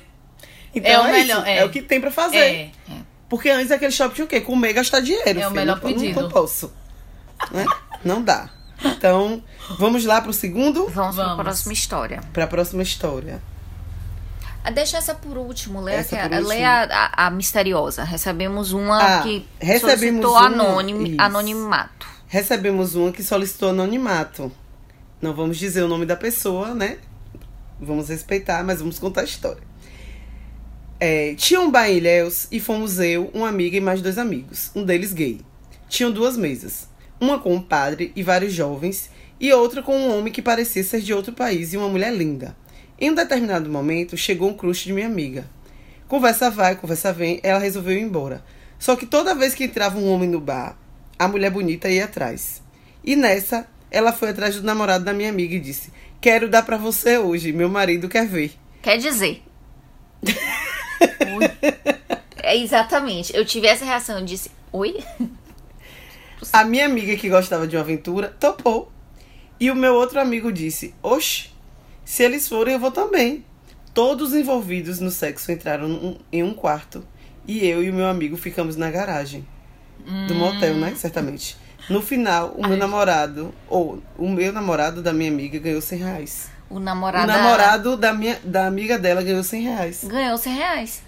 Então 0.74 0.92
É 0.92 1.00
o 1.00 1.04
isso, 1.04 1.12
melhor, 1.12 1.48
é. 1.48 1.58
é. 1.58 1.66
o 1.66 1.70
que 1.70 1.82
tem 1.82 2.02
pra 2.02 2.12
fazer. 2.12 2.38
É. 2.38 2.72
Porque 3.30 3.50
antes 3.50 3.72
aquele 3.72 3.92
shopping 3.92 4.16
tinha 4.16 4.26
o 4.26 4.28
quê? 4.28 4.42
Comer 4.42 4.70
e 4.70 4.74
gastar 4.74 5.02
dinheiro. 5.02 5.28
É 5.28 5.32
o 5.32 5.50
filho. 5.50 5.52
melhor 5.52 5.82
não, 5.82 5.94
pedido. 5.94 6.22
Não, 6.22 6.30
posso. 6.30 6.72
Né? 7.52 7.66
Não 8.04 8.22
dá. 8.22 8.50
Então, 8.84 9.42
vamos 9.80 10.06
lá 10.06 10.22
pro 10.22 10.32
segundo? 10.34 10.88
Vamos, 10.89 11.16
para 11.16 11.25
a 11.25 11.27
Vamos. 11.30 11.44
próxima 11.44 11.74
história. 11.74 12.22
Pra 12.34 12.46
próxima 12.48 12.84
história. 12.84 13.42
Ah, 14.63 14.70
Deixa 14.72 14.98
essa 14.98 15.16
por 15.16 15.38
último, 15.38 15.82
lê, 15.82 15.94
Essa 15.94 16.18
que- 16.18 16.24
por 16.24 16.32
lê 16.32 16.38
último. 16.58 16.66
a, 16.68 16.84
a- 16.84 17.27
a 17.27 17.30
misteriosa. 17.32 18.04
Recebemos 18.04 18.74
uma 18.74 19.01
Ah, 19.20 19.22
que 19.24 19.48
recebemos 19.60 20.25
solicitou 20.25 20.32
uma- 20.38 21.04
isso. 21.08 21.22
anonimato. 21.22 22.08
Recebemos 22.27 22.94
uma 22.96 23.12
que 23.12 23.24
solicitou 23.24 23.70
anonimato. 23.70 24.51
Não 25.22 25.34
vamos 25.34 25.58
dizer 25.58 25.82
o 25.84 25.88
nome 25.88 26.06
da 26.06 26.16
pessoa, 26.18 26.74
né? 26.75 26.98
Vamos 27.80 28.10
respeitar, 28.10 28.63
mas 28.63 28.80
vamos 28.80 29.00
contar 29.00 29.22
a 29.22 29.24
história. 29.24 29.63
É, 31.00 31.36
tinha 31.36 31.62
um 31.62 31.70
bar 31.72 31.89
em 31.89 31.98
Ilhéus 31.98 32.48
e 32.51 32.60
fomos 32.60 33.00
eu, 33.00 33.30
uma 33.34 33.48
amiga 33.48 33.77
e 33.77 33.82
mais 33.82 34.01
dois 34.01 34.18
amigos, 34.18 34.72
um 34.75 34.84
deles 34.84 35.13
gay. 35.13 35.42
Tinham 35.88 36.12
duas 36.12 36.36
mesas, 36.36 36.89
uma 37.20 37.40
com 37.40 37.54
um 37.54 37.62
padre 37.62 38.12
e 38.16 38.24
vários 38.24 38.54
jovens, 38.54 39.10
e 39.40 39.52
outra 39.54 39.84
com 39.84 39.98
um 39.98 40.18
homem 40.18 40.34
que 40.34 40.42
parecia 40.42 40.84
ser 40.84 41.02
de 41.02 41.14
outro 41.14 41.34
país 41.34 41.74
e 41.74 41.78
uma 41.78 41.90
mulher 41.90 42.14
linda. 42.14 42.56
Em 43.00 43.12
um 43.12 43.16
determinado 43.16 43.70
momento, 43.70 44.18
chegou 44.18 44.50
um 44.50 44.54
crush 44.54 44.86
de 44.86 44.94
minha 44.94 45.06
amiga. 45.06 45.48
Conversa 46.08 46.50
vai, 46.50 46.76
conversa 46.76 47.14
vem, 47.14 47.40
ela 47.44 47.60
resolveu 47.60 47.98
ir 47.98 48.02
embora. 48.02 48.44
Só 48.80 48.96
que 48.96 49.06
toda 49.06 49.36
vez 49.36 49.54
que 49.54 49.66
entrava 49.66 49.98
um 49.98 50.10
homem 50.10 50.30
no 50.30 50.40
bar, 50.40 50.78
a 51.18 51.28
mulher 51.28 51.52
bonita 51.52 51.90
ia 51.90 52.06
atrás. 52.06 52.62
E 53.04 53.16
nessa, 53.16 53.68
ela 53.92 54.12
foi 54.12 54.30
atrás 54.30 54.56
do 54.56 54.64
namorado 54.64 55.04
da 55.04 55.14
minha 55.14 55.30
amiga 55.30 55.56
e 55.56 55.60
disse: 55.60 55.92
Quero 56.20 56.50
dar 56.50 56.64
pra 56.64 56.78
você 56.78 57.18
hoje, 57.18 57.52
meu 57.52 57.70
marido 57.70 58.10
quer 58.10 58.28
ver. 58.28 58.54
Quer 58.82 58.98
dizer. 58.98 59.44
é 62.42 62.58
exatamente. 62.58 63.36
Eu 63.36 63.46
tive 63.46 63.68
essa 63.68 63.86
reação. 63.86 64.20
Eu 64.20 64.25
disse, 64.25 64.50
oi? 64.72 64.98
A 66.54 66.64
minha 66.64 66.86
amiga 66.86 67.16
que 67.16 67.30
gostava 67.30 67.68
de 67.68 67.76
uma 67.76 67.82
aventura 67.82 68.36
topou. 68.40 68.92
E 69.60 69.72
o 69.72 69.76
meu 69.76 69.96
outro 69.96 70.20
amigo 70.20 70.52
disse: 70.52 70.94
Oxe, 71.02 71.50
se 72.06 72.24
eles 72.24 72.48
forem, 72.48 72.76
eu 72.76 72.80
vou 72.80 72.92
também. 72.92 73.44
Todos 73.94 74.34
envolvidos 74.34 75.00
no 75.00 75.10
sexo 75.10 75.52
entraram 75.52 76.18
em 76.32 76.44
um 76.44 76.54
quarto. 76.54 77.04
E 77.48 77.66
eu 77.66 77.84
e 77.84 77.90
o 77.90 77.94
meu 77.94 78.08
amigo 78.08 78.38
ficamos 78.38 78.76
na 78.76 78.92
garagem. 78.92 79.48
Do 80.28 80.36
motel, 80.36 80.76
né? 80.76 80.94
Certamente. 80.96 81.58
No 81.90 82.02
final, 82.02 82.54
o 82.58 82.68
meu 82.68 82.78
namorado, 82.78 83.54
ou 83.68 84.02
o 84.18 84.30
meu 84.30 84.52
namorado 84.52 85.02
da 85.02 85.14
minha 85.14 85.32
amiga 85.32 85.58
ganhou 85.58 85.82
100 85.82 86.00
reais. 86.00 86.50
O 86.70 86.80
namorado. 86.80 87.24
O 87.24 87.28
namorado 87.28 87.98
da, 87.98 88.14
minha, 88.14 88.38
da 88.44 88.68
amiga 88.68 88.98
dela 89.00 89.24
ganhou 89.24 89.44
100 89.44 89.62
reais. 89.62 90.04
Ganhou 90.04 90.38
100 90.38 90.54
reais. 90.54 91.02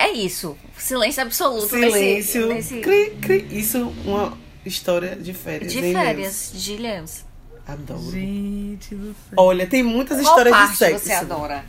É 0.00 0.12
isso. 0.12 0.56
Silêncio 0.78 1.22
absoluto. 1.22 1.68
Silêncio. 1.68 2.48
Nesse, 2.48 2.74
nesse- 2.74 2.80
Cri, 2.80 3.10
cri. 3.20 3.46
Isso 3.50 3.76
é 3.76 4.08
uma 4.08 4.38
história 4.64 5.14
de 5.14 5.34
férias. 5.34 5.70
De 5.70 5.78
hein, 5.84 5.92
férias, 5.92 6.50
de. 6.54 6.76
Deus? 6.78 7.24
Adoro. 7.66 8.10
Gente 8.10 8.94
do 8.94 9.08
céu. 9.08 9.34
Olha, 9.36 9.66
tem 9.66 9.82
muitas 9.82 10.18
Qual 10.22 10.24
histórias 10.32 10.54
parte 10.56 10.72
de 10.72 10.78
sexo. 10.78 11.04
você 11.04 11.12
adora? 11.12 11.64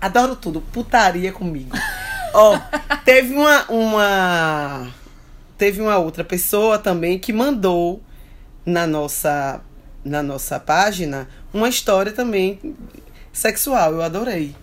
Adoro 0.00 0.36
tudo. 0.36 0.60
Putaria 0.60 1.32
comigo. 1.32 1.76
Ó, 2.32 2.56
teve 3.04 3.34
uma, 3.34 3.64
uma. 3.68 4.94
Teve 5.58 5.80
uma 5.80 5.98
outra 5.98 6.22
pessoa 6.22 6.78
também 6.78 7.18
que 7.18 7.32
mandou 7.32 8.00
na 8.64 8.86
nossa, 8.86 9.60
na 10.04 10.22
nossa 10.22 10.58
página 10.60 11.28
uma 11.52 11.68
história 11.68 12.12
também 12.12 12.76
sexual. 13.32 13.92
Eu 13.92 14.02
adorei. 14.02 14.54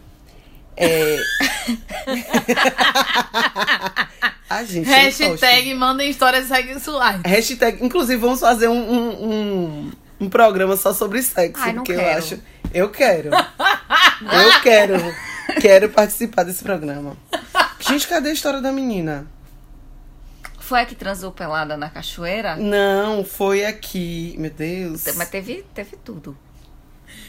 É. 0.77 1.17
A 4.49 4.63
gente. 4.63 4.89
eu. 4.89 4.95
Hashtag 4.95 5.73
mandem 5.75 6.09
histórias 6.09 6.47
sexuais. 6.47 7.21
Hashtag, 7.23 7.85
inclusive, 7.85 8.19
vamos 8.19 8.39
fazer 8.39 8.67
um, 8.67 8.73
um, 8.73 9.31
um, 9.31 9.91
um 10.21 10.29
programa 10.29 10.75
só 10.75 10.91
sobre 10.91 11.21
sexo. 11.21 11.61
Ai, 11.63 11.73
não 11.73 11.83
porque 11.83 11.91
eu 11.91 11.99
quero. 11.99 12.17
acho. 12.17 12.39
Eu 12.73 12.89
quero. 12.89 13.29
eu 13.29 14.61
quero. 14.63 14.95
Quero 15.61 15.89
participar 15.89 16.43
desse 16.43 16.63
programa. 16.63 17.15
Gente, 17.79 18.07
cadê 18.07 18.29
a 18.29 18.33
história 18.33 18.59
da 18.59 18.71
menina? 18.71 19.27
Foi 20.59 20.81
a 20.81 20.85
que 20.85 20.95
transou 20.95 21.31
pelada 21.31 21.77
na 21.77 21.89
cachoeira? 21.89 22.55
Não, 22.55 23.23
foi 23.23 23.65
aqui. 23.65 24.35
Meu 24.37 24.51
Deus. 24.51 25.03
Mas 25.15 25.29
teve, 25.29 25.63
teve 25.73 25.95
tudo. 25.97 26.37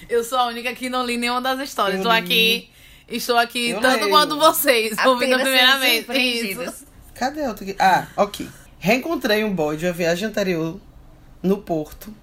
Eu 0.08 0.24
sou 0.24 0.38
a 0.38 0.46
única 0.46 0.74
que 0.74 0.90
não 0.90 1.04
li 1.04 1.16
nenhuma 1.16 1.40
das 1.40 1.60
histórias. 1.60 1.94
Eu 1.94 2.00
Estou 2.00 2.12
li. 2.12 2.18
Estou 3.10 3.36
aqui 3.36 3.70
Eu 3.70 3.80
tanto 3.80 4.00
leio. 4.04 4.10
quanto 4.10 4.38
vocês, 4.38 4.96
ouvindo 5.04 5.34
a 5.34 5.38
primeira 5.38 5.78
vez. 5.78 6.04
surpreendidos. 6.04 6.66
Isso. 6.66 6.86
Cadê 7.14 7.44
a 7.44 7.48
outra 7.48 7.64
aqui? 7.64 7.76
Ah, 7.78 8.06
ok. 8.16 8.48
Reencontrei 8.78 9.44
um 9.44 9.52
boy 9.54 9.76
de 9.76 9.86
uma 9.86 9.92
viagem 9.92 10.28
anterior 10.28 10.78
no 11.42 11.58
Porto. 11.58 12.14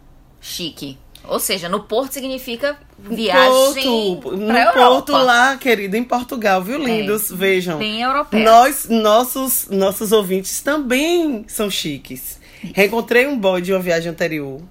Chique. 0.41 0.97
Ou 1.23 1.39
seja, 1.39 1.67
no 1.67 1.81
Porto 1.83 2.13
significa 2.13 2.77
viagem 2.97 3.83
Porto, 4.21 4.37
no 4.37 4.57
Europa. 4.57 4.79
Porto 4.79 5.11
lá, 5.11 5.57
querido, 5.57 5.97
em 5.97 6.03
Portugal, 6.03 6.63
viu, 6.63 6.77
lindos? 6.81 7.29
Vejam. 7.29 7.77
Bem 7.77 8.01
europeu. 8.01 8.39
Nós, 8.39 8.87
nossos, 8.89 9.67
nossos 9.69 10.11
ouvintes 10.13 10.61
também 10.61 11.43
são 11.47 11.69
chiques. 11.69 12.39
Reencontrei 12.73 13.27
um 13.27 13.37
boy 13.37 13.61
de 13.61 13.73
uma 13.73 13.79
viagem 13.81 14.09
anterior 14.09 14.61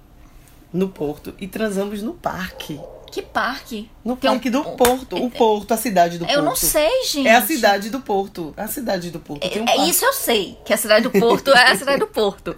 no 0.73 0.89
Porto 0.89 1.33
e 1.39 1.47
transamos 1.47 2.01
no 2.01 2.13
parque. 2.13 2.79
Que 3.11 3.21
parque? 3.21 3.89
No 4.03 4.15
Tem 4.17 4.29
um- 4.29 4.33
parque 4.33 4.49
do 4.49 4.63
Porto. 4.63 5.15
O 5.15 5.29
Porto, 5.31 5.71
a 5.73 5.77
cidade 5.77 6.17
do 6.17 6.25
Porto. 6.25 6.35
Eu 6.37 6.43
não 6.43 6.55
sei, 6.55 7.03
gente. 7.05 7.27
É 7.27 7.35
a 7.35 7.45
cidade 7.45 7.89
do 7.89 8.01
Porto. 8.01 8.53
A 8.57 8.67
cidade 8.67 9.09
do 9.11 9.19
Porto. 9.19 9.47
Tem 9.49 9.61
um 9.61 9.65
É 9.65 9.75
parque. 9.75 9.89
isso 9.89 10.05
eu 10.05 10.13
sei, 10.13 10.57
que 10.65 10.73
a 10.73 10.77
cidade 10.77 11.07
do 11.07 11.11
Porto 11.19 11.51
é 11.53 11.71
a 11.71 11.75
cidade 11.75 11.99
do 11.99 12.07
Porto. 12.07 12.55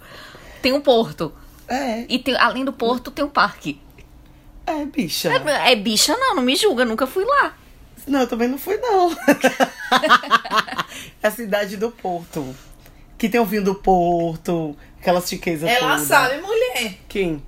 Tem 0.60 0.72
um 0.72 0.80
porto. 0.80 1.32
É, 1.68 2.04
E 2.08 2.18
tem, 2.18 2.36
além 2.36 2.64
do 2.64 2.72
porto, 2.72 3.10
tem 3.12 3.24
um 3.24 3.28
parque. 3.28 3.80
é, 4.66 4.84
bicha. 4.84 5.30
É, 5.32 5.72
é 5.72 5.76
bicha, 5.76 6.16
não, 6.16 6.34
não 6.34 6.42
me 6.42 6.56
julga, 6.56 6.84
nunca 6.84 7.06
fui 7.06 7.24
lá. 7.24 7.54
Não, 8.06 8.20
eu 8.20 8.26
também 8.26 8.48
não 8.48 8.58
fui, 8.58 8.76
não. 8.78 9.12
é 11.22 11.28
a 11.28 11.30
cidade 11.30 11.76
do 11.76 11.90
Porto. 11.90 12.54
Que 13.16 13.28
tem 13.28 13.40
o 13.40 13.44
vinho 13.44 13.62
do 13.62 13.74
Porto, 13.74 14.74
aquelas 15.00 15.28
chiquezas 15.28 15.68
Ela 15.68 15.92
todas. 15.92 16.06
sabe, 16.08 16.40
mulher. 16.40 16.94
Quem? 17.08 17.42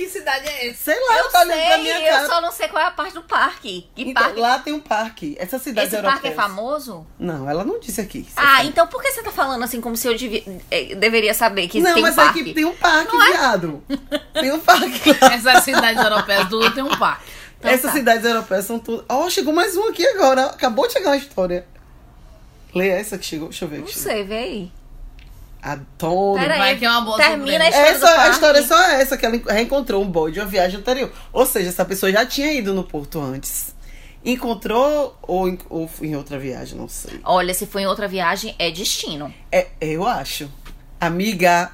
Que 0.00 0.08
cidade 0.08 0.48
é 0.48 0.68
essa? 0.68 0.84
Sei 0.84 0.98
lá, 1.08 1.18
eu 1.18 1.28
tá 1.30 1.40
olhando 1.40 1.58
pra 1.60 1.68
sei, 1.74 1.82
minha 1.82 2.00
eu 2.00 2.12
cara. 2.14 2.26
só 2.26 2.40
não 2.40 2.50
sei 2.52 2.68
qual 2.68 2.82
é 2.82 2.86
a 2.86 2.90
parte 2.90 3.12
do 3.12 3.22
parque. 3.22 3.86
Que 3.94 4.02
Então, 4.02 4.22
parque? 4.22 4.40
lá 4.40 4.58
tem 4.58 4.72
um 4.72 4.80
parque. 4.80 5.36
Essa 5.38 5.58
cidade 5.58 5.88
Esse 5.88 5.96
europeia. 5.96 6.14
parque 6.14 6.28
é 6.28 6.32
famoso? 6.32 7.06
Não, 7.18 7.48
ela 7.48 7.64
não 7.64 7.78
disse 7.78 8.00
aqui. 8.00 8.26
Ah, 8.34 8.56
sabe. 8.56 8.68
então 8.68 8.86
por 8.86 9.02
que 9.02 9.10
você 9.12 9.22
tá 9.22 9.30
falando 9.30 9.62
assim 9.62 9.78
como 9.80 9.96
se 9.98 10.08
eu 10.08 10.16
devia- 10.16 10.42
eh, 10.70 10.94
deveria 10.94 11.34
saber 11.34 11.68
que 11.68 11.80
Não, 11.80 11.92
tem 11.92 12.02
mas 12.02 12.14
um 12.14 12.16
parque? 12.16 12.40
é 12.40 12.44
que 12.44 12.54
tem 12.54 12.64
um 12.64 12.74
parque, 12.74 13.12
Não 13.12 13.22
é? 13.22 13.30
viado. 13.32 13.84
Tem 14.32 14.50
um 14.52 14.58
parque 14.60 15.10
lá. 15.20 15.34
Essas 15.34 15.64
cidades 15.64 16.02
europeias 16.02 16.48
tudo 16.48 16.70
tem 16.74 16.82
um 16.82 16.96
parque. 16.98 17.30
Então 17.58 17.70
Essas 17.70 17.90
tá. 17.90 17.98
cidades 17.98 18.24
europeias 18.24 18.64
são 18.64 18.78
tudo. 18.78 19.04
Ó, 19.06 19.28
chegou 19.28 19.52
mais 19.52 19.76
um 19.76 19.86
aqui 19.88 20.06
agora. 20.06 20.46
Acabou 20.46 20.86
de 20.86 20.94
chegar 20.94 21.10
uma 21.10 21.16
história. 21.18 21.66
Lê 22.74 22.88
essa 22.88 23.18
que 23.18 23.26
chegou. 23.26 23.48
Deixa 23.50 23.66
eu 23.66 23.68
ver 23.68 23.78
Não 23.80 23.84
aqui. 23.84 23.98
sei, 23.98 24.24
vê 24.24 24.38
aí. 24.38 24.72
Adoro. 25.62 26.40
Pera 26.40 26.56
Vai 26.56 26.70
aí, 26.70 26.78
que 26.78 26.84
é 26.84 26.90
uma 26.90 27.02
boa 27.02 27.16
termina 27.16 27.64
a 27.64 27.68
história 27.68 27.98
do 27.98 28.04
Essa, 28.04 28.22
a 28.22 28.28
história 28.28 28.58
é 28.58 28.62
só 28.62 28.82
essa, 28.92 29.16
que 29.16 29.26
ela 29.26 29.40
reencontrou 29.48 30.02
um 30.02 30.10
boy 30.10 30.32
de 30.32 30.40
uma 30.40 30.46
viagem 30.46 30.80
anterior. 30.80 31.12
Ou 31.32 31.44
seja, 31.44 31.68
essa 31.68 31.84
pessoa 31.84 32.10
já 32.10 32.24
tinha 32.24 32.52
ido 32.52 32.72
no 32.72 32.84
Porto 32.84 33.20
antes. 33.20 33.74
Encontrou 34.24 35.18
ou 35.22 35.56
ou 35.68 35.88
foi 35.88 36.08
em 36.08 36.16
outra 36.16 36.38
viagem, 36.38 36.78
não 36.78 36.88
sei. 36.88 37.20
Olha, 37.24 37.54
se 37.54 37.66
for 37.66 37.78
em 37.78 37.86
outra 37.86 38.06
viagem, 38.06 38.54
é 38.58 38.70
destino. 38.70 39.32
É, 39.50 39.68
eu 39.80 40.06
acho. 40.06 40.50
Amiga, 41.00 41.70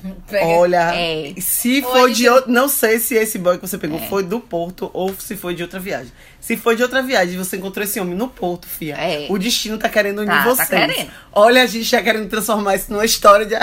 Pega- 0.28 0.46
olha, 0.46 0.94
É. 0.94 1.34
se 1.40 1.82
foi 1.82 2.12
de 2.12 2.28
outro. 2.28 2.50
Não 2.50 2.68
sei 2.68 2.98
se 2.98 3.14
esse 3.14 3.38
boy 3.38 3.56
que 3.58 3.66
você 3.66 3.76
pegou 3.78 3.98
É. 3.98 4.06
foi 4.08 4.22
do 4.22 4.40
Porto 4.40 4.90
ou 4.92 5.14
se 5.18 5.36
foi 5.36 5.54
de 5.54 5.62
outra 5.62 5.78
viagem. 5.80 6.12
Se 6.40 6.56
foi 6.56 6.74
de 6.74 6.82
outra 6.82 7.02
viagem 7.02 7.34
e 7.34 7.38
você 7.38 7.56
encontrou 7.56 7.84
esse 7.84 8.00
homem 8.00 8.14
no 8.16 8.26
Porto, 8.28 8.66
fia. 8.66 8.96
É. 8.96 9.26
O 9.30 9.38
destino 9.38 9.78
tá 9.78 9.88
querendo 9.88 10.18
unir 10.20 10.28
Tá, 10.30 10.38
tá 10.42 10.44
vocês. 10.44 10.68
querendo. 10.68 11.10
Olha, 11.32 11.62
a 11.62 11.66
gente 11.66 11.84
já 11.84 12.02
querendo 12.02 12.28
transformar 12.28 12.74
isso 12.74 12.92
numa 12.92 13.04
história 13.04 13.46
de. 13.46 13.54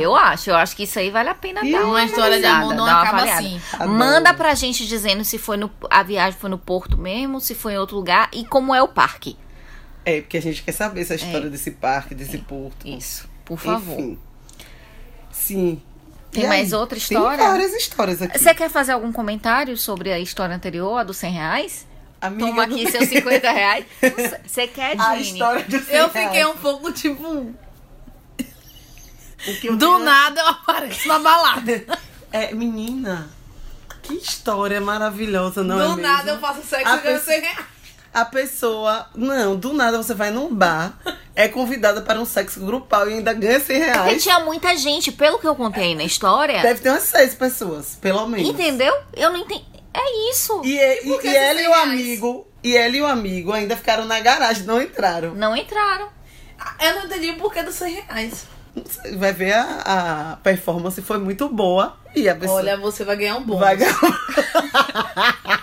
Eu 0.00 0.14
acho, 0.14 0.50
eu 0.50 0.56
acho 0.56 0.74
que 0.76 0.84
isso 0.84 0.98
aí 0.98 1.10
vale 1.10 1.28
a 1.28 1.34
pena 1.34 1.64
Ih, 1.64 1.72
dar 1.72 1.80
uma, 1.82 1.88
uma 1.90 2.04
história 2.04 2.38
de 2.38 2.46
amor 2.46 2.74
não 2.74 2.84
acaba 2.86 3.18
avaliada. 3.18 3.38
assim. 3.40 3.60
Adoro. 3.72 3.90
Manda 3.90 4.34
pra 4.34 4.54
gente 4.54 4.86
dizendo 4.86 5.24
se 5.24 5.38
foi 5.38 5.56
no, 5.56 5.70
a 5.90 6.02
viagem 6.02 6.38
foi 6.38 6.50
no 6.50 6.58
Porto 6.58 6.96
mesmo, 6.96 7.40
se 7.40 7.54
foi 7.54 7.74
em 7.74 7.78
outro 7.78 7.96
lugar 7.96 8.28
e 8.32 8.44
como 8.44 8.74
é 8.74 8.82
o 8.82 8.88
parque. 8.88 9.36
é, 10.04 10.20
porque 10.20 10.36
a 10.36 10.42
gente 10.42 10.62
quer 10.62 10.72
saber 10.72 11.00
essa 11.02 11.14
história 11.14 11.48
desse 11.48 11.70
parque, 11.70 12.14
desse 12.14 12.38
porto. 12.38 12.86
Isso, 12.86 13.28
por 13.44 13.58
favor. 13.58 13.98
Enfim. 13.98 14.18
Sim. 15.46 15.80
Tem 16.30 16.44
E 16.44 16.46
mais 16.48 16.72
outra 16.72 16.98
Tem 16.98 17.02
história? 17.02 17.44
várias 17.48 17.72
histórias 17.74 18.20
aqui. 18.22 18.38
Você 18.38 18.54
quer 18.54 18.68
fazer 18.70 18.92
algum 18.92 19.12
comentário 19.12 19.76
sobre 19.76 20.12
a 20.12 20.18
história 20.18 20.54
anterior, 20.56 20.98
a 20.98 21.04
dos 21.04 21.16
100 21.18 21.32
reais? 21.32 21.86
Amiga, 22.20 22.46
Toma 22.46 22.62
aqui 22.64 22.74
tem- 22.76 22.90
seus 22.90 23.08
50 23.08 23.50
reais. 23.52 23.84
Você 24.46 24.66
quer, 24.66 24.98
A 24.98 25.14
Dini? 25.16 25.32
história 25.32 25.62
do 25.64 25.76
Eu 25.76 26.08
fiquei 26.08 26.46
um 26.46 26.56
pouco 26.56 26.90
tipo. 26.90 27.54
O 29.46 29.60
que 29.60 29.66
eu 29.68 29.76
Do 29.76 29.90
queria- 29.92 30.04
nada 30.04 30.40
eu 30.40 30.48
apareço 30.48 31.06
na 31.06 31.18
balada. 31.18 31.84
É, 32.32 32.54
menina, 32.54 33.28
que 34.02 34.14
história 34.14 34.80
maravilhosa, 34.80 35.62
não 35.62 35.78
é 35.78 35.82
Do 35.82 35.88
mesmo? 35.96 36.02
nada 36.02 36.30
eu 36.32 36.38
faço 36.40 36.62
sexo 36.62 36.88
A 36.88 36.96
e 36.96 37.00
ganho 37.00 37.18
pessoa- 37.18 37.34
100 37.36 37.40
reais. 37.42 37.66
A 38.14 38.24
pessoa, 38.24 39.06
não, 39.14 39.56
do 39.56 39.72
nada 39.72 39.96
você 40.00 40.14
vai 40.14 40.30
num 40.30 40.54
bar, 40.54 40.96
é 41.34 41.48
convidada 41.48 42.00
para 42.00 42.20
um 42.20 42.24
sexo 42.24 42.60
grupal 42.60 43.10
e 43.10 43.14
ainda 43.14 43.32
ganha 43.32 43.58
100 43.58 43.76
Porque 43.80 43.90
reais. 43.92 44.22
tinha 44.22 44.38
muita 44.38 44.76
gente, 44.76 45.10
pelo 45.10 45.36
que 45.40 45.48
eu 45.48 45.56
contei 45.56 45.96
na 45.96 46.04
história. 46.04 46.62
Deve 46.62 46.80
ter 46.80 46.90
umas 46.90 47.02
seis 47.02 47.34
pessoas, 47.34 47.98
pelo 48.00 48.24
menos. 48.28 48.48
Entendeu? 48.48 48.94
Eu 49.14 49.32
não 49.32 49.38
entendi. 49.38 49.64
É 49.92 50.30
isso. 50.30 50.60
E, 50.64 50.76
e, 50.76 51.06
e 51.08 51.12
esses 51.12 51.34
ela 51.34 51.60
e 51.60 51.64
100 51.64 51.68
o 51.68 51.74
amigo, 51.74 52.46
e 52.62 52.76
ela 52.76 52.96
e 52.96 53.02
o 53.02 53.06
amigo 53.06 53.52
ainda 53.52 53.76
ficaram 53.76 54.04
na 54.04 54.20
garagem, 54.20 54.62
não 54.62 54.80
entraram. 54.80 55.34
Não 55.34 55.56
entraram. 55.56 56.08
Eu 56.80 56.94
não 56.94 57.04
entendi 57.06 57.30
o 57.30 57.36
porquê 57.36 57.64
dos 57.64 57.74
100 57.74 57.94
reais. 57.94 58.46
Não 58.76 58.84
sei, 58.86 59.16
Vai 59.16 59.32
ver 59.32 59.54
a, 59.54 60.32
a 60.32 60.36
performance 60.36 61.00
foi 61.02 61.18
muito 61.18 61.48
boa 61.48 61.96
e 62.14 62.28
a 62.28 62.34
pessoa 62.34 62.58
Olha, 62.58 62.76
você 62.76 63.04
vai 63.04 63.16
ganhar 63.16 63.36
um 63.36 63.42
bônus. 63.42 63.60
vai 63.60 63.76
ganhar. 63.76 63.94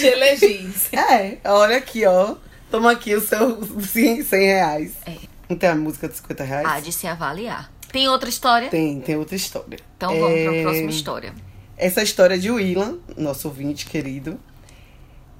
Te 0.00 0.06
elegis. 0.06 0.88
É, 0.92 1.38
olha 1.44 1.76
aqui, 1.76 2.04
ó. 2.06 2.36
Toma 2.70 2.92
aqui 2.92 3.14
o 3.14 3.20
seu 3.20 3.62
100, 3.80 4.22
100 4.24 4.46
reais. 4.46 4.92
É. 5.06 5.14
Não 5.48 5.56
tem 5.56 5.68
a 5.70 5.74
música 5.74 6.08
de 6.08 6.16
50 6.16 6.44
reais? 6.44 6.66
Há 6.66 6.80
de 6.80 6.92
se 6.92 7.06
avaliar. 7.06 7.72
Tem 7.90 8.06
outra 8.08 8.28
história? 8.28 8.68
Tem, 8.68 9.00
tem 9.00 9.16
outra 9.16 9.34
história. 9.36 9.78
Então 9.96 10.10
vamos 10.18 10.38
É, 10.38 10.44
para 10.44 10.58
a 10.58 10.62
próxima 10.62 10.90
história. 10.90 11.34
Essa 11.76 12.02
história 12.02 12.34
é 12.34 12.38
de 12.38 12.50
Willan, 12.50 12.98
nosso 13.16 13.48
ouvinte 13.48 13.86
querido. 13.86 14.32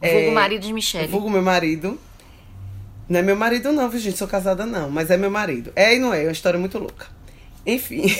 Vulgo 0.01 0.16
É, 0.16 0.31
marido 0.31 0.62
de 0.66 0.73
Michelle. 0.73 1.09
Vulgo 1.09 1.29
meu 1.29 1.42
marido. 1.42 2.01
Não 3.09 3.18
é 3.21 3.23
meu 3.23 3.37
marido, 3.37 3.73
não, 3.73 3.88
viu, 3.90 3.99
gente? 4.01 4.16
Sou 4.16 4.29
casada, 4.29 4.64
não. 4.64 4.88
Mas 4.88 5.11
é 5.11 5.16
meu 5.16 5.31
marido. 5.31 5.73
É 5.77 5.94
e 5.94 5.99
não 5.99 6.14
é. 6.14 6.23
É 6.23 6.27
uma 6.27 6.33
história 6.33 6.59
muito 6.59 6.79
louca. 6.79 7.07
Enfim. 7.66 8.05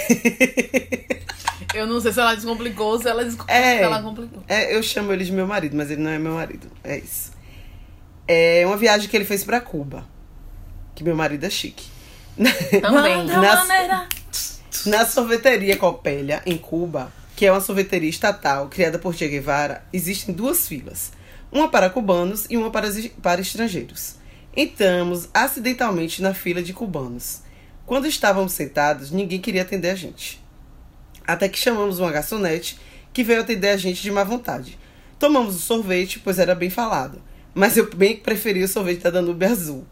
Eu 1.75 1.87
não 1.87 2.01
sei 2.01 2.13
se 2.13 2.21
ela 2.21 2.35
descomplicou 2.35 2.93
ou 2.93 2.99
se 3.01 3.09
ela 3.09 3.25
descomplicou. 3.25 3.55
É. 3.63 3.83
Ela 3.83 4.03
complicou. 4.03 4.43
É, 4.49 4.75
eu 4.75 4.83
chamo 4.83 5.13
ele 5.13 5.25
de 5.25 5.33
meu 5.33 5.47
marido, 5.47 5.77
mas 5.77 5.91
ele 5.91 6.01
não 6.03 6.11
é 6.11 6.19
meu 6.19 6.33
marido. 6.35 6.67
É 6.83 6.99
isso. 6.99 7.33
É 8.27 8.63
uma 8.67 8.77
viagem 8.77 9.09
que 9.09 9.17
ele 9.17 9.25
fez 9.25 9.45
pra 9.45 9.61
Cuba. 9.61 10.07
Que 10.95 11.05
meu 11.05 11.15
marido 11.17 11.45
é 11.45 11.51
chique. 11.51 11.87
Também. 12.81 13.25
Nas- 13.27 13.67
maneira. 13.69 14.09
Na 14.87 15.05
sorveteria 15.07 15.77
Copélia, 15.77 16.43
em 16.47 16.57
Cuba, 16.57 17.13
que 17.37 17.45
é 17.47 17.53
uma 17.53 17.61
sorveteria 17.61 18.09
estatal 18.09 18.69
criada 18.69 18.99
por 18.99 19.15
Che 19.15 19.27
Guevara, 19.29 19.85
existem 19.93 20.35
duas 20.35 20.67
filas. 20.69 21.13
Uma 21.51 21.69
para 21.69 21.91
cubanos 21.91 22.47
e 22.49 22.57
uma 22.57 22.71
para, 22.71 22.89
para 23.23 23.41
estrangeiros. 23.41 24.17
Entramos 24.57 25.29
acidentalmente 25.33 26.21
na 26.23 26.33
fila 26.35 26.63
de 26.63 26.73
cubanos. 26.73 27.41
Quando 27.87 28.07
estávamos 28.07 28.53
sentados, 28.53 29.11
ninguém 29.11 29.41
queria 29.41 29.63
atender 29.63 29.91
a 29.91 29.95
gente. 29.95 30.43
Até 31.29 31.47
que 31.47 31.59
chamamos 31.59 31.99
uma 31.99 32.11
garçonete 32.11 32.79
que 33.13 33.23
veio 33.23 33.43
atender 33.43 33.69
a 33.69 33.77
gente 33.77 34.01
de 34.01 34.11
má 34.11 34.25
vontade. 34.25 34.79
Tomamos 35.19 35.57
o 35.57 35.59
sorvete, 35.59 36.19
pois 36.19 36.39
era 36.39 36.55
bem 36.55 36.71
falado. 36.71 37.21
Mas 37.55 37.77
eu 37.77 37.95
bem 37.95 38.17
preferi 38.17 38.65
o 38.65 38.69
sorvete 38.69 39.03
da 39.03 39.11
Danube 39.11 39.45
Azul. 39.45 39.87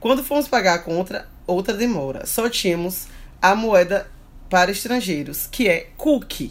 Quando 0.00 0.24
fomos 0.24 0.48
pagar 0.48 0.74
a 0.74 0.78
conta, 0.80 1.28
outra 1.46 1.74
demora. 1.74 2.26
Só 2.26 2.48
tínhamos 2.48 3.06
a 3.40 3.54
moeda 3.54 4.10
para 4.50 4.72
estrangeiros, 4.72 5.46
que 5.46 5.68
é 5.68 5.90
cookie. 5.96 6.50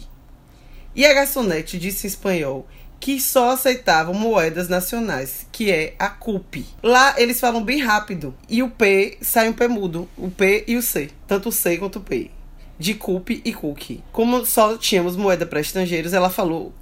E 0.96 1.04
a 1.04 1.12
garçonete 1.12 1.78
disse 1.78 2.06
em 2.06 2.08
espanhol 2.08 2.66
que 2.98 3.20
só 3.20 3.50
aceitavam 3.50 4.14
moedas 4.14 4.70
nacionais, 4.70 5.46
que 5.52 5.70
é 5.70 5.94
a 5.98 6.08
CUP. 6.08 6.64
Lá 6.82 7.14
eles 7.18 7.38
falam 7.38 7.62
bem 7.62 7.78
rápido 7.78 8.34
e 8.48 8.62
o 8.62 8.70
P 8.70 9.18
sai 9.20 9.50
um 9.50 9.52
P 9.52 9.68
mudo, 9.68 10.08
o 10.16 10.30
P 10.30 10.64
e 10.66 10.76
o 10.76 10.82
C, 10.82 11.10
tanto 11.26 11.50
o 11.50 11.52
C 11.52 11.76
quanto 11.76 11.98
o 11.98 12.02
P. 12.02 12.30
De 12.78 12.94
CUP 12.94 13.40
e 13.44 13.52
cookie. 13.52 14.02
Como 14.12 14.44
só 14.44 14.76
tínhamos 14.76 15.16
moeda 15.16 15.46
para 15.46 15.60
estrangeiros, 15.60 16.12
ela 16.12 16.28
falou, 16.30 16.72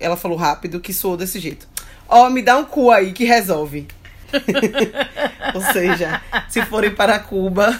ela 0.00 0.16
falou 0.16 0.36
rápido 0.38 0.80
que 0.80 0.92
soou 0.92 1.16
desse 1.16 1.38
jeito. 1.38 1.68
Ó, 2.08 2.28
me 2.30 2.42
dá 2.42 2.56
um 2.56 2.64
cu 2.64 2.90
aí 2.90 3.12
que 3.12 3.24
resolve. 3.24 3.86
Ou 5.54 5.60
seja, 5.72 6.20
se 6.48 6.62
forem 6.66 6.90
para 6.94 7.18
Cuba, 7.18 7.78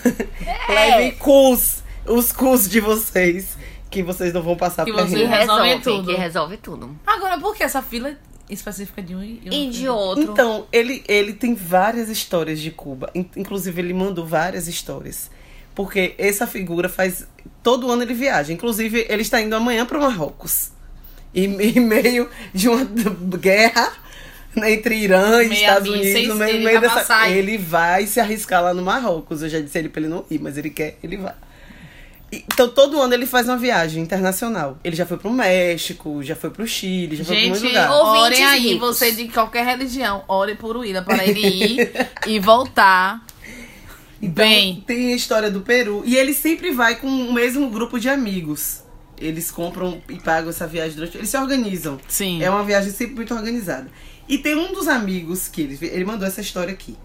levem 0.69 1.13
cus, 1.13 1.83
os 2.07 2.33
cus 2.33 2.69
de 2.69 2.81
vocês, 2.81 3.57
que 3.91 4.03
vocês 4.03 4.33
não 4.33 4.43
vão 4.43 4.57
passar 4.57 4.85
Que 4.85 4.93
perrengue. 4.93 5.17
Que 5.17 5.25
resolve 5.25 5.63
resolve, 5.69 5.83
tudo. 5.83 6.11
que 6.15 6.21
resolve 6.21 6.57
tudo. 6.59 6.97
Agora, 7.07 7.39
por 7.39 7.55
que 7.57 7.63
essa 7.63 7.83
fila 7.83 8.17
específica 8.49 9.03
de 9.03 9.15
um 9.17 9.23
e 9.23 9.41
E 9.51 9.71
de 9.71 9.89
outro. 9.89 10.23
Então, 10.23 10.67
ele, 10.71 11.03
ele 11.09 11.33
tem 11.33 11.55
várias 11.55 12.09
histórias 12.09 12.61
de 12.61 12.71
Cuba. 12.71 13.11
In- 13.15 13.29
Inclusive, 13.37 13.81
ele 13.81 13.95
mandou 13.95 14.27
várias 14.27 14.69
histórias. 14.69 15.31
Porque 15.75 16.15
essa 16.19 16.47
figura 16.47 16.89
faz. 16.89 17.27
Todo 17.63 17.91
ano 17.91 18.03
ele 18.03 18.15
viaja. 18.15 18.53
Inclusive, 18.53 19.07
ele 19.09 19.23
está 19.23 19.41
indo 19.41 19.55
amanhã 19.57 19.85
para 19.87 19.99
Marrocos. 19.99 20.71
E 21.35 21.45
em 21.47 21.81
meio 21.81 22.29
de 22.53 22.69
uma 22.69 22.85
guerra 23.39 23.93
né, 24.55 24.73
entre 24.73 24.95
Irã 24.97 25.43
e 25.43 25.49
Meia 25.49 25.61
Estados 25.69 25.89
Unidos, 25.89 26.13
seis- 26.13 26.29
no 26.29 26.37
meio, 26.37 26.57
ele 26.57 26.65
meio 26.65 26.81
vai 26.81 26.89
dessa. 26.89 27.01
passar. 27.01 27.31
Ele 27.31 27.59
vai 27.59 28.07
se 28.07 28.21
arriscar 28.21 28.63
lá 28.63 28.73
no 28.73 28.83
Marrocos. 28.83 29.43
Eu 29.43 29.49
já 29.49 29.59
disse 29.61 29.77
ele 29.79 29.89
para 29.89 30.01
ele 30.03 30.09
não 30.11 30.25
ir, 30.31 30.39
mas 30.41 30.57
ele 30.57 30.71
quer, 30.71 30.97
ele 31.03 31.17
vai. 31.17 31.35
Então, 32.33 32.69
todo 32.69 33.01
ano 33.01 33.15
ele 33.15 33.27
faz 33.27 33.49
uma 33.49 33.57
viagem 33.57 34.03
internacional. 34.03 34.77
Ele 34.83 34.97
já 34.97 35.07
foi 35.07 35.17
pro 35.17 35.31
México, 35.31 36.21
já 36.23 36.35
foi 36.35 36.51
pro 36.51 36.67
Chile, 36.67 37.17
já 37.17 37.25
foi 37.25 37.35
pra 37.37 37.43
muitos 37.45 37.61
Gente, 37.61 37.69
lugares. 37.71 37.95
Ouvintes 37.95 38.23
orem 38.23 38.45
aí, 38.45 38.61
ricos. 38.75 38.81
você 38.99 39.13
de 39.13 39.29
qualquer 39.29 39.65
religião, 39.65 40.25
ore 40.27 40.55
por 40.57 40.77
Uíla 40.77 41.03
para 41.03 41.23
ele 41.27 41.47
ir 41.47 41.93
e 42.27 42.41
voltar 42.41 43.25
bem. 44.29 44.83
Tem 44.87 45.13
a 45.13 45.17
história 45.17 45.51
do 45.51 45.61
Peru. 45.61 46.03
E 46.05 46.17
ele 46.17 46.33
sempre 46.35 46.71
vai 46.73 46.97
com 46.97 47.07
o 47.07 47.33
mesmo 47.33 47.69
grupo 47.71 47.99
de 47.99 48.09
amigos. 48.09 48.83
Eles 49.19 49.51
compram 49.51 50.03
e 50.09 50.17
pagam 50.19 50.51
essa 50.51 50.67
viagem 50.67 50.97
durante. 50.97 51.17
Eles 51.17 51.31
se 51.31 51.37
organizam. 51.37 51.99
Sim. 52.09 52.43
É 52.43 52.51
uma 52.51 52.65
viagem 52.65 52.91
sempre 52.91 53.15
muito 53.15 53.35
organizada. 53.35 53.89
E 54.29 54.39
tem 54.39 54.55
um 54.55 54.73
dos 54.73 54.89
amigos 54.89 55.49
que 55.49 55.63
ele, 55.63 55.79
ele 55.83 56.05
mandou 56.05 56.27
essa 56.27 56.41
história 56.41 56.73
aqui. 56.73 56.97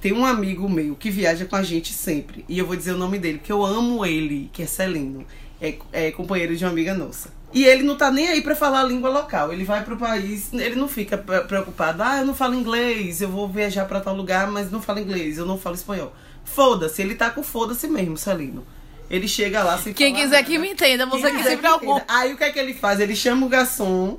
Tem 0.00 0.12
um 0.12 0.24
amigo 0.24 0.68
meu 0.68 0.94
que 0.94 1.10
viaja 1.10 1.44
com 1.44 1.56
a 1.56 1.62
gente 1.62 1.92
sempre. 1.92 2.44
E 2.48 2.58
eu 2.58 2.66
vou 2.66 2.76
dizer 2.76 2.92
o 2.92 2.96
nome 2.96 3.18
dele, 3.18 3.38
porque 3.38 3.52
eu 3.52 3.64
amo 3.66 4.06
ele, 4.06 4.48
que 4.52 4.62
é 4.62 4.66
Celino. 4.66 5.26
É, 5.60 5.74
é 5.92 6.10
companheiro 6.12 6.56
de 6.56 6.64
uma 6.64 6.70
amiga 6.70 6.94
nossa. 6.94 7.36
E 7.52 7.64
ele 7.64 7.82
não 7.82 7.96
tá 7.96 8.10
nem 8.10 8.28
aí 8.28 8.40
pra 8.42 8.54
falar 8.54 8.80
a 8.80 8.84
língua 8.84 9.10
local. 9.10 9.52
Ele 9.52 9.64
vai 9.64 9.82
pro 9.82 9.96
país, 9.96 10.52
ele 10.52 10.76
não 10.76 10.86
fica 10.86 11.18
pre- 11.18 11.40
preocupado. 11.40 12.02
Ah, 12.02 12.18
eu 12.18 12.26
não 12.26 12.34
falo 12.34 12.54
inglês, 12.54 13.20
eu 13.20 13.28
vou 13.28 13.48
viajar 13.48 13.86
pra 13.86 14.00
tal 14.00 14.14
lugar, 14.14 14.48
mas 14.50 14.70
não 14.70 14.80
falo 14.80 15.00
inglês, 15.00 15.36
eu 15.36 15.46
não 15.46 15.58
falo 15.58 15.74
espanhol. 15.74 16.12
Foda-se, 16.54 17.02
ele 17.02 17.14
tá 17.14 17.30
com 17.30 17.42
foda-se 17.42 17.86
mesmo, 17.88 18.16
Celino. 18.16 18.66
Ele 19.10 19.26
chega 19.26 19.62
lá 19.62 19.78
sem 19.78 19.92
Quem 19.92 20.12
falar 20.12 20.24
quiser 20.24 20.36
nada. 20.36 20.46
que 20.46 20.58
me 20.58 20.70
entenda, 20.70 21.06
você 21.06 21.30
Quem 21.30 21.42
que 21.42 21.48
se 21.48 21.56
preocupa. 21.56 22.04
Aí 22.06 22.32
o 22.32 22.36
que 22.36 22.44
é 22.44 22.50
que 22.50 22.58
ele 22.58 22.74
faz? 22.74 23.00
Ele 23.00 23.16
chama 23.16 23.46
o 23.46 23.48
garçom 23.48 24.18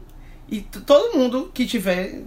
e 0.49 0.61
todo 0.61 1.15
mundo 1.17 1.51
que 1.53 1.65
tiver 1.65 2.21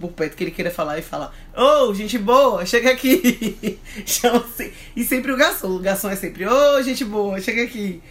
por 0.00 0.10
perto 0.12 0.36
que 0.36 0.44
ele 0.44 0.50
queira 0.50 0.70
falar 0.70 0.98
e 0.98 1.02
fala: 1.02 1.32
Ô, 1.54 1.92
gente 1.94 2.18
boa, 2.18 2.64
chega 2.66 2.90
aqui. 2.90 3.78
Chama 4.04 4.38
assim. 4.38 4.72
E 4.96 5.04
sempre 5.04 5.30
o 5.32 5.36
garçom. 5.36 5.76
O 5.76 5.78
garçom 5.78 6.10
é 6.10 6.16
sempre: 6.16 6.46
Ô, 6.46 6.82
gente 6.82 7.04
boa, 7.04 7.40
chega 7.40 7.62
aqui. 7.62 8.02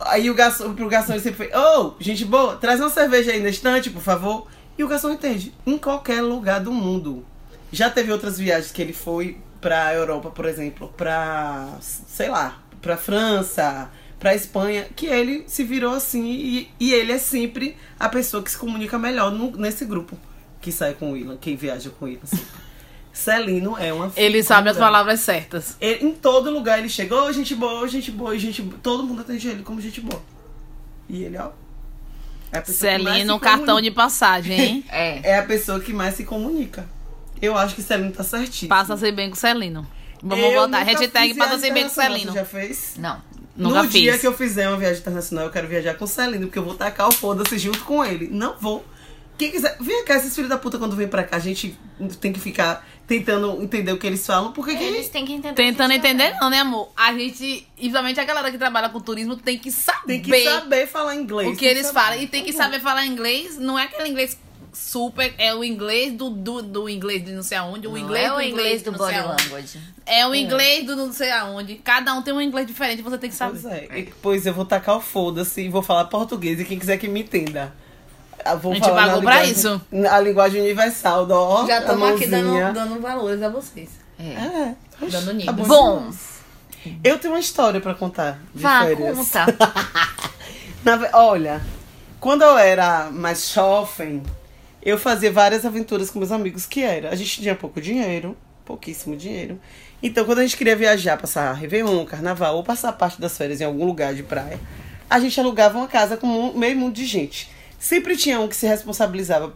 Aí 0.00 0.30
o 0.30 0.34
garçom, 0.34 0.74
pro 0.74 0.88
garçom 0.88 1.12
ele 1.12 1.20
sempre 1.20 1.46
foi, 1.46 1.56
ô, 1.56 1.94
gente 2.00 2.24
boa, 2.24 2.56
traz 2.56 2.80
uma 2.80 2.88
cerveja 2.88 3.32
aí 3.32 3.40
na 3.42 3.50
estante, 3.50 3.90
por 3.90 4.02
favor. 4.02 4.48
E 4.78 4.82
o 4.82 4.88
garçom 4.88 5.10
entende, 5.10 5.52
em 5.66 5.76
qualquer 5.76 6.22
lugar 6.22 6.60
do 6.60 6.72
mundo. 6.72 7.24
Já 7.70 7.90
teve 7.90 8.10
outras 8.10 8.38
viagens 8.38 8.72
que 8.72 8.80
ele 8.80 8.94
foi 8.94 9.36
pra 9.60 9.92
Europa, 9.94 10.30
por 10.30 10.46
exemplo, 10.46 10.92
pra, 10.96 11.68
sei 11.80 12.28
lá, 12.28 12.60
pra 12.80 12.96
França, 12.96 13.90
pra 14.18 14.34
Espanha, 14.34 14.86
que 14.96 15.06
ele 15.06 15.44
se 15.46 15.64
virou 15.64 15.94
assim 15.94 16.24
e, 16.30 16.70
e 16.80 16.92
ele 16.92 17.12
é 17.12 17.18
sempre 17.18 17.76
a 17.98 18.08
pessoa 18.08 18.42
que 18.42 18.50
se 18.50 18.56
comunica 18.58 18.98
melhor 18.98 19.30
no- 19.30 19.56
nesse 19.56 19.84
grupo 19.84 20.16
que 20.60 20.70
sai 20.72 20.94
com 20.94 21.10
o 21.10 21.12
Willan, 21.12 21.36
quem 21.38 21.56
viaja 21.56 21.90
com 21.90 22.04
o 22.04 22.08
Willan. 22.08 22.26
sempre. 22.26 22.46
Celino 23.12 23.76
é 23.76 23.92
uma 23.92 24.10
Ele 24.16 24.42
sabe 24.42 24.70
as 24.70 24.76
palavras 24.78 25.20
certas. 25.20 25.76
Ele- 25.80 26.06
em 26.06 26.12
todo 26.12 26.48
lugar 26.50 26.78
ele 26.78 26.88
chegou, 26.88 27.24
ô, 27.26 27.32
gente 27.32 27.54
boa, 27.54 27.86
gente 27.88 28.10
boa, 28.10 28.38
gente 28.38 28.62
boa. 28.62 28.78
Todo 28.82 29.02
mundo 29.02 29.20
atende 29.22 29.48
ele 29.48 29.62
como 29.62 29.80
gente 29.80 30.00
boa. 30.00 30.22
E 31.08 31.24
ele, 31.24 31.36
ó. 31.36 31.50
É 32.52 32.62
Celino, 32.64 33.38
cartão 33.38 33.80
de 33.80 33.90
passagem, 33.90 34.60
hein? 34.60 34.84
É. 34.90 35.30
É 35.32 35.38
a 35.38 35.42
pessoa 35.44 35.80
que 35.80 35.92
mais 35.92 36.14
se 36.14 36.24
comunica. 36.24 36.88
Eu 37.40 37.56
acho 37.56 37.74
que 37.74 37.82
Celino 37.82 38.12
tá 38.12 38.22
certinho. 38.22 38.68
Passa-se 38.68 39.10
bem 39.12 39.30
com 39.30 39.36
Celino. 39.36 39.86
Vamos 40.22 40.44
Eu 40.44 40.52
voltar. 40.52 40.80
nunca 40.84 40.98
Hashtag 41.00 41.34
passa-se 41.34 41.56
viagem 41.60 41.74
bem 41.74 41.82
com. 41.84 41.88
Celino. 41.88 42.32
Você 42.32 42.38
já 42.38 42.44
fez? 42.44 42.94
Não. 42.98 43.22
Nunca 43.56 43.82
no 43.82 43.88
dia 43.88 44.12
fiz. 44.12 44.20
que 44.20 44.26
eu 44.26 44.32
fizer 44.34 44.68
uma 44.68 44.76
viagem 44.76 45.00
internacional, 45.00 45.46
eu 45.46 45.50
quero 45.50 45.66
viajar 45.66 45.94
com 45.94 46.04
o 46.04 46.08
Celino, 46.08 46.46
porque 46.46 46.58
eu 46.58 46.62
vou 46.64 46.74
tacar 46.74 47.08
o 47.08 47.12
foda-se 47.12 47.58
junto 47.58 47.80
com 47.80 48.04
ele. 48.04 48.28
Não 48.30 48.54
vou. 48.58 48.84
Quem 49.38 49.50
quiser. 49.50 49.76
Vem 49.80 50.04
cá, 50.04 50.16
esses 50.16 50.34
filhos 50.34 50.50
da 50.50 50.58
puta, 50.58 50.78
quando 50.78 50.94
vem 50.94 51.08
pra 51.08 51.24
cá, 51.24 51.36
a 51.36 51.40
gente 51.40 51.78
tem 52.20 52.30
que 52.32 52.38
ficar 52.38 52.86
tentando 53.06 53.60
entender 53.62 53.90
o 53.90 53.96
que 53.98 54.06
eles 54.06 54.24
falam, 54.26 54.52
porque 54.52 54.76
que- 54.76 54.84
Eles 54.84 55.08
têm 55.08 55.24
que 55.24 55.32
entender. 55.32 55.54
Tentando 55.54 55.90
que 55.90 55.96
entender, 55.96 56.34
não, 56.40 56.50
né, 56.50 56.58
amor? 56.60 56.92
A 56.96 57.12
gente, 57.14 57.66
principalmente 57.74 58.20
a 58.20 58.24
galera 58.24 58.50
que 58.50 58.58
trabalha 58.58 58.88
com 58.90 59.00
turismo, 59.00 59.36
tem 59.36 59.58
que 59.58 59.70
saber, 59.72 60.20
tem 60.20 60.22
que 60.22 60.44
saber 60.44 60.86
falar 60.86 61.16
inglês. 61.16 61.48
o 61.50 61.56
que 61.56 61.64
eles 61.64 61.86
saber. 61.86 61.98
falam. 62.00 62.22
E 62.22 62.26
tem 62.28 62.44
que 62.44 62.52
saber 62.52 62.80
falar 62.80 63.06
inglês. 63.06 63.58
Não 63.58 63.78
é 63.78 63.84
aquele 63.84 64.10
inglês 64.10 64.38
super, 64.72 65.34
é 65.38 65.54
o 65.54 65.62
inglês 65.64 66.12
do, 66.12 66.30
do, 66.30 66.62
do 66.62 66.88
inglês 66.88 67.24
de 67.24 67.32
não 67.32 67.42
sei 67.42 67.58
aonde, 67.58 67.86
o 67.86 67.90
Não 67.90 67.98
inglês 67.98 68.26
é 68.26 68.32
o 68.32 68.34
do 68.36 68.42
inglês 68.42 68.82
do 68.82 68.90
sei 68.90 68.98
body 68.98 69.14
aonde. 69.16 69.48
language. 69.48 69.80
É 70.06 70.26
o 70.26 70.34
inglês 70.34 70.86
do 70.86 70.96
não 70.96 71.12
sei 71.12 71.30
aonde. 71.30 71.74
Cada 71.76 72.14
um 72.14 72.22
tem 72.22 72.32
um 72.34 72.40
inglês 72.40 72.66
diferente, 72.66 73.02
você 73.02 73.18
tem 73.18 73.30
que 73.30 73.36
saber. 73.36 73.60
Pois 73.60 73.72
é. 73.72 73.98
E, 73.98 74.12
pois 74.22 74.46
eu 74.46 74.54
vou 74.54 74.64
tacar 74.64 74.96
o 74.96 75.00
foda-se 75.00 75.62
e 75.62 75.68
vou 75.68 75.82
falar 75.82 76.04
português. 76.06 76.60
E 76.60 76.64
quem 76.64 76.78
quiser 76.78 76.96
que 76.98 77.08
me 77.08 77.22
entenda. 77.22 77.72
Eu 78.44 78.58
Vou 78.58 78.72
A 78.72 78.74
gente 78.74 78.88
pagou 78.88 79.22
pra 79.22 79.44
isso. 79.44 79.80
A 80.10 80.18
linguagem 80.20 80.62
universal, 80.62 81.26
do, 81.26 81.34
ó, 81.34 81.66
Já 81.66 81.80
estamos 81.80 82.08
aqui 82.10 82.26
dando, 82.26 82.72
dando 82.72 83.00
valores 83.00 83.42
a 83.42 83.48
vocês. 83.48 83.90
É. 84.18 84.32
É. 84.32 84.74
Dando 85.10 85.44
tá. 85.44 85.52
Bom, 85.52 85.98
demais. 85.98 86.40
Eu 87.04 87.18
tenho 87.18 87.34
uma 87.34 87.40
história 87.40 87.80
pra 87.80 87.94
contar. 87.94 88.40
De 88.54 88.62
vá, 88.62 88.84
férias. 88.84 89.16
conta. 89.16 89.46
Na 90.82 90.98
olha, 91.12 91.60
quando 92.18 92.42
eu 92.42 92.56
era 92.56 93.10
mais 93.10 93.50
jovem, 93.50 94.22
eu 94.82 94.98
fazia 94.98 95.30
várias 95.30 95.64
aventuras 95.64 96.10
com 96.10 96.18
meus 96.18 96.32
amigos, 96.32 96.66
que 96.66 96.82
era, 96.82 97.10
a 97.10 97.14
gente 97.14 97.40
tinha 97.42 97.54
pouco 97.54 97.80
dinheiro, 97.80 98.36
pouquíssimo 98.64 99.16
dinheiro. 99.16 99.60
Então, 100.02 100.24
quando 100.24 100.38
a 100.38 100.42
gente 100.42 100.56
queria 100.56 100.76
viajar, 100.76 101.16
passar 101.18 101.52
Réveillon, 101.52 102.04
Carnaval, 102.06 102.56
ou 102.56 102.64
passar 102.64 102.92
parte 102.92 103.20
das 103.20 103.36
férias 103.36 103.60
em 103.60 103.64
algum 103.64 103.84
lugar 103.84 104.14
de 104.14 104.22
praia, 104.22 104.58
a 105.08 105.20
gente 105.20 105.38
alugava 105.38 105.76
uma 105.76 105.88
casa 105.88 106.16
com 106.16 106.52
meio 106.56 106.76
mundo 106.76 106.94
de 106.94 107.04
gente. 107.04 107.50
Sempre 107.78 108.16
tinha 108.16 108.40
um 108.40 108.48
que 108.48 108.56
se 108.56 108.66
responsabilizava 108.66 109.52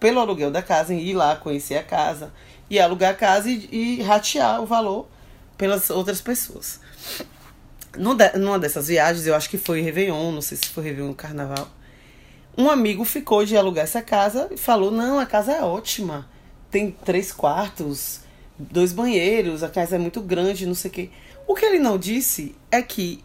pelo 0.00 0.18
aluguel 0.18 0.50
da 0.50 0.62
casa, 0.62 0.94
em 0.94 1.00
ir 1.00 1.14
lá 1.14 1.36
conhecer 1.36 1.76
a 1.76 1.82
casa, 1.82 2.32
e 2.70 2.78
alugar 2.80 3.12
a 3.12 3.14
casa 3.14 3.48
e, 3.48 3.68
e 3.70 4.02
ratear 4.02 4.62
o 4.62 4.66
valor 4.66 5.08
pelas 5.56 5.90
outras 5.90 6.20
pessoas. 6.20 6.80
Numa 7.96 8.58
dessas 8.58 8.88
viagens, 8.88 9.26
eu 9.26 9.34
acho 9.34 9.50
que 9.50 9.58
foi 9.58 9.80
Réveillon, 9.80 10.32
não 10.32 10.40
sei 10.42 10.56
se 10.56 10.66
foi 10.66 10.84
Réveillon 10.84 11.14
Carnaval. 11.14 11.68
Um 12.58 12.68
amigo 12.68 13.04
ficou 13.04 13.44
de 13.44 13.56
alugar 13.56 13.84
essa 13.84 14.02
casa 14.02 14.48
e 14.50 14.56
falou: 14.56 14.90
Não, 14.90 15.20
a 15.20 15.24
casa 15.24 15.52
é 15.52 15.62
ótima. 15.62 16.28
Tem 16.68 16.90
três 16.90 17.32
quartos, 17.32 18.20
dois 18.58 18.92
banheiros, 18.92 19.62
a 19.62 19.68
casa 19.68 19.94
é 19.94 19.98
muito 19.98 20.20
grande, 20.20 20.66
não 20.66 20.74
sei 20.74 20.90
o 20.90 20.94
quê. 20.94 21.10
O 21.46 21.54
que 21.54 21.64
ele 21.64 21.78
não 21.78 21.96
disse 21.96 22.56
é 22.68 22.82
que 22.82 23.24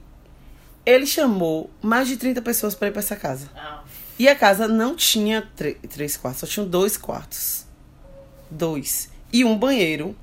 ele 0.86 1.08
chamou 1.08 1.72
mais 1.82 2.08
de 2.08 2.16
30 2.16 2.44
pessoas 2.44 2.76
para 2.76 2.90
ir 2.90 2.92
para 2.92 3.00
essa 3.00 3.16
casa. 3.16 3.50
E 4.20 4.30
a 4.30 4.36
casa 4.36 4.68
não 4.68 4.96
tinha 4.96 5.42
três 5.90 6.16
quartos, 6.16 6.42
só 6.42 6.48
tinham 6.48 6.68
dois 6.68 6.96
quartos. 6.96 7.66
Dois. 8.52 9.10
E 9.32 9.44
um 9.44 9.58
banheiro 9.58 10.16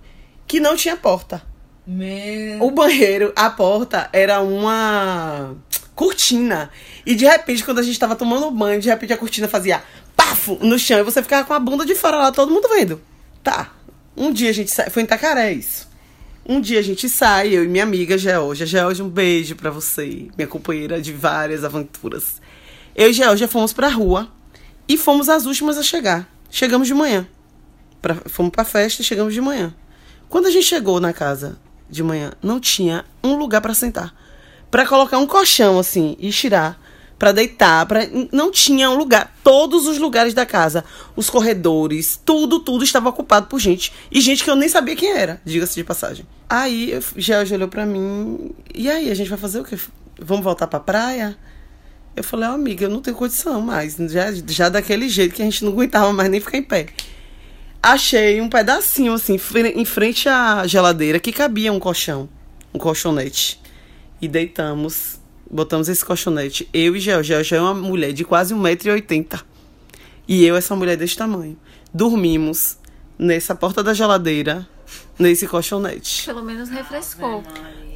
que 0.46 0.60
não 0.60 0.76
tinha 0.76 0.96
porta. 0.96 1.42
Meu... 1.84 2.62
O 2.62 2.70
banheiro, 2.70 3.32
a 3.34 3.50
porta 3.50 4.08
era 4.12 4.40
uma 4.40 5.56
cortina. 6.00 6.70
E 7.04 7.14
de 7.14 7.26
repente, 7.26 7.62
quando 7.62 7.78
a 7.78 7.82
gente 7.82 7.98
tava 7.98 8.16
tomando 8.16 8.50
banho, 8.50 8.80
de 8.80 8.88
repente 8.88 9.12
a 9.12 9.18
cortina 9.18 9.46
fazia 9.46 9.84
pafo 10.16 10.58
no 10.62 10.78
chão 10.78 10.98
e 10.98 11.02
você 11.02 11.22
ficava 11.22 11.46
com 11.46 11.52
a 11.52 11.60
bunda 11.60 11.84
de 11.84 11.94
fora 11.94 12.16
lá, 12.16 12.32
todo 12.32 12.50
mundo 12.50 12.66
vendo. 12.70 13.02
Tá. 13.44 13.70
Um 14.16 14.32
dia 14.32 14.48
a 14.48 14.52
gente 14.52 14.70
sai. 14.70 14.88
Foi 14.88 15.02
em 15.02 15.04
Itacaré 15.04 15.52
isso. 15.52 15.86
Um 16.48 16.58
dia 16.58 16.78
a 16.78 16.82
gente 16.82 17.06
sai, 17.06 17.54
eu 17.54 17.64
e 17.64 17.68
minha 17.68 17.84
amiga 17.84 18.16
Georgia. 18.16 18.64
Georgia, 18.64 19.04
um 19.04 19.10
beijo 19.10 19.54
pra 19.54 19.70
você, 19.70 20.28
minha 20.38 20.48
companheira 20.48 21.02
de 21.02 21.12
várias 21.12 21.64
aventuras. 21.64 22.40
Eu 22.96 23.10
e 23.10 23.12
Georgia 23.12 23.46
fomos 23.46 23.74
pra 23.74 23.88
rua 23.88 24.32
e 24.88 24.96
fomos 24.96 25.28
as 25.28 25.44
últimas 25.44 25.76
a 25.76 25.82
chegar. 25.82 26.26
Chegamos 26.50 26.88
de 26.88 26.94
manhã. 26.94 27.28
Pra, 28.00 28.14
fomos 28.24 28.50
pra 28.50 28.64
festa 28.64 29.02
e 29.02 29.04
chegamos 29.04 29.34
de 29.34 29.40
manhã. 29.42 29.74
Quando 30.30 30.46
a 30.46 30.50
gente 30.50 30.64
chegou 30.64 30.98
na 30.98 31.12
casa 31.12 31.58
de 31.90 32.02
manhã, 32.02 32.32
não 32.42 32.58
tinha 32.58 33.04
um 33.22 33.34
lugar 33.34 33.60
pra 33.60 33.74
sentar. 33.74 34.14
Pra 34.70 34.86
colocar 34.86 35.18
um 35.18 35.26
colchão 35.26 35.78
assim 35.78 36.16
e 36.18 36.30
tirar, 36.30 36.80
pra 37.18 37.32
deitar, 37.32 37.84
para 37.86 38.08
não 38.32 38.50
tinha 38.50 38.88
um 38.88 38.96
lugar. 38.96 39.34
Todos 39.42 39.86
os 39.86 39.98
lugares 39.98 40.32
da 40.32 40.46
casa, 40.46 40.84
os 41.16 41.28
corredores, 41.28 42.20
tudo, 42.24 42.60
tudo 42.60 42.84
estava 42.84 43.08
ocupado 43.08 43.46
por 43.46 43.58
gente 43.58 43.92
e 44.10 44.20
gente 44.20 44.44
que 44.44 44.50
eu 44.50 44.56
nem 44.56 44.68
sabia 44.68 44.94
quem 44.94 45.10
era, 45.10 45.40
diga-se 45.44 45.74
de 45.74 45.84
passagem. 45.84 46.24
Aí 46.48 46.98
George 47.16 47.54
olhou 47.54 47.68
pra 47.68 47.84
mim, 47.84 48.52
e 48.74 48.88
aí 48.88 49.10
a 49.10 49.14
gente 49.14 49.28
vai 49.28 49.38
fazer 49.38 49.60
o 49.60 49.64
quê? 49.64 49.76
Vamos 50.20 50.44
voltar 50.44 50.66
pra 50.66 50.78
praia? 50.78 51.36
Eu 52.14 52.24
falei, 52.24 52.48
ó, 52.48 52.52
amiga, 52.52 52.84
eu 52.84 52.90
não 52.90 53.00
tenho 53.00 53.16
condição 53.16 53.60
mais. 53.60 53.96
Já, 53.96 54.32
já 54.46 54.68
daquele 54.68 55.08
jeito 55.08 55.34
que 55.34 55.42
a 55.42 55.44
gente 55.44 55.64
não 55.64 55.72
aguentava 55.72 56.12
mais 56.12 56.28
nem 56.28 56.40
ficar 56.40 56.58
em 56.58 56.62
pé. 56.62 56.86
Achei 57.82 58.40
um 58.40 58.48
pedacinho, 58.48 59.14
assim, 59.14 59.40
em 59.74 59.84
frente 59.84 60.28
à 60.28 60.66
geladeira, 60.66 61.18
que 61.18 61.32
cabia 61.32 61.72
um 61.72 61.78
colchão, 61.78 62.28
um 62.74 62.78
colchonete. 62.78 63.60
E 64.20 64.28
deitamos, 64.28 65.18
botamos 65.50 65.88
esse 65.88 66.04
colchonete. 66.04 66.68
Eu 66.74 66.94
e 66.94 67.00
Gel. 67.00 67.22
Gel 67.22 67.42
já 67.42 67.56
é 67.56 67.60
uma 67.60 67.74
mulher 67.74 68.12
de 68.12 68.24
quase 68.24 68.54
1,80m. 68.54 69.42
E 70.28 70.44
eu, 70.44 70.56
essa 70.56 70.76
mulher 70.76 70.96
desse 70.96 71.16
tamanho. 71.16 71.56
Dormimos 71.92 72.76
nessa 73.18 73.54
porta 73.54 73.82
da 73.82 73.92
geladeira, 73.94 74.66
nesse 75.18 75.46
colchonete. 75.46 76.24
Pelo 76.26 76.42
menos 76.42 76.68
refrescou. 76.68 77.42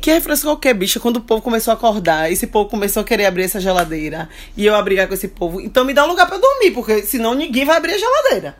Que 0.01 0.13
refrescou 0.13 0.53
o 0.53 0.57
quê, 0.57 0.75
bicha? 0.75 0.99
Quando 0.99 1.17
o 1.17 1.21
povo 1.21 1.41
começou 1.41 1.71
a 1.71 1.75
acordar, 1.75 2.31
esse 2.31 2.47
povo 2.47 2.69
começou 2.69 3.03
a 3.03 3.05
querer 3.05 3.27
abrir 3.27 3.45
essa 3.45 3.61
geladeira. 3.61 4.29
E 4.57 4.67
eu 4.67 4.75
a 4.75 4.83
brigar 4.83 5.09
com 5.09 5.15
esse 5.15 5.29
povo. 5.29 5.61
Então 5.61 5.85
me 5.85 5.95
dá 5.95 6.05
um 6.05 6.09
lugar 6.09 6.27
pra 6.27 6.37
eu 6.37 6.41
dormir, 6.41 6.73
porque 6.73 7.03
senão 7.03 7.35
ninguém 7.35 7.65
vai 7.65 7.77
abrir 7.77 7.93
a 7.93 7.99
geladeira. 7.99 8.57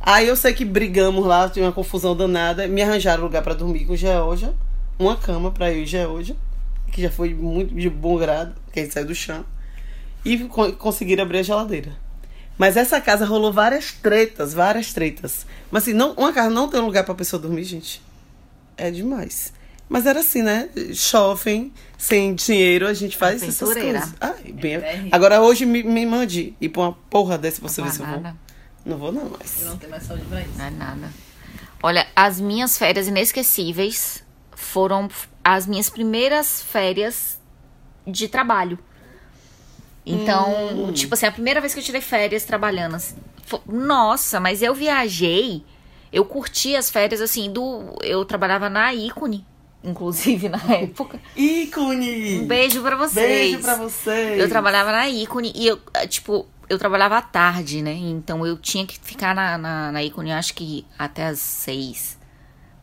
Aí 0.00 0.26
eu 0.26 0.36
sei 0.36 0.52
que 0.54 0.64
brigamos 0.64 1.26
lá, 1.26 1.48
tinha 1.48 1.64
uma 1.64 1.72
confusão 1.72 2.16
danada. 2.16 2.66
Me 2.66 2.82
arranjaram 2.82 3.22
lugar 3.22 3.42
pra 3.42 3.54
dormir 3.54 3.84
com 3.84 3.94
Georgia. 3.94 4.54
Uma 4.98 5.16
cama 5.16 5.50
pra 5.50 5.70
eu 5.72 5.82
e 5.82 5.86
Georgia. 5.86 6.34
Que 6.92 7.02
já 7.02 7.10
foi 7.10 7.34
muito 7.34 7.74
de 7.74 7.88
bom 7.88 8.16
grado, 8.18 8.54
que 8.72 8.80
a 8.80 8.82
gente 8.82 8.92
saiu 8.94 9.06
do 9.06 9.14
chão. 9.14 9.44
E 10.24 10.38
co- 10.44 10.72
conseguiram 10.72 11.22
abrir 11.24 11.38
a 11.38 11.42
geladeira. 11.42 11.92
Mas 12.56 12.76
essa 12.76 13.00
casa 13.00 13.24
rolou 13.24 13.52
várias 13.52 13.92
tretas, 13.92 14.52
várias 14.52 14.92
tretas. 14.92 15.46
Mas 15.70 15.84
assim, 15.84 15.92
não, 15.92 16.12
uma 16.14 16.32
casa 16.32 16.50
não 16.50 16.68
tem 16.68 16.80
um 16.80 16.86
lugar 16.86 17.04
pra 17.04 17.14
pessoa 17.14 17.40
dormir, 17.40 17.64
gente. 17.64 18.02
É 18.76 18.90
demais. 18.90 19.52
Mas 19.88 20.04
era 20.06 20.20
assim, 20.20 20.42
né? 20.42 20.68
Jovem, 20.90 21.72
sem 21.96 22.34
dinheiro, 22.34 22.86
a 22.86 22.92
gente 22.92 23.16
faz 23.16 23.42
essas 23.42 23.72
coisas. 23.72 24.14
Ai, 24.20 24.52
bem... 24.52 24.74
É. 24.74 25.08
Agora 25.12 25.40
hoje 25.40 25.64
me, 25.64 25.82
me 25.82 26.04
mande 26.04 26.54
ir 26.60 26.68
pra 26.68 26.82
uma 26.82 26.92
porra 26.92 27.38
dessa 27.38 27.60
pra 27.60 27.68
você 27.68 27.80
ver 27.80 27.88
Não 27.88 27.94
se 27.94 28.00
eu 28.02 28.06
é 28.06 28.10
vou. 28.18 28.32
Não 28.84 28.98
vou 28.98 29.12
não 29.12 29.30
mais. 29.30 29.62
Eu 29.62 29.68
não 29.68 29.78
tenho 29.78 29.90
mais 29.90 30.02
saúde 30.02 30.24
pra 30.24 30.40
isso. 30.42 30.50
Não 30.58 30.64
é 30.66 30.70
nada. 30.70 31.10
Olha, 31.82 32.06
as 32.14 32.40
minhas 32.40 32.76
férias 32.76 33.06
inesquecíveis 33.06 34.22
foram 34.52 35.08
as 35.54 35.66
minhas 35.66 35.88
primeiras 35.90 36.62
férias 36.62 37.38
de 38.06 38.28
trabalho. 38.28 38.78
Então, 40.04 40.90
tipo 40.94 41.14
assim, 41.14 41.26
a 41.26 41.32
primeira 41.32 41.60
vez 41.60 41.74
que 41.74 41.80
eu 41.80 41.84
tirei 41.84 42.00
férias 42.00 42.44
trabalhando, 42.44 42.94
assim, 42.96 43.16
fo- 43.44 43.60
nossa, 43.66 44.40
mas 44.40 44.62
eu 44.62 44.74
viajei, 44.74 45.62
eu 46.10 46.24
curti 46.24 46.74
as 46.74 46.88
férias 46.90 47.20
assim 47.20 47.52
do, 47.52 47.94
eu 48.02 48.24
trabalhava 48.24 48.70
na 48.70 48.94
Ícone, 48.94 49.44
inclusive 49.84 50.48
na 50.50 50.60
época. 50.74 51.20
Ícone! 51.36 52.38
Um 52.40 52.46
beijo 52.46 52.80
pra 52.80 52.96
vocês. 52.96 53.26
Beijo 53.28 53.58
pra 53.60 53.76
vocês! 53.76 54.40
Eu 54.40 54.48
trabalhava 54.48 54.92
na 54.92 55.08
ícone 55.08 55.52
e 55.54 55.66
eu, 55.66 55.78
eh, 55.92 56.06
tipo, 56.06 56.46
eu 56.70 56.78
trabalhava 56.78 57.18
à 57.18 57.22
tarde, 57.22 57.82
né? 57.82 57.92
Então 57.92 58.46
eu 58.46 58.56
tinha 58.56 58.86
que 58.86 58.98
ficar 58.98 59.34
na, 59.34 59.58
na, 59.58 59.92
na 59.92 60.02
ícone, 60.02 60.32
acho 60.32 60.54
que 60.54 60.86
até 60.98 61.26
às 61.26 61.38
seis. 61.38 62.17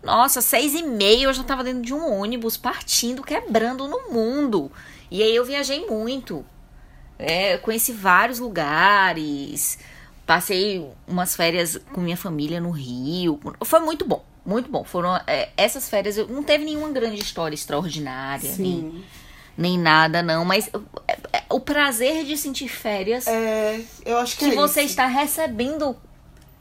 Nossa, 0.06 0.39
seis 0.39 0.76
e 0.76 0.84
meia 0.84 1.24
eu 1.24 1.34
já 1.34 1.44
tava 1.44 1.63
dentro 1.63 1.82
de 1.82 1.94
um 1.94 2.20
ônibus, 2.22 2.56
partindo, 2.56 3.24
quebrando 3.24 3.88
no 3.88 4.12
mundo. 4.12 4.72
E 5.10 5.22
aí 5.24 5.36
eu 5.36 5.44
viajei 5.44 5.86
muito. 5.88 6.46
É, 7.18 7.58
conheci 7.58 7.91
vários 7.91 8.39
lugares. 8.39 9.80
Passei 10.26 10.88
umas 11.08 11.36
férias 11.36 11.80
com 11.91 12.02
minha 12.02 12.18
família 12.18 12.60
no 12.62 12.72
Rio. 12.72 13.39
Foi 13.63 13.80
muito 13.80 14.06
bom, 14.06 14.24
muito 14.46 14.70
bom. 14.70 14.84
Foram 14.84 15.15
é, 15.28 15.50
essas 15.58 15.89
férias. 15.89 16.18
Não 16.18 16.44
teve 16.44 16.65
nenhuma 16.65 16.89
grande 16.89 17.22
história 17.22 17.56
extraordinária, 17.56 18.52
nem, 18.58 19.04
nem 19.58 19.78
nada, 19.80 20.22
não. 20.22 20.44
Mas 20.46 20.70
é, 21.08 21.18
é, 21.34 21.44
o 21.50 21.60
prazer 21.60 22.26
de 22.26 22.36
sentir 22.38 22.68
férias 22.68 23.28
É, 23.28 23.82
eu 24.06 24.18
acho 24.18 24.38
que, 24.38 24.50
que 24.50 24.52
é 24.52 24.56
você 24.56 24.82
isso. 24.82 24.89
está 24.91 25.08
recebendo 25.08 25.96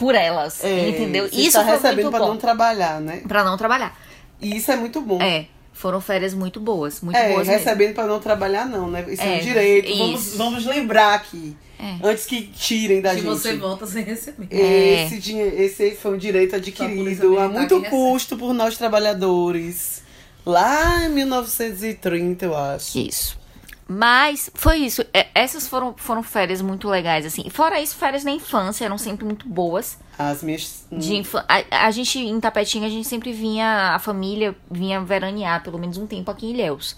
por 0.05 0.15
elas, 0.15 0.63
É, 0.63 0.89
entendeu? 0.91 1.25
Você 1.29 1.37
Isso 1.37 1.47
está 1.49 1.63
foi 1.65 1.73
recebendo 1.73 1.95
muito 2.03 2.11
pra 2.11 2.19
bom. 2.21 2.29
não 2.29 2.37
trabalhar, 2.37 3.01
né? 3.01 3.23
Pra 3.27 3.43
não 3.43 3.57
trabalhar. 3.57 3.99
E 4.41 4.55
isso 4.57 4.71
é 4.71 4.77
muito 4.77 5.01
bom. 5.01 5.19
É, 5.23 5.47
foram 5.73 5.99
férias 6.01 6.35
muito 6.35 6.61
boas, 6.61 7.01
muito 7.01 7.17
É, 7.17 7.33
boas 7.33 7.49
recebendo 7.49 7.95
pra 7.95 8.05
não 8.07 8.21
trabalhar, 8.21 8.67
não, 8.67 8.91
né? 8.91 9.03
Isso 9.09 9.23
é, 9.23 9.39
É, 9.39 9.41
um 9.41 9.45
direito. 9.45 9.97
Vamos, 9.97 10.27
isso. 10.27 10.37
vamos 10.37 10.67
lembrar 10.67 11.15
aqui. 11.15 11.57
É. 11.79 12.07
Antes 12.07 12.27
que 12.27 12.43
tirem 12.43 13.01
da 13.01 13.11
Que 13.11 13.17
gente. 13.23 13.27
você 13.27 13.57
volta 13.57 13.87
sem 13.87 14.05
receber. 14.05 14.47
É. 14.51 15.05
Esse, 15.07 15.19
dinhe- 15.19 15.43
esse 15.57 15.93
foi 15.93 16.15
um 16.15 16.19
direito 16.19 16.55
adquirido 16.55 17.39
a 17.39 17.49
muito 17.49 17.77
recebe. 17.79 17.91
custo 17.91 18.37
por 18.37 18.53
nós 18.53 18.77
trabalhadores. 18.77 20.03
Lá 20.47 21.05
em 21.07 21.09
1930, 21.09 22.45
eu 22.45 22.57
acho. 22.57 22.99
Isso. 22.99 23.39
Mas 23.87 24.51
foi 24.55 24.79
isso. 24.79 25.05
É, 25.13 25.27
Essas 25.35 25.69
foram, 25.69 25.95
foram 25.97 26.23
férias 26.23 26.63
muito 26.63 26.89
legais, 26.89 27.27
assim. 27.27 27.49
Fora 27.51 27.81
isso, 27.81 27.97
férias 27.97 28.25
na 28.25 28.31
infância 28.31 28.85
eram 28.85 28.97
sempre 28.97 29.25
muito 29.25 29.47
boas. 29.47 29.99
As 30.19 30.43
minhas. 30.43 30.87
De 30.91 31.15
infa- 31.17 31.45
a, 31.49 31.87
a 31.87 31.91
gente, 31.91 32.19
em 32.19 32.41
Tapetinho, 32.41 32.87
a 32.87 32.89
gente 32.89 33.07
sempre 33.07 33.33
vinha, 33.33 33.93
a 33.95 33.99
família 33.99 34.57
vinha 34.71 35.01
veranear 35.03 35.63
pelo 35.63 35.79
menos 35.79 35.99
um 35.99 36.07
tempo 36.07 36.31
aqui 36.31 36.47
em 36.47 36.51
Ilhéus. 36.55 36.97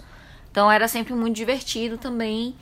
Então 0.49 0.71
era 0.71 0.87
sempre 0.87 1.13
muito 1.13 1.35
divertido 1.35 1.97
também. 1.97 2.55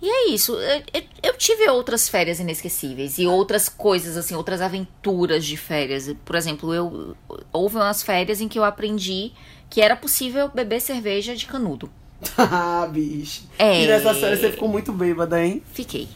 E 0.00 0.08
é 0.08 0.28
isso. 0.30 0.54
Eu, 0.54 0.82
eu- 0.94 1.02
eu 1.22 1.36
tive 1.36 1.68
outras 1.68 2.08
férias 2.08 2.40
inesquecíveis 2.40 3.18
e 3.18 3.26
outras 3.26 3.68
coisas, 3.68 4.16
assim, 4.16 4.34
outras 4.34 4.60
aventuras 4.62 5.44
de 5.44 5.56
férias. 5.56 6.10
Por 6.24 6.34
exemplo, 6.34 6.72
eu 6.74 7.14
houve 7.52 7.76
umas 7.76 8.02
férias 8.02 8.40
em 8.40 8.48
que 8.48 8.58
eu 8.58 8.64
aprendi 8.64 9.32
que 9.68 9.80
era 9.82 9.96
possível 9.96 10.48
beber 10.48 10.80
cerveja 10.80 11.36
de 11.36 11.46
canudo. 11.46 11.90
ah, 12.38 12.86
bicho. 12.90 13.42
É. 13.58 13.82
E 13.82 13.86
nessa 13.86 14.14
série 14.14 14.36
você 14.36 14.50
ficou 14.50 14.68
muito 14.68 14.92
bêbada, 14.92 15.44
hein? 15.44 15.62
Fiquei. 15.72 16.08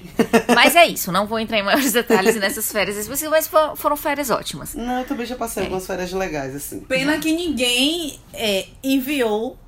Mas 0.54 0.74
é 0.76 0.86
isso, 0.86 1.10
não 1.12 1.26
vou 1.26 1.38
entrar 1.38 1.58
em 1.58 1.62
maiores 1.62 1.92
detalhes 1.94 2.36
nessas 2.36 2.70
férias 2.70 2.96
específicas, 2.96 3.48
mas 3.50 3.76
foram, 3.78 3.96
férias 3.96 4.30
ótimas. 4.30 4.74
Não, 4.74 5.00
eu 5.00 5.06
também 5.06 5.26
já 5.26 5.34
É. 5.34 5.38
passei 5.38 5.62
algumas 5.64 5.86
férias 5.86 6.12
legais, 6.12 6.54
assim. 6.54 6.80
Pena 6.80 7.18
que 7.18 7.32
ninguém 7.32 8.18
é, 8.32 8.66
enviou. 8.82 9.58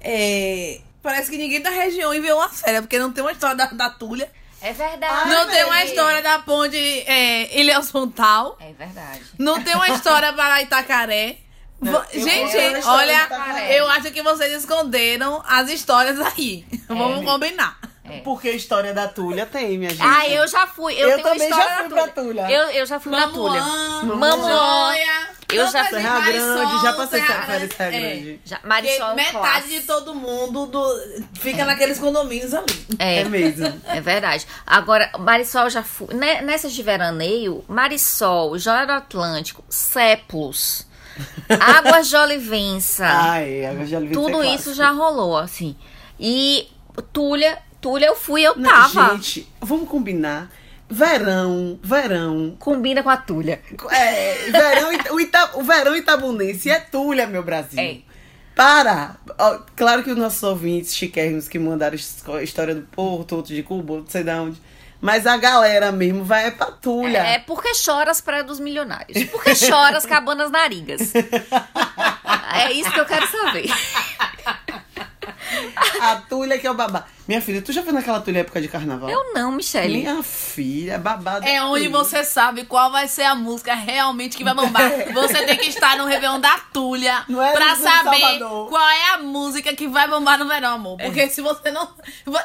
é, 0.00 0.80
parece 1.02 1.30
que 1.30 1.36
ninguém 1.36 1.60
da 1.60 1.70
região 1.70 2.12
enviou 2.14 2.38
uma 2.38 2.48
férias, 2.48 2.80
porque 2.82 2.98
não 2.98 3.12
tem 3.12 3.22
uma 3.22 3.32
história 3.32 3.56
da, 3.56 3.66
da 3.66 3.90
Tulha. 3.90 4.30
É 4.62 4.74
verdade. 4.74 5.30
não 5.30 5.48
tem 5.48 5.64
uma 5.64 5.82
história 5.84 6.22
da 6.22 6.38
ponte 6.40 6.76
é, 6.76 7.58
Ilhéus 7.60 7.90
Pontal. 7.90 8.58
É 8.60 8.72
verdade. 8.74 9.22
Não 9.38 9.62
tem 9.62 9.74
uma 9.74 9.88
história 9.88 10.32
para 10.34 10.60
Itacaré. 10.60 11.38
Eu 11.82 12.04
Gente, 12.22 12.86
olha, 12.86 13.24
Itacaré. 13.24 13.78
eu 13.80 13.88
acho 13.88 14.10
que 14.10 14.22
vocês 14.22 14.52
esconderam 14.52 15.42
as 15.48 15.68
histórias 15.70 16.18
aí. 16.20 16.64
Vamos 16.88 17.24
combinar. 17.24 17.78
É. 18.04 18.18
Porque 18.20 18.48
a 18.48 18.52
história 18.52 18.92
da 18.92 19.06
Tulha 19.06 19.46
tem, 19.46 19.78
minha 19.78 19.90
gente. 19.90 20.02
Ah, 20.02 20.28
eu 20.28 20.46
já 20.48 20.66
fui. 20.66 20.94
Eu, 20.94 21.10
Eu 21.10 21.22
também 21.22 21.48
já 21.48 21.56
história 21.60 21.76
fui 21.78 21.88
pra 21.90 22.08
Tulha. 22.08 22.50
Eu, 22.50 22.62
eu 22.70 22.84
já 22.86 22.98
fui 22.98 23.12
na 23.12 23.28
Tulha. 23.28 23.60
Mamuã, 23.62 24.16
Mamuã. 24.16 24.94
Eu 25.52 25.66
já 25.70 25.84
fui. 25.84 26.00
Serra 26.00 26.20
Grande, 26.20 26.82
já 26.82 26.92
passei 26.92 27.20
Serra 27.20 27.64
em 27.64 27.68
Serra 27.68 27.96
é. 27.96 28.00
Grande. 28.00 28.40
Já, 28.44 28.56
Porque 28.56 28.68
Marisol 28.68 29.10
é 29.10 29.14
metade 29.14 29.38
clássico. 29.38 29.68
de 29.68 29.80
todo 29.82 30.14
mundo 30.14 30.66
do- 30.66 31.24
fica 31.40 31.64
naqueles 31.64 31.98
condomínios 31.98 32.52
ali. 32.52 32.86
É, 32.98 33.20
É 33.20 33.24
mesmo. 33.24 33.80
é 33.86 34.00
verdade. 34.00 34.46
Agora, 34.66 35.10
Marisol 35.18 35.70
já 35.70 35.82
fui. 35.84 36.12
né, 36.14 36.40
Nessas 36.42 36.72
de 36.72 36.82
veraneio, 36.82 37.64
Marisol, 37.68 38.58
Joia 38.58 38.86
do 38.86 38.92
Atlântico, 38.92 39.64
Cepos, 39.68 40.86
Águas 41.48 42.08
de 42.08 42.16
Olivença. 42.16 43.06
Ah, 43.06 43.40
é. 43.40 43.66
Agora 43.66 43.86
já 43.86 44.00
vi 44.00 44.12
tudo 44.12 44.42
ser 44.42 44.48
isso 44.54 44.74
já 44.74 44.90
rolou, 44.90 45.36
assim. 45.36 45.76
E 46.18 46.68
Tulha, 47.12 47.58
Tulha 47.80 48.06
eu 48.06 48.16
fui, 48.16 48.42
eu 48.42 48.56
Não, 48.56 48.70
tava. 48.70 49.14
Gente, 49.14 49.48
vamos 49.60 49.88
combinar. 49.88 50.50
Verão, 50.88 51.78
verão. 51.82 52.56
Combina 52.58 53.02
com 53.02 53.10
a 53.10 53.16
Tulha. 53.16 53.60
É, 53.90 54.50
verão, 54.50 55.14
o, 55.14 55.20
Ita, 55.20 55.50
o 55.54 55.62
verão 55.62 55.96
itabunense 55.96 56.68
é 56.68 56.80
Tulha, 56.80 57.26
meu 57.26 57.44
Brasil. 57.44 57.78
É. 57.78 57.98
Para! 58.54 59.16
Claro 59.76 60.02
que 60.02 60.10
os 60.10 60.16
nossos 60.16 60.42
ouvintes 60.42 60.94
chiquérrimos 60.94 61.48
que 61.48 61.58
mandaram 61.58 61.96
história 62.42 62.74
do 62.74 62.82
Porto, 62.82 63.36
outro 63.36 63.54
de 63.54 63.62
Cuba, 63.62 63.94
outro 63.94 64.10
sei 64.10 64.24
de 64.24 64.30
onde. 64.32 64.60
Mas 65.00 65.26
a 65.26 65.36
galera 65.36 65.90
mesmo 65.90 66.24
vai 66.24 66.48
é 66.48 66.50
pra 66.50 66.66
Tulha. 66.66 67.18
É 67.18 67.38
porque 67.38 67.72
chora 67.84 68.10
as 68.10 68.20
praias 68.20 68.46
dos 68.46 68.60
milionários. 68.60 69.24
Porque 69.24 69.52
chora 69.54 69.96
as 69.96 70.06
cabanas 70.06 70.50
narigas. 70.50 71.12
É 72.52 72.72
isso 72.72 72.90
que 72.90 72.98
eu 72.98 73.06
quero 73.06 73.26
saber. 73.28 73.70
A 76.00 76.16
Tulha 76.16 76.58
que 76.58 76.66
é 76.66 76.70
o 76.70 76.74
babá. 76.74 77.06
Minha 77.28 77.40
filha, 77.40 77.62
tu 77.62 77.72
já 77.72 77.82
foi 77.82 77.92
naquela 77.92 78.20
Tulha 78.20 78.40
época 78.40 78.60
de 78.60 78.68
carnaval? 78.68 79.08
Eu 79.08 79.32
não, 79.32 79.52
Michele. 79.52 79.98
Minha 79.98 80.22
filha, 80.22 80.98
babado. 80.98 81.46
É 81.46 81.62
onde 81.62 81.88
você 81.88 82.24
sabe 82.24 82.64
qual 82.64 82.90
vai 82.90 83.06
ser 83.06 83.22
a 83.22 83.34
música 83.34 83.74
realmente 83.74 84.36
que 84.36 84.42
vai 84.42 84.54
bombar. 84.54 84.90
Você 85.12 85.44
tem 85.44 85.56
que 85.56 85.68
estar 85.68 85.96
no 85.96 86.06
Réveillon 86.06 86.40
da 86.40 86.58
Tulha 86.72 87.24
Não 87.28 87.42
é 87.42 87.52
pra 87.52 87.76
saber 87.76 88.38
qual 88.68 88.88
é 88.88 89.10
a 89.14 89.18
música 89.18 89.74
que 89.74 89.86
vai 89.86 90.08
bombar 90.08 90.38
no 90.38 90.46
verão, 90.46 90.74
amor. 90.74 90.98
Porque 90.98 91.28
se 91.28 91.40
você 91.40 91.70
não. 91.70 91.88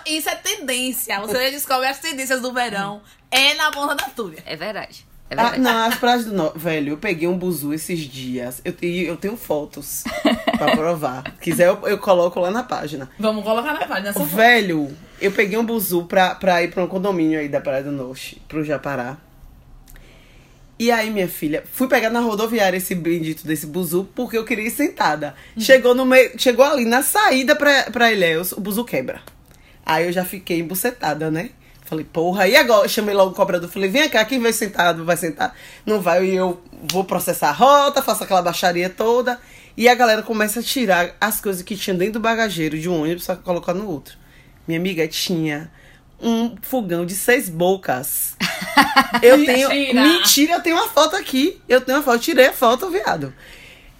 Isso 0.06 0.30
é 0.30 0.36
tendência. 0.36 1.20
Você 1.22 1.46
já 1.46 1.50
descobre 1.50 1.88
as 1.88 2.00
tendências 2.00 2.42
do 2.42 2.54
verão. 2.54 3.02
É 3.32 3.54
na 3.56 3.72
ponta 3.72 3.96
da 3.96 4.06
Tulha. 4.06 4.44
É 4.46 4.56
verdade. 4.56 5.06
É 5.30 5.36
Ah, 5.40 5.58
não, 5.58 5.86
as 5.88 5.96
praias 5.96 6.26
do 6.26 6.34
norte. 6.34 6.60
Velho, 6.60 6.94
eu 6.94 6.98
peguei 6.98 7.28
um 7.28 7.38
buzu 7.38 7.74
esses 7.74 8.00
dias. 8.00 8.62
Eu 8.64 8.74
tenho, 8.74 9.04
eu 9.08 9.18
tenho 9.18 9.36
fotos 9.36 10.04
pra 10.58 10.76
provar. 10.76 11.24
Quiser, 11.42 11.68
eu, 11.68 11.80
eu 11.88 11.98
coloco 11.98 12.40
lá 12.40 12.52
na 12.52 12.64
página. 12.64 13.10
Vamos 13.20 13.44
colocar 13.44 13.74
na 13.74 13.86
página. 13.88 14.10
Essa 14.10 14.20
foto. 14.20 14.36
Velho, 14.36 14.96
eu 15.20 15.32
peguei 15.32 15.58
um 15.58 15.66
buzu 15.66 16.04
pra, 16.06 16.36
pra 16.36 16.62
ir 16.64 16.72
pra 16.72 16.84
um 16.84 16.88
condomínio 16.88 17.40
aí 17.40 17.50
da 17.50 17.60
Praia 17.60 17.84
do 17.84 17.92
Norte, 17.92 18.42
pro 18.48 18.64
Japará. 18.64 19.18
E 20.78 20.92
aí, 20.92 21.10
minha 21.10 21.28
filha, 21.30 21.64
fui 21.72 21.88
pegar 21.88 22.10
na 22.10 22.20
rodoviária 22.20 22.76
esse 22.78 22.94
bendito 22.94 23.48
desse 23.48 23.66
buzu 23.66 24.10
porque 24.14 24.38
eu 24.38 24.44
queria 24.44 24.68
ir 24.68 24.72
sentada. 24.72 25.34
Chegou 25.58 25.96
no 25.96 26.06
meio, 26.06 26.34
chegou 26.38 26.66
ali 26.66 26.84
na 26.84 27.02
saída 27.02 27.56
pra, 27.56 27.84
pra 27.84 28.12
Ilhéus, 28.12 28.52
o 28.52 28.60
buzu 28.60 28.84
quebra. 28.84 29.22
Aí 29.86 30.06
eu 30.06 30.12
já 30.12 30.26
fiquei 30.26 30.60
embucetada, 30.60 31.32
né? 31.32 31.52
Falei, 31.86 32.04
porra, 32.04 32.48
e 32.48 32.56
agora? 32.56 32.86
Eu 32.86 32.90
chamei 32.90 33.14
logo 33.14 33.32
o 33.32 33.36
cobrador, 33.36 33.70
falei, 33.70 33.88
vem 33.88 34.10
cá, 34.10 34.26
quem 34.26 34.40
vai 34.40 34.52
sentado, 34.52 35.06
vai 35.06 35.16
sentar? 35.16 35.56
Não 35.86 36.02
vai, 36.02 36.26
e 36.26 36.36
eu 36.36 36.60
vou 36.92 37.04
processar 37.04 37.50
a 37.50 37.52
rota, 37.52 38.02
faço 38.02 38.24
aquela 38.24 38.42
baixaria 38.42 38.90
toda. 38.90 39.40
E 39.78 39.88
a 39.88 39.94
galera 39.94 40.24
começa 40.24 40.62
a 40.62 40.64
tirar 40.64 41.16
as 41.22 41.40
coisas 41.40 41.62
que 41.62 41.76
tinha 41.76 41.96
dentro 41.96 42.14
do 42.14 42.20
bagageiro 42.20 42.80
de 42.80 42.90
um 42.90 43.04
ônibus 43.04 43.26
pra 43.28 43.36
colocar 43.36 43.74
no 43.74 43.88
outro. 43.88 44.18
Minha 44.68 44.80
amiga 44.80 45.08
tinha 45.08 45.70
um 46.20 46.56
fogão 46.60 47.06
de 47.06 47.14
seis 47.14 47.50
bocas. 47.50 48.36
Eu 49.22 49.46
tenho. 49.46 49.70
Mentira! 49.70 50.02
Mentira, 50.02 50.54
eu 50.54 50.62
tenho 50.62 50.76
uma 50.78 50.88
foto 50.88 51.16
aqui. 51.16 51.62
Eu 51.68 51.82
tenho 51.82 51.98
uma 51.98 52.04
foto, 52.04 52.16
eu 52.16 52.22
tirei 52.22 52.48
a 52.48 52.54
foto, 52.54 52.90
viado. 52.90 53.34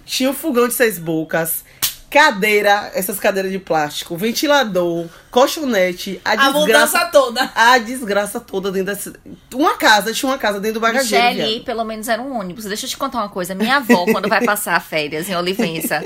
Tinha 0.04 0.30
um 0.30 0.34
fogão 0.34 0.66
de 0.66 0.74
seis 0.74 0.98
bocas, 0.98 1.64
cadeira, 2.10 2.90
essas 2.94 3.18
cadeiras 3.18 3.50
de 3.52 3.58
plástico, 3.58 4.16
ventilador, 4.16 5.06
colchonete, 5.30 6.20
a 6.24 6.30
A 6.32 6.36
desgraça. 6.36 6.58
mudança 6.58 7.04
toda. 7.06 7.52
A 7.54 7.78
desgraça 7.78 8.40
toda 8.40 8.70
dentro 8.72 8.94
dessa. 8.94 9.12
Uma 9.54 9.76
casa, 9.76 10.12
tinha 10.12 10.30
uma 10.30 10.38
casa 10.38 10.58
dentro 10.60 10.74
do 10.74 10.80
bagageiro. 10.80 11.24
Michele, 11.24 11.50
viado. 11.54 11.64
pelo 11.64 11.84
menos 11.84 12.08
era 12.08 12.22
um 12.22 12.38
ônibus. 12.38 12.64
Deixa 12.64 12.86
eu 12.86 12.90
te 12.90 12.96
contar 12.96 13.18
uma 13.18 13.28
coisa. 13.28 13.54
Minha 13.54 13.76
avó, 13.76 14.04
quando 14.10 14.28
vai 14.28 14.44
passar 14.44 14.80
férias 14.80 15.28
em 15.28 15.34
Olivença, 15.36 16.04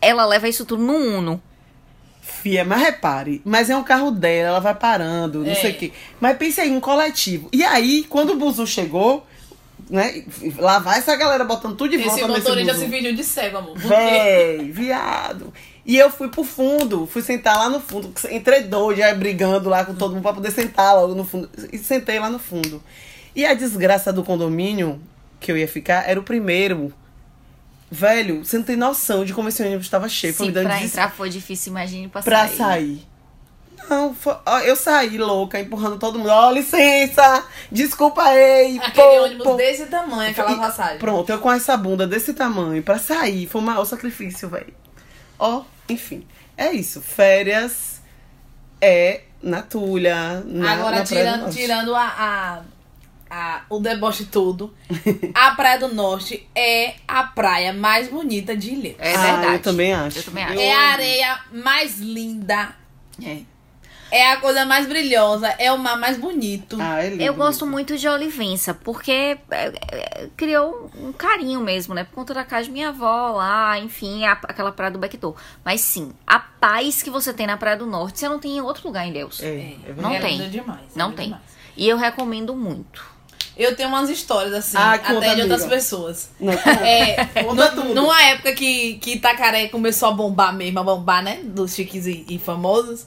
ela 0.00 0.24
leva 0.26 0.48
isso 0.48 0.64
tudo 0.64 0.82
no 0.82 0.94
Uno. 0.94 1.42
Fia, 2.20 2.64
mas 2.64 2.80
repare, 2.80 3.40
mas 3.44 3.68
é 3.70 3.76
um 3.76 3.82
carro 3.82 4.10
dela, 4.10 4.48
ela 4.50 4.60
vai 4.60 4.74
parando, 4.74 5.40
não 5.42 5.50
É. 5.50 5.54
sei 5.54 5.72
o 5.72 5.74
quê. 5.74 5.92
Mas 6.20 6.36
pense 6.36 6.60
aí, 6.60 6.70
um 6.70 6.78
coletivo. 6.78 7.48
E 7.52 7.64
aí, 7.64 8.04
quando 8.08 8.30
o 8.34 8.36
buzu 8.36 8.64
chegou, 8.66 9.26
né? 9.90 10.24
Lá 10.58 10.78
vai 10.78 10.98
essa 10.98 11.16
galera 11.16 11.44
botando 11.44 11.76
tudo 11.76 11.90
de 11.90 11.96
Esse 11.96 12.06
volta 12.06 12.28
nesse 12.28 12.40
motorista 12.40 12.74
se 12.74 12.88
fingiu 12.88 13.14
de 13.14 13.24
cego, 13.24 13.58
amor. 13.58 13.78
Véi, 13.78 14.70
viado. 14.70 15.52
E 15.84 15.96
eu 15.96 16.10
fui 16.10 16.28
pro 16.28 16.44
fundo, 16.44 17.06
fui 17.06 17.22
sentar 17.22 17.56
lá 17.56 17.68
no 17.70 17.80
fundo. 17.80 18.12
Entrei 18.30 18.62
doido, 18.62 18.98
já 18.98 19.14
brigando 19.14 19.68
lá 19.68 19.84
com 19.84 19.94
todo 19.94 20.12
mundo 20.12 20.22
pra 20.22 20.34
poder 20.34 20.50
sentar 20.50 20.94
logo 20.94 21.14
no 21.14 21.24
fundo. 21.24 21.48
E 21.72 21.78
sentei 21.78 22.18
lá 22.18 22.28
no 22.28 22.38
fundo. 22.38 22.82
E 23.34 23.46
a 23.46 23.54
desgraça 23.54 24.12
do 24.12 24.22
condomínio 24.22 25.00
que 25.40 25.50
eu 25.50 25.56
ia 25.56 25.68
ficar 25.68 26.08
era 26.08 26.20
o 26.20 26.22
primeiro. 26.22 26.92
Velho, 27.90 28.44
você 28.44 28.58
não 28.58 28.64
tem 28.64 28.76
noção 28.76 29.24
de 29.24 29.32
como 29.32 29.48
esse 29.48 29.62
ônibus 29.62 29.86
estava 29.86 30.08
cheio. 30.08 30.34
Se 30.34 30.52
pra 30.52 30.82
entrar 30.82 31.10
foi 31.10 31.30
difícil, 31.30 31.70
imagine 31.70 32.08
pra, 32.08 32.22
pra 32.22 32.46
sair. 32.48 32.56
sair. 32.56 33.07
Não, 33.88 34.14
foi- 34.14 34.36
ó, 34.44 34.58
eu 34.60 34.76
saí 34.76 35.16
louca, 35.18 35.58
empurrando 35.60 35.98
todo 35.98 36.18
mundo. 36.18 36.28
Ó, 36.30 36.50
licença! 36.50 37.44
Desculpa 37.72 38.22
aí! 38.22 38.78
Aquele 38.78 38.92
pô, 39.06 39.24
ônibus 39.24 39.44
pô. 39.44 39.54
desse 39.54 39.86
tamanho, 39.86 40.30
aquela 40.30 40.52
E- 40.52 40.56
passagem. 40.56 40.98
Pronto, 40.98 41.30
eu 41.30 41.38
com 41.38 41.50
essa 41.52 41.76
bunda 41.76 42.06
desse 42.06 42.34
tamanho 42.34 42.82
pra 42.82 42.98
sair, 42.98 43.46
foi 43.46 43.60
o 43.60 43.64
maior 43.64 43.84
sacrifício, 43.84 44.48
velho. 44.48 44.74
Ó, 45.38 45.62
enfim. 45.88 46.26
É 46.56 46.72
isso. 46.72 47.00
Férias 47.00 48.02
é 48.80 49.22
na 49.42 49.62
Tulha. 49.62 50.42
Na, 50.44 50.72
Agora, 50.72 50.98
na 50.98 51.04
tirando, 51.04 51.50
tirando 51.52 51.94
a, 51.94 52.02
a, 52.04 52.62
a- 53.30 53.62
o 53.70 53.78
deboche 53.78 54.24
todo, 54.24 54.74
a 55.34 55.52
Praia 55.52 55.78
do 55.78 55.94
Norte 55.94 56.48
é 56.54 56.94
a 57.06 57.22
praia 57.24 57.72
mais 57.72 58.08
bonita 58.08 58.56
de 58.56 58.72
Ilhéus. 58.72 58.96
É 58.98 59.14
Ah, 59.14 59.20
verdade. 59.22 59.52
eu 59.54 59.62
também 59.62 59.92
acho. 59.94 60.18
Eu 60.18 60.22
também 60.24 60.44
acho. 60.44 60.58
É 60.58 60.72
a 60.74 60.88
areia 60.92 61.38
mais 61.52 61.98
linda, 62.00 62.74
É. 63.24 63.38
é 64.10 64.32
a 64.32 64.36
coisa 64.38 64.64
mais 64.64 64.86
brilhosa, 64.86 65.48
é 65.58 65.70
o 65.72 65.78
mar 65.78 65.98
mais 65.98 66.16
bonito. 66.16 66.76
Ah, 66.80 67.02
é 67.04 67.10
lindo. 67.10 67.22
Eu 67.22 67.34
gosto 67.34 67.66
muito 67.66 67.96
de 67.96 68.08
Olivença, 68.08 68.72
porque 68.74 69.10
é, 69.50 69.72
é, 69.90 70.28
criou 70.36 70.90
um 71.00 71.12
carinho 71.12 71.60
mesmo, 71.60 71.94
né? 71.94 72.04
Por 72.04 72.14
conta 72.14 72.32
da 72.34 72.44
casa 72.44 72.64
de 72.64 72.70
minha 72.70 72.88
avó 72.88 73.32
lá, 73.32 73.78
enfim, 73.78 74.24
a- 74.24 74.32
aquela 74.32 74.72
praia 74.72 74.90
do 74.92 74.98
Bequetor. 74.98 75.34
Mas 75.64 75.80
sim, 75.80 76.12
a 76.26 76.38
paz 76.38 77.02
que 77.02 77.10
você 77.10 77.32
tem 77.32 77.46
na 77.46 77.56
Praia 77.56 77.76
do 77.76 77.86
Norte, 77.86 78.18
você 78.18 78.28
não 78.28 78.38
tem 78.38 78.56
em 78.56 78.60
outro 78.60 78.86
lugar 78.86 79.06
em 79.06 79.12
Deus. 79.12 79.42
É, 79.42 79.46
é 79.46 79.76
verdade. 79.86 80.00
Não 80.02 80.14
é 80.14 80.20
tem. 80.20 80.50
demais. 80.50 80.80
é 80.94 80.98
Não 80.98 81.12
tem. 81.12 81.24
demais. 81.26 81.42
E 81.76 81.88
eu 81.88 81.96
recomendo 81.96 82.54
muito. 82.56 83.18
Eu 83.56 83.74
tenho 83.74 83.88
umas 83.88 84.08
histórias 84.08 84.54
assim, 84.54 84.76
Ah, 84.76 84.92
até 84.92 85.34
de 85.34 85.42
outras 85.42 85.62
amiga. 85.62 85.76
pessoas. 85.76 86.30
Não. 86.38 86.52
É, 86.80 87.24
Conta 87.42 87.70
tudo. 87.72 87.92
numa 87.92 88.22
época 88.22 88.52
que, 88.52 88.94
que 88.98 89.14
Itacaré 89.14 89.66
começou 89.66 90.08
a 90.08 90.12
bombar 90.12 90.54
mesmo, 90.54 90.78
a 90.78 90.82
bombar, 90.84 91.22
né? 91.24 91.40
Dos 91.42 91.74
chiques 91.74 92.06
e, 92.06 92.24
e 92.28 92.38
famosos. 92.38 93.04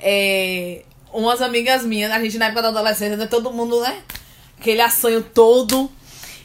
É, 0.00 0.82
umas 1.12 1.42
amigas 1.42 1.84
minhas, 1.84 2.10
a 2.10 2.20
gente 2.20 2.38
na 2.38 2.46
época 2.46 2.62
da 2.62 2.68
adolescência, 2.68 3.16
né, 3.16 3.26
todo 3.26 3.52
mundo, 3.52 3.80
né? 3.80 4.02
Aquele 4.58 4.80
assanho 4.80 5.22
todo. 5.22 5.90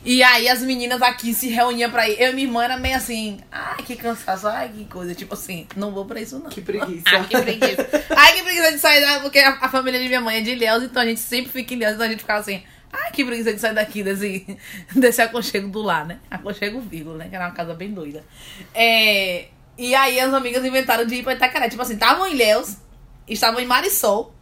E 0.06 0.22
aí 0.22 0.48
as 0.48 0.62
meninas 0.62 1.02
aqui 1.02 1.34
se 1.34 1.48
reuniam 1.48 1.90
pra 1.90 2.08
ir. 2.08 2.22
Eu 2.22 2.30
e 2.30 2.34
minha 2.36 2.48
irmã 2.48 2.64
era 2.64 2.78
meio 2.78 2.96
assim, 2.96 3.40
ai 3.52 3.78
que 3.78 3.96
cansaço, 3.96 4.48
ai 4.48 4.70
que 4.70 4.86
coisa. 4.86 5.16
Tipo 5.16 5.34
assim, 5.34 5.68
não 5.76 5.92
vou 5.92 6.06
pra 6.06 6.22
isso 6.22 6.38
não. 6.38 6.50
Que 6.50 6.62
preguiça. 6.62 7.04
Ai, 7.08 7.28
que 7.28 7.42
preguiça. 7.42 7.90
Ai, 8.16 8.34
que 8.34 8.44
preguiça 8.44 8.72
de 8.72 8.78
sair 8.78 9.02
daqui, 9.02 9.22
porque 9.24 9.40
a, 9.40 9.58
a 9.60 9.68
família 9.68 10.00
de 10.00 10.08
minha 10.08 10.22
mãe 10.22 10.38
é 10.38 10.42
de 10.42 10.52
Ilhéus, 10.52 10.84
então 10.84 11.02
a 11.02 11.06
gente 11.08 11.20
sempre 11.20 11.52
fica 11.52 11.74
em 11.74 11.78
Ilhéus, 11.78 11.96
então 11.96 12.06
a 12.06 12.10
gente 12.10 12.20
ficava 12.20 12.40
assim, 12.40 12.62
ai, 12.94 13.12
que 13.12 13.26
preguiça 13.26 13.52
de 13.52 13.60
sair 13.60 13.74
daqui 13.74 14.04
desse, 14.04 14.46
desse 14.96 15.24
aconchego 15.24 15.70
do 15.70 15.82
lar, 15.82 16.06
né? 16.06 16.20
Aconchego 16.30 16.80
vírgula, 16.82 17.18
né? 17.18 17.28
Que 17.28 17.36
era 17.36 17.46
uma 17.46 17.56
casa 17.56 17.74
bem 17.74 17.92
doida. 17.92 18.24
É, 18.76 19.48
e 19.76 19.96
aí 19.96 20.20
as 20.20 20.32
amigas 20.32 20.64
inventaram 20.64 21.06
de 21.06 21.16
ir 21.16 21.24
pra 21.24 21.34
Itacaré. 21.34 21.68
Tipo 21.68 21.82
assim, 21.82 21.96
estavam 21.96 22.28
em 22.28 22.34
Ilhéus, 22.34 22.78
estavam 23.28 23.60
em 23.60 23.66
Marisol. 23.66 24.34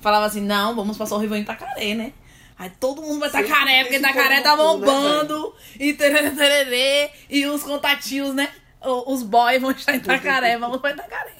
Falava 0.00 0.26
assim, 0.26 0.40
não, 0.40 0.74
vamos 0.74 0.96
passar 0.96 1.16
o 1.16 1.18
Réveillon 1.18 1.40
em 1.40 1.44
Itacaré, 1.44 1.94
né? 1.94 2.12
Aí 2.58 2.70
todo 2.80 3.02
mundo 3.02 3.20
vai 3.20 3.30
tem 3.30 3.42
porque 3.42 3.96
Itacaré 3.96 4.40
povo 4.40 4.42
tá 4.42 4.56
né, 4.56 4.62
bombando. 4.62 5.54
e 5.78 5.92
tererê, 5.92 6.30
tererê, 6.30 7.10
e 7.28 7.46
os 7.46 7.62
contatinhos, 7.62 8.34
né? 8.34 8.48
Os 8.80 9.22
boys 9.22 9.60
vão 9.60 9.72
estar 9.72 9.94
em 9.94 9.98
Itacaré, 9.98 10.56
vamos 10.58 10.80
pra 10.80 10.92
Itacaré. 10.92 11.32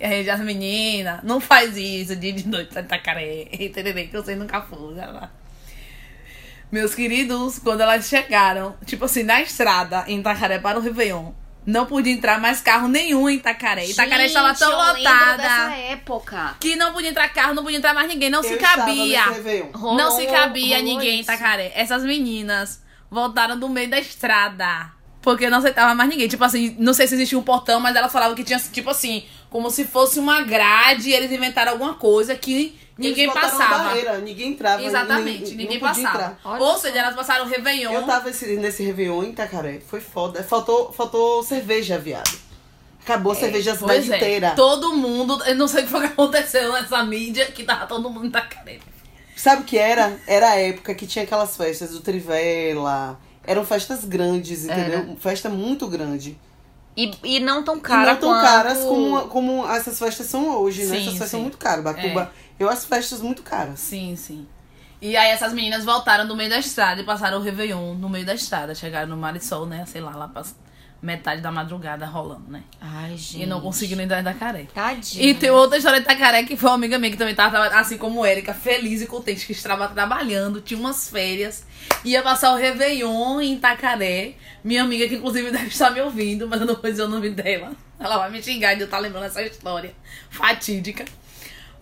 E 0.00 0.04
aí 0.04 0.30
as 0.30 0.40
meninas, 0.40 1.22
não 1.22 1.40
faz 1.40 1.76
isso, 1.76 2.16
dia 2.16 2.32
de 2.32 2.48
noite 2.48 2.72
tá 2.72 2.80
em 2.80 2.84
Itacaré, 2.84 3.48
e 3.52 3.68
tererê, 3.68 4.06
que 4.06 4.16
você 4.16 4.34
nunca 4.34 4.62
foi. 4.62 4.94
lá, 4.94 5.06
lá. 5.06 5.30
Meus 6.70 6.94
queridos, 6.94 7.58
quando 7.58 7.82
elas 7.82 8.08
chegaram, 8.08 8.74
tipo 8.86 9.04
assim, 9.04 9.22
na 9.22 9.42
estrada 9.42 10.04
em 10.06 10.20
Itacaré 10.20 10.58
para 10.58 10.78
o 10.78 10.82
Réveillon, 10.82 11.32
não 11.64 11.86
podia 11.86 12.12
entrar 12.12 12.40
mais 12.40 12.60
carro 12.60 12.88
nenhum 12.88 13.28
em 13.28 13.36
Itacaré. 13.36 13.86
Itacaré 13.86 14.26
estava 14.26 14.54
tão 14.54 14.70
lotada 14.70 15.36
dessa 15.36 15.76
época. 15.76 16.56
que 16.58 16.74
não 16.76 16.92
podia 16.92 17.10
entrar 17.10 17.28
carro, 17.28 17.54
não 17.54 17.62
podia 17.62 17.78
entrar 17.78 17.94
mais 17.94 18.08
ninguém, 18.08 18.30
não 18.30 18.42
se 18.42 18.50
Eu 18.50 18.56
estava 18.56 18.76
cabia. 18.86 19.22
Rolou- 19.72 19.96
não 19.96 20.10
se 20.16 20.26
cabia 20.26 20.76
rolou 20.78 20.82
ninguém 20.92 21.16
em 21.16 21.20
isso. 21.20 21.30
Itacaré. 21.30 21.72
Essas 21.74 22.02
meninas 22.04 22.82
voltaram 23.10 23.58
do 23.58 23.68
meio 23.68 23.88
da 23.88 23.98
estrada. 23.98 24.90
Porque 25.20 25.48
não 25.48 25.58
aceitava 25.58 25.94
mais 25.94 26.10
ninguém. 26.10 26.26
Tipo 26.26 26.42
assim, 26.42 26.74
não 26.80 26.92
sei 26.92 27.06
se 27.06 27.14
existia 27.14 27.38
um 27.38 27.42
portão, 27.42 27.78
mas 27.78 27.94
elas 27.94 28.10
falavam 28.10 28.34
que 28.34 28.42
tinha, 28.42 28.58
tipo 28.58 28.90
assim, 28.90 29.24
como 29.48 29.70
se 29.70 29.84
fosse 29.84 30.18
uma 30.18 30.42
grade 30.42 31.10
e 31.10 31.14
eles 31.14 31.30
inventaram 31.30 31.70
alguma 31.72 31.94
coisa 31.94 32.34
que 32.34 32.76
ninguém 33.08 33.30
passava. 33.30 33.84
barreira, 33.84 34.18
ninguém 34.18 34.48
entrava. 34.52 34.82
Exatamente, 34.82 35.54
ninguém 35.54 35.78
podia 35.78 36.08
passava. 36.10 36.38
Ou 36.58 36.78
seja, 36.78 36.98
elas 36.98 37.14
passaram 37.14 37.44
o 37.44 37.48
Réveillon. 37.48 37.92
Eu 37.92 38.02
tava 38.04 38.30
esse- 38.30 38.56
nesse 38.56 38.82
Réveillon 38.82 39.24
em 39.24 39.30
Itacaré. 39.30 39.80
Foi 39.80 40.00
foda. 40.00 40.42
Faltou, 40.42 40.92
faltou 40.92 41.42
cerveja, 41.42 41.98
viado. 41.98 42.30
Acabou 43.04 43.32
a 43.32 43.34
cerveja 43.34 43.72
a 43.72 43.76
cidade 43.76 44.12
é, 44.12 44.16
inteira. 44.16 44.52
todo 44.54 44.94
mundo, 44.94 45.42
eu 45.44 45.56
não 45.56 45.66
sei 45.66 45.82
o 45.82 45.84
que 45.86 45.90
foi 45.90 46.00
que 46.02 46.06
aconteceu 46.06 46.72
nessa 46.72 47.02
mídia, 47.04 47.46
que 47.46 47.64
tava 47.64 47.86
todo 47.86 48.08
mundo 48.08 48.26
em 48.26 48.28
Itacaré. 48.28 48.78
Sabe 49.34 49.62
o 49.62 49.64
que 49.64 49.76
era? 49.76 50.16
Era 50.24 50.50
a 50.50 50.54
época 50.56 50.94
que 50.94 51.04
tinha 51.04 51.24
aquelas 51.24 51.56
festas 51.56 51.90
do 51.90 52.00
Trivela. 52.00 53.18
Eram 53.44 53.64
festas 53.64 54.04
grandes, 54.04 54.64
entendeu? 54.64 55.16
Festa 55.18 55.48
muito 55.48 55.88
grande. 55.88 56.38
E, 56.96 57.10
e 57.24 57.40
não 57.40 57.64
tão 57.64 57.78
e 57.78 57.80
cara 57.80 58.12
não 58.12 58.20
tão 58.20 58.30
quanto... 58.30 58.42
caras 58.42 58.78
como, 58.80 59.20
como 59.28 59.68
essas 59.68 59.98
festas 59.98 60.26
são 60.26 60.56
hoje, 60.58 60.84
né? 60.84 60.90
Sim, 60.90 60.94
essas 60.94 61.06
festas 61.06 61.28
sim. 61.28 61.30
são 61.32 61.40
muito 61.40 61.56
caras. 61.58 61.82
Batuba, 61.82 62.32
eu 62.58 62.68
acho 62.68 62.86
festas 62.86 63.20
muito 63.20 63.42
caras. 63.42 63.80
Sim, 63.80 64.16
sim. 64.16 64.46
E 65.00 65.16
aí 65.16 65.30
essas 65.30 65.52
meninas 65.52 65.84
voltaram 65.84 66.26
do 66.26 66.36
meio 66.36 66.48
da 66.48 66.58
estrada 66.58 67.00
e 67.00 67.04
passaram 67.04 67.38
o 67.38 67.42
Réveillon 67.42 67.94
no 67.94 68.08
meio 68.08 68.24
da 68.24 68.34
estrada. 68.34 68.74
Chegaram 68.74 69.08
no 69.08 69.16
Marisol, 69.16 69.66
né? 69.66 69.84
Sei 69.84 70.00
lá, 70.00 70.14
lá 70.14 70.28
pra 70.28 70.44
metade 71.02 71.40
da 71.40 71.50
madrugada 71.50 72.06
rolando, 72.06 72.48
né? 72.48 72.62
Ai, 72.80 73.16
gente. 73.16 73.42
E 73.42 73.46
não 73.46 73.60
conseguiram 73.60 74.00
entrar 74.04 74.18
em 74.18 74.20
Itacaré. 74.20 74.66
Tadinha. 74.72 75.26
E 75.26 75.34
tem 75.34 75.50
outra 75.50 75.76
história 75.76 75.98
de 75.98 76.04
Itacaré 76.04 76.44
que 76.44 76.56
foi 76.56 76.70
uma 76.70 76.76
amiga 76.76 76.96
minha 76.96 77.10
que 77.10 77.18
também 77.18 77.34
tava, 77.34 77.50
trabalhando, 77.50 77.80
assim 77.80 77.98
como 77.98 78.24
Érica, 78.24 78.54
feliz 78.54 79.02
e 79.02 79.06
contente, 79.06 79.44
que 79.44 79.50
estava 79.50 79.88
trabalhando, 79.88 80.60
tinha 80.60 80.78
umas 80.78 81.10
férias, 81.10 81.66
ia 82.04 82.22
passar 82.22 82.52
o 82.52 82.56
Réveillon 82.56 83.40
em 83.40 83.54
Itacaré. 83.54 84.34
Minha 84.62 84.84
amiga, 84.84 85.08
que 85.08 85.16
inclusive 85.16 85.50
deve 85.50 85.66
estar 85.66 85.90
me 85.90 86.00
ouvindo, 86.00 86.46
mas 86.46 86.60
eu 86.60 86.66
não 86.68 86.76
vou 86.76 86.88
dizer 86.88 87.02
o 87.02 87.08
nome 87.08 87.30
dela. 87.30 87.72
Ela 87.98 88.18
vai 88.18 88.30
me 88.30 88.40
xingar 88.40 88.74
de 88.74 88.82
eu 88.82 88.84
estar 88.84 89.00
lembrando 89.00 89.24
essa 89.24 89.42
história 89.42 89.92
fatídica. 90.30 91.04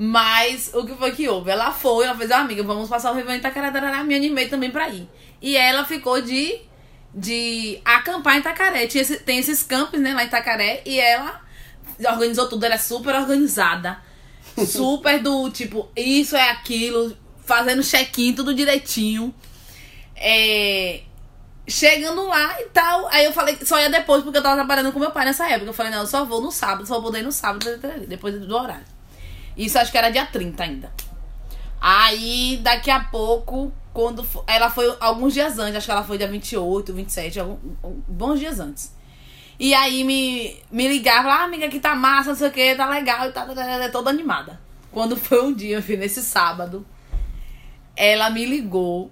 Mas 0.03 0.70
o 0.72 0.86
que 0.86 0.94
foi 0.94 1.11
que 1.12 1.28
houve? 1.28 1.51
Ela 1.51 1.72
foi, 1.72 2.07
ela 2.07 2.16
fez, 2.16 2.30
amiga, 2.30 2.62
vamos 2.62 2.88
passar 2.88 3.11
o 3.11 3.14
Réveillon 3.14 3.36
em 3.36 3.40
Itacaré, 3.40 4.03
me 4.03 4.14
animei 4.14 4.48
também 4.48 4.70
pra 4.70 4.88
ir. 4.88 5.07
E 5.42 5.59
ela 5.59 5.84
ficou 5.84 6.22
de, 6.22 6.59
de 7.14 7.78
acampar 7.84 8.36
em 8.36 8.38
Itacaré. 8.38 8.86
Tinha 8.86 9.05
tem 9.18 9.36
esses 9.36 9.62
campos, 9.62 10.01
né, 10.01 10.14
lá 10.14 10.22
em 10.22 10.26
Itacaré, 10.26 10.80
e 10.86 10.98
ela 10.98 11.42
organizou 12.03 12.48
tudo, 12.48 12.64
ela 12.64 12.76
é 12.76 12.78
super 12.78 13.14
organizada. 13.14 13.98
Super 14.66 15.20
do 15.20 15.51
tipo, 15.51 15.90
isso 15.94 16.34
é 16.34 16.48
aquilo, 16.48 17.14
fazendo 17.44 17.82
check-in, 17.82 18.32
tudo 18.32 18.55
direitinho. 18.55 19.34
É, 20.16 21.03
chegando 21.68 22.26
lá 22.26 22.59
e 22.59 22.64
tal. 22.70 23.07
Aí 23.09 23.26
eu 23.26 23.34
falei, 23.34 23.59
só 23.66 23.78
ia 23.78 23.90
depois, 23.90 24.22
porque 24.22 24.38
eu 24.38 24.42
tava 24.42 24.55
trabalhando 24.55 24.92
com 24.92 24.98
meu 24.98 25.11
pai 25.11 25.26
nessa 25.26 25.46
época. 25.46 25.68
Eu 25.68 25.74
falei, 25.74 25.92
não, 25.92 26.01
eu 26.01 26.07
só 26.07 26.24
vou 26.24 26.40
no 26.40 26.51
sábado, 26.51 26.86
só 26.86 26.98
vou 26.98 27.12
daí 27.12 27.22
no 27.22 27.30
sábado, 27.30 27.66
depois 28.09 28.40
do 28.40 28.57
horário. 28.57 28.98
Isso 29.64 29.78
acho 29.78 29.92
que 29.92 29.98
era 29.98 30.11
dia 30.11 30.26
30 30.26 30.62
ainda. 30.62 30.92
Aí, 31.80 32.58
daqui 32.62 32.90
a 32.90 33.00
pouco, 33.00 33.72
quando 33.92 34.26
ela 34.46 34.70
foi 34.70 34.94
alguns 35.00 35.34
dias 35.34 35.58
antes, 35.58 35.76
acho 35.76 35.86
que 35.86 35.92
ela 35.92 36.04
foi 36.04 36.18
dia 36.18 36.28
28, 36.28 36.92
27, 36.92 37.40
algum, 37.40 37.56
um- 37.84 38.02
bons 38.06 38.38
dias 38.38 38.61
antes. 38.61 38.94
E 39.58 39.74
aí 39.74 40.04
me, 40.04 40.56
me 40.70 40.88
ligava, 40.88 41.28
ah, 41.28 41.44
amiga, 41.44 41.66
aqui 41.66 41.78
tá 41.80 41.94
massa, 41.94 42.30
não 42.30 42.36
sei 42.36 42.48
o 42.48 42.50
que, 42.50 42.74
tá 42.74 42.88
legal 42.88 43.28
e 43.28 43.32
tá, 43.32 43.44
tá, 43.44 43.54
tá, 43.54 43.78
tá, 43.78 43.88
toda 43.90 44.08
animada. 44.11 44.58
Quando 44.90 45.16
foi 45.16 45.42
um 45.44 45.52
dia, 45.52 45.80
nesse 45.98 46.22
sábado, 46.22 46.86
ela 47.96 48.30
me 48.30 48.44
ligou 48.46 49.11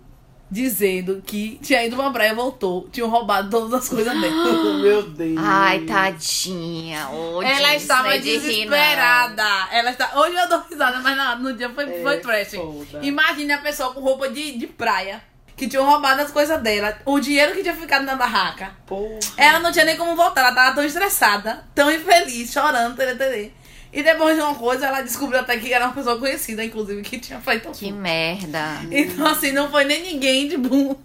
dizendo 0.51 1.22
que 1.26 1.59
tinha 1.62 1.84
ido 1.84 1.96
pra 1.96 2.11
praia 2.11 2.30
e 2.30 2.34
voltou. 2.34 2.88
Tinham 2.90 3.09
roubado 3.09 3.51
todas 3.51 3.72
as 3.74 3.88
coisas 3.88 4.18
dela. 4.20 4.34
Meu 4.80 5.03
Deus. 5.03 5.36
Ai, 5.38 5.80
tadinha. 5.80 7.09
Ô, 7.11 7.42
Ela 7.42 7.55
Disney, 7.57 7.76
estava 7.76 8.18
de 8.18 8.30
rir, 8.38 8.64
não. 8.66 8.70
desesperada. 8.76 9.68
Ela 9.72 9.90
está... 9.90 10.11
Hoje 10.18 10.34
eu 10.36 10.49
dou 10.49 10.62
risada, 10.70 10.99
mas 11.01 11.16
no, 11.16 11.51
no 11.51 11.57
dia 11.57 11.68
foi, 11.70 11.84
É, 11.84 12.03
foi 12.03 12.18
trash. 12.18 12.51
foda. 12.53 12.99
Imagine 13.03 13.53
a 13.53 13.59
pessoa 13.59 13.92
com 13.92 14.01
roupa 14.01 14.28
de, 14.28 14.57
de 14.59 14.66
praia. 14.66 15.22
Que 15.57 15.66
tinham 15.66 15.84
roubado 15.84 16.22
as 16.22 16.30
coisas 16.30 16.61
dela. 16.62 16.96
O 17.05 17.18
dinheiro 17.18 17.53
que 17.53 17.62
tinha 17.62 17.74
ficado 17.74 18.05
na 18.05 18.14
barraca. 18.14 18.70
Porra. 18.86 19.18
Ela 19.36 19.59
não 19.59 19.72
tinha 19.72 19.84
nem 19.84 19.96
como 19.96 20.14
voltar. 20.14 20.42
Ela 20.42 20.53
tava 20.55 20.74
tão 20.76 20.84
estressada, 20.84 21.64
tão 21.74 21.90
infeliz, 21.90 22.53
chorando, 22.53 22.94
tere, 22.96 23.16
tere. 23.16 23.53
E 23.93 24.03
depois 24.03 24.36
de 24.36 24.43
uma 24.43 24.55
coisa, 24.55 24.86
ela 24.86 25.01
descobriu 25.01 25.41
até 25.41 25.57
que 25.57 25.72
era 25.72 25.86
uma 25.86 25.95
pessoa 25.95 26.18
conhecida, 26.18 26.62
inclusive, 26.64 27.03
que 27.03 27.18
tinha 27.18 27.41
feito 27.41 27.70
Que 27.70 27.86
tudo. 27.89 27.97
merda. 27.97 28.80
Então, 28.91 29.26
assim, 29.26 29.51
não 29.53 29.70
foi 29.70 29.84
nem 29.84 30.03
ninguém 30.03 30.49
de 30.49 30.57
bom. 30.59 30.97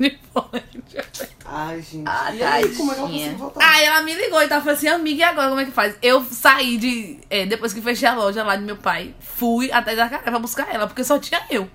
Ai, 1.44 1.82
gente. 1.82 2.04
Ah, 2.06 2.32
e 2.34 2.42
aí, 2.42 2.74
como 2.74 2.92
é 2.92 2.94
que 2.94 3.00
conseguiu 3.00 3.36
voltar? 3.36 3.68
Aí 3.68 3.84
ela 3.84 4.02
me 4.02 4.14
ligou 4.14 4.40
e 4.42 4.48
tava 4.48 4.62
falando 4.62 4.76
assim, 4.78 4.88
amiga, 4.88 5.20
e 5.20 5.22
agora 5.22 5.48
como 5.48 5.60
é 5.60 5.64
que 5.64 5.70
faz? 5.72 5.94
Eu 6.00 6.24
saí 6.24 6.78
de. 6.78 7.18
é, 7.28 7.44
depois 7.44 7.72
que 7.72 7.82
fechei 7.82 8.08
a 8.08 8.14
loja 8.14 8.42
lá 8.42 8.56
de 8.56 8.62
meu 8.62 8.76
pai, 8.76 9.14
fui 9.20 9.70
até 9.72 9.92
Itacaré 9.92 10.22
pra 10.22 10.38
buscar 10.38 10.72
ela, 10.72 10.86
porque 10.86 11.04
só 11.04 11.18
tinha 11.18 11.42
eu. 11.50 11.68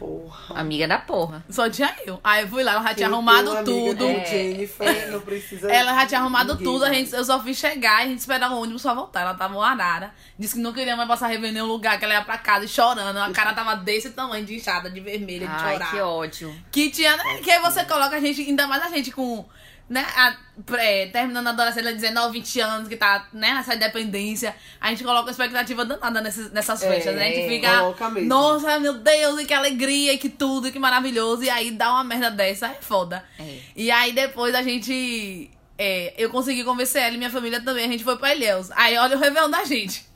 Porra. 0.00 0.58
Amiga 0.58 0.88
da 0.88 0.98
porra. 0.98 1.44
Só 1.50 1.68
tinha 1.68 1.94
eu. 2.06 2.18
Aí 2.24 2.42
eu 2.42 2.48
fui 2.48 2.64
lá, 2.64 2.72
ela 2.72 2.82
já 2.82 2.94
tinha 2.94 3.08
arrumado 3.08 3.64
tudo. 3.64 4.06
É. 4.06 4.24
Jennifer, 4.24 5.12
não 5.12 5.20
precisa 5.20 5.70
Ela 5.70 5.94
já 5.94 6.06
tinha 6.06 6.20
arrumado 6.20 6.54
ninguém, 6.54 6.64
tudo, 6.64 6.84
a 6.86 6.92
gente, 6.92 7.12
eu 7.12 7.22
só 7.22 7.38
fiz 7.42 7.58
chegar 7.58 8.00
e 8.00 8.04
a 8.04 8.08
gente 8.08 8.20
esperava 8.20 8.54
o 8.54 8.62
ônibus 8.62 8.80
pra 8.80 8.94
voltar. 8.94 9.20
Ela 9.20 9.34
tava 9.34 9.62
arara. 9.62 10.14
Disse 10.38 10.54
que 10.54 10.60
não 10.60 10.72
queria 10.72 10.96
mais 10.96 11.06
passar 11.06 11.26
Réveillon 11.26 11.50
em 11.50 11.54
nenhum 11.54 11.66
lugar, 11.66 11.98
que 11.98 12.04
ela 12.06 12.14
ia 12.14 12.22
pra 12.22 12.38
casa 12.38 12.64
e 12.64 12.68
chorando. 12.68 13.18
A 13.18 13.30
cara 13.30 13.52
tava 13.52 13.76
desse 13.76 14.10
tamanho, 14.10 14.44
de 14.44 14.56
inchada, 14.56 14.90
de 14.90 15.00
vermelha, 15.00 15.46
de 15.46 15.52
Ai, 15.52 15.74
chorar. 15.74 15.90
que 15.90 16.00
ódio. 16.00 16.64
Que 16.72 16.90
tinha, 16.90 17.14
né? 17.16 17.38
Que 17.42 17.50
aí 17.50 17.60
você 17.60 17.84
coloca 17.84 18.16
a 18.16 18.20
gente, 18.20 18.40
ainda 18.40 18.66
mais 18.66 18.82
a 18.82 18.88
gente 18.88 19.10
com, 19.10 19.44
né, 19.90 20.06
a, 20.16 20.36
pré, 20.64 21.06
terminando 21.06 21.48
a 21.48 21.50
adolescência, 21.50 21.92
19, 21.92 22.32
20 22.38 22.60
anos, 22.60 22.88
que 22.88 22.96
tá, 22.96 23.26
né, 23.32 23.52
nessa 23.54 23.74
independência, 23.74 24.54
a 24.80 24.88
gente 24.90 25.02
coloca 25.02 25.24
uma 25.24 25.32
expectativa 25.32 25.84
danada 25.84 26.20
nessas, 26.20 26.52
nessas 26.52 26.80
É, 26.80 26.88
festas, 26.88 27.16
né? 27.16 27.26
A 27.26 27.34
gente 27.34 27.48
fica, 27.48 27.82
nossa, 28.24 28.78
meu 28.78 28.94
Deus, 28.94 29.40
e 29.40 29.44
que 29.44 29.52
alegria, 29.52 30.12
e 30.12 30.18
que 30.18 30.28
tudo, 30.28 30.68
e 30.68 30.72
que 30.72 30.78
maravilhoso, 30.78 31.42
e 31.42 31.50
aí 31.50 31.72
dá 31.72 31.90
uma 31.90 32.04
merda 32.04 32.30
dessa, 32.30 32.68
é 32.68 32.78
foda. 32.80 33.24
É. 33.36 33.58
E 33.74 33.90
aí 33.90 34.12
depois 34.12 34.54
a 34.54 34.62
gente, 34.62 35.50
é, 35.76 36.14
eu 36.16 36.30
consegui 36.30 36.62
convencer 36.62 37.02
ela 37.02 37.16
e 37.16 37.18
minha 37.18 37.28
família 37.28 37.60
também, 37.60 37.84
a 37.84 37.88
gente 37.88 38.04
foi 38.04 38.16
pra 38.16 38.32
Ilhéus. 38.32 38.70
Aí 38.76 38.96
olha 38.96 39.16
o 39.16 39.20
Réveillon 39.20 39.50
da 39.50 39.64
gente. 39.64 40.06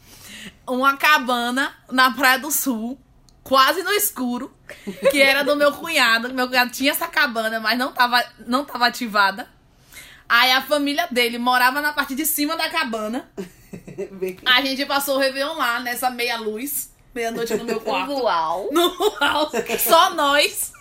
Uma 0.68 0.97
cabana 0.97 1.75
na 1.91 2.12
Praia 2.12 2.39
do 2.39 2.53
Sul, 2.53 2.97
quase 3.43 3.83
no 3.83 3.91
escuro, 3.91 4.55
que 5.11 5.20
era 5.20 5.43
do 5.43 5.57
meu 5.57 5.72
cunhado. 5.72 6.33
Meu 6.33 6.47
cunhado 6.47 6.70
tinha 6.70 6.93
essa 6.93 7.09
cabana, 7.09 7.59
mas 7.59 7.77
não 7.77 7.93
tava, 7.93 8.25
não 8.47 8.64
tava 8.64 8.87
ativada. 8.87 9.53
Aí 10.29 10.51
a 10.53 10.62
família 10.62 11.07
dele 11.11 11.39
morava 11.39 11.81
na 11.81 11.93
parte 11.93 12.14
de 12.14 12.25
cima 12.27 12.57
da 12.57 12.68
cabana. 12.70 13.31
Bem- 14.12 14.39
A 14.47 14.61
gente 14.62 14.85
passou 14.87 15.16
o 15.16 15.18
Réveillon 15.18 15.55
lá, 15.57 15.81
nessa 15.81 16.11
meia 16.11 16.37
luz, 16.39 16.91
meia-noite 17.14 17.55
no 17.57 17.64
meu 17.64 17.81
quarto. 17.83 18.12
Uau. 18.12 18.68
No 18.72 19.16
house, 19.20 19.53
só 19.81 20.14
nós. 20.14 20.72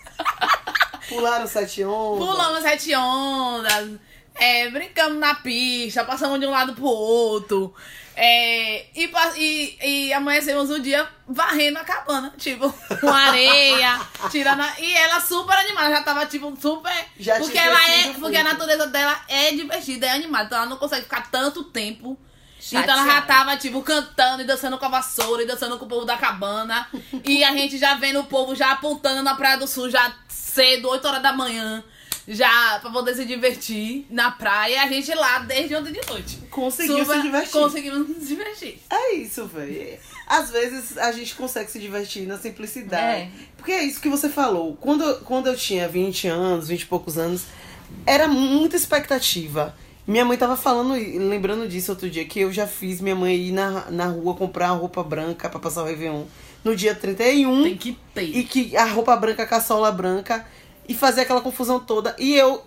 Pularam 1.09 1.45
sete 1.47 1.83
ondas. 1.83 2.25
Pulamos 2.27 2.61
sete 2.61 2.95
ondas, 2.95 3.89
é, 4.35 4.69
brincamos 4.69 5.17
na 5.19 5.35
pista, 5.35 6.03
passamos 6.03 6.39
de 6.39 6.45
um 6.45 6.51
lado 6.51 6.73
pro 6.73 6.85
outro. 6.85 7.73
É, 8.15 8.85
e, 8.95 9.09
e, 9.37 9.77
e 10.07 10.13
amanhecemos 10.13 10.69
o 10.69 10.79
dia 10.79 11.07
varrendo 11.27 11.79
a 11.79 11.83
cabana, 11.83 12.31
tipo, 12.37 12.71
com 13.01 13.09
areia, 13.09 13.99
tirando. 14.29 14.61
a- 14.61 14.79
e 14.79 14.93
ela 14.93 15.19
super 15.19 15.57
animada, 15.57 15.89
já 15.89 16.03
tava, 16.03 16.25
tipo, 16.27 16.55
super. 16.61 16.93
Já 17.19 17.37
porque 17.39 17.57
ela 17.57 17.81
é. 17.81 17.85
crescido 18.03 18.19
Porque 18.19 18.37
a 18.37 18.43
muito. 18.43 18.53
natureza 18.59 18.87
dela 18.87 19.19
é 19.27 19.51
divertida, 19.53 20.05
é 20.05 20.11
animada, 20.11 20.45
então 20.45 20.57
ela 20.59 20.67
não 20.67 20.77
consegue 20.77 21.03
ficar 21.03 21.29
tanto 21.31 21.63
tempo. 21.63 22.17
Então 22.65 22.81
ela 22.81 22.95
já 23.03 23.15
Chateada. 23.15 23.27
tava, 23.27 23.57
tipo, 23.57 23.81
cantando 23.81 24.41
e 24.43 24.45
dançando 24.45 24.77
com 24.77 24.85
a 24.85 24.89
vassoura 24.89 25.43
e 25.43 25.45
dançando 25.45 25.77
com 25.77 25.85
o 25.85 25.89
povo 25.89 26.05
da 26.05 26.15
cabana. 26.15 26.87
e 27.25 27.43
a 27.43 27.51
gente 27.51 27.77
já 27.79 27.95
vendo 27.95 28.19
o 28.21 28.25
povo 28.25 28.55
já 28.55 28.71
apontando 28.71 29.21
na 29.23 29.35
Praia 29.35 29.57
do 29.57 29.67
Sul, 29.67 29.89
já 29.89 30.13
cedo, 30.29 30.87
8 30.87 31.05
horas 31.07 31.21
da 31.21 31.33
manhã. 31.33 31.83
Já 32.27 32.79
pra 32.79 32.89
poder 32.89 33.15
se 33.15 33.25
divertir 33.25 34.05
na 34.09 34.31
praia. 34.31 34.83
A 34.83 34.87
gente 34.87 35.13
lá 35.13 35.39
desde 35.39 35.75
ontem 35.75 35.91
de 35.91 36.01
noite. 36.09 36.37
Conseguiu 36.49 37.05
se 37.05 37.21
divertir. 37.21 37.51
Conseguimos 37.51 38.09
nos 38.09 38.27
divertir. 38.27 38.79
É 38.89 39.15
isso, 39.15 39.45
velho. 39.45 39.99
Às 40.25 40.51
vezes 40.51 40.97
a 40.97 41.11
gente 41.11 41.35
consegue 41.35 41.69
se 41.69 41.79
divertir 41.79 42.25
na 42.25 42.37
simplicidade. 42.37 43.23
É. 43.23 43.29
Porque 43.57 43.71
é 43.71 43.83
isso 43.83 43.99
que 43.99 44.09
você 44.09 44.29
falou. 44.29 44.77
Quando, 44.79 45.21
quando 45.21 45.47
eu 45.47 45.55
tinha 45.55 45.87
20 45.87 46.27
anos, 46.27 46.67
20 46.69 46.81
e 46.81 46.85
poucos 46.85 47.17
anos, 47.17 47.43
era 48.05 48.27
muita 48.27 48.75
expectativa. 48.75 49.75
Minha 50.05 50.25
mãe 50.25 50.37
tava 50.37 50.57
falando, 50.57 50.93
lembrando 50.93 51.67
disso 51.67 51.91
outro 51.91 52.09
dia, 52.09 52.25
que 52.25 52.41
eu 52.41 52.51
já 52.51 52.67
fiz 52.67 52.99
minha 52.99 53.15
mãe 53.15 53.35
ir 53.35 53.51
na, 53.53 53.89
na 53.89 54.07
rua 54.07 54.35
comprar 54.35 54.71
roupa 54.71 55.01
branca 55.01 55.49
pra 55.49 55.59
passar 55.59 55.83
o 55.83 55.85
Réveillon 55.85 56.23
no 56.63 56.75
dia 56.75 56.93
31. 56.93 57.63
Tem 57.63 57.77
que 57.77 57.97
ter. 58.13 58.23
E 58.23 58.43
que 58.43 58.75
a 58.75 58.85
roupa 58.85 59.15
branca 59.15 59.43
a 59.55 59.61
sola 59.61 59.91
branca 59.91 60.45
e 60.87 60.93
fazer 60.93 61.21
aquela 61.21 61.41
confusão 61.41 61.79
toda. 61.79 62.15
E 62.19 62.35
eu 62.35 62.63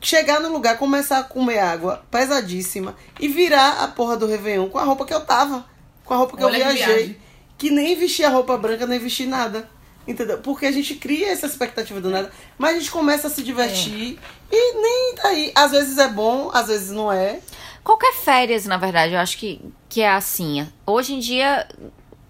chegar 0.00 0.40
no 0.40 0.50
lugar, 0.52 0.78
começar 0.78 1.18
a 1.18 1.24
comer 1.24 1.58
água 1.58 2.02
pesadíssima 2.10 2.96
e 3.18 3.28
virar 3.28 3.82
a 3.82 3.88
porra 3.88 4.16
do 4.16 4.26
Réveillon 4.26 4.68
com 4.68 4.78
a 4.78 4.84
roupa 4.84 5.04
que 5.04 5.14
eu 5.14 5.20
tava. 5.20 5.64
Com 6.04 6.14
a 6.14 6.16
roupa 6.16 6.36
que 6.36 6.44
Olha 6.44 6.56
que 6.56 6.60
eu 6.60 6.74
viajei. 6.74 6.94
viagem. 6.94 7.16
Que 7.58 7.70
nem 7.70 7.94
vestir 7.94 8.24
a 8.24 8.30
roupa 8.30 8.56
branca, 8.56 8.86
nem 8.86 8.98
vestir 8.98 9.26
nada. 9.26 9.68
Entendeu? 10.08 10.38
Porque 10.38 10.66
a 10.66 10.72
gente 10.72 10.94
cria 10.94 11.30
essa 11.30 11.46
expectativa 11.46 12.00
do 12.00 12.10
nada, 12.10 12.32
mas 12.56 12.76
a 12.76 12.78
gente 12.78 12.90
começa 12.90 13.26
a 13.26 13.30
se 13.30 13.42
divertir 13.42 14.18
e 14.50 14.74
nem 14.80 15.14
tá 15.14 15.28
aí. 15.28 15.52
Às 15.54 15.70
vezes 15.70 15.98
é 15.98 16.08
bom, 16.08 16.50
às 16.52 16.68
vezes 16.68 16.90
não 16.90 17.12
é. 17.12 17.38
Qualquer 17.84 18.14
férias, 18.14 18.64
na 18.64 18.76
verdade, 18.76 19.14
eu 19.14 19.20
acho 19.20 19.36
que, 19.36 19.60
que 19.88 20.00
é 20.00 20.10
assim. 20.10 20.66
Hoje 20.86 21.14
em 21.14 21.18
dia, 21.18 21.68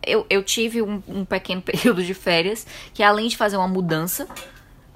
eu, 0.04 0.26
eu 0.28 0.42
tive 0.42 0.82
um, 0.82 1.02
um 1.08 1.24
pequeno 1.24 1.62
período 1.62 2.02
de 2.02 2.12
férias 2.12 2.66
que, 2.92 3.02
além 3.02 3.28
de 3.28 3.36
fazer 3.36 3.56
uma 3.56 3.68
mudança, 3.68 4.26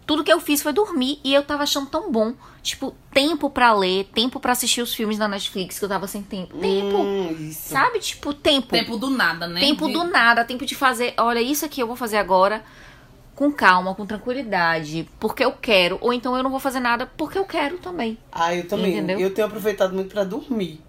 tudo 0.06 0.22
que 0.24 0.32
eu 0.32 0.40
fiz 0.40 0.62
foi 0.62 0.72
dormir 0.72 1.18
e 1.24 1.32
eu 1.34 1.42
tava 1.42 1.62
achando 1.62 1.86
tão 1.88 2.10
bom. 2.12 2.34
Tipo, 2.62 2.94
tempo 3.12 3.50
pra 3.50 3.72
ler, 3.74 4.04
tempo 4.14 4.40
pra 4.40 4.52
assistir 4.52 4.80
os 4.80 4.94
filmes 4.94 5.18
da 5.18 5.28
Netflix, 5.28 5.78
que 5.78 5.84
eu 5.84 5.88
tava 5.88 6.06
sem 6.06 6.22
tempo. 6.22 6.56
Tempo, 6.58 6.96
Hum, 7.02 7.36
isso. 7.50 7.68
sabe? 7.70 7.98
Tipo, 8.00 8.32
tempo. 8.32 8.68
Tempo 8.68 8.96
do 8.96 9.10
nada, 9.10 9.46
né? 9.46 9.60
Tempo 9.60 9.86
De- 9.86 9.92
do 9.92 10.04
nada, 10.04 10.44
tempo 10.44 10.64
de 10.64 10.74
fazer, 10.74 11.12
olha, 11.18 11.40
isso 11.40 11.64
aqui 11.64 11.80
eu 11.80 11.86
vou 11.86 11.96
fazer 11.96 12.16
agora 12.16 12.64
com 13.34 13.50
calma, 13.52 13.94
com 13.94 14.06
tranquilidade, 14.06 15.08
porque 15.18 15.44
eu 15.44 15.52
quero, 15.52 15.98
ou 16.00 16.12
então 16.12 16.36
eu 16.36 16.42
não 16.42 16.50
vou 16.50 16.60
fazer 16.60 16.80
nada 16.80 17.06
porque 17.16 17.36
eu 17.36 17.44
quero 17.44 17.78
também. 17.78 18.16
Ah, 18.32 18.54
eu 18.54 18.66
também. 18.68 18.92
Entendeu? 18.92 19.18
Eu 19.18 19.32
tenho 19.34 19.46
aproveitado 19.46 19.92
muito 19.94 20.10
pra 20.12 20.24
dormir. 20.24 20.80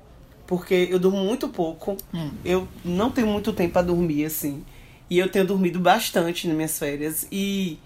Porque 0.47 0.87
eu 0.91 0.99
durmo 0.99 1.17
muito 1.23 1.47
pouco. 1.49 1.97
Hum. 2.13 2.29
Eu 2.45 2.67
não 2.83 3.09
tenho 3.09 3.25
muito 3.27 3.51
tempo 3.51 3.73
pra 3.73 3.81
dormir, 3.81 4.25
assim. 4.25 4.63
E 5.09 5.17
eu 5.17 5.27
tenho 5.27 5.45
dormido 5.45 5.79
bastante 5.79 6.47
nas 6.47 6.55
minhas 6.55 6.77
férias. 6.77 7.27
E 7.31 7.79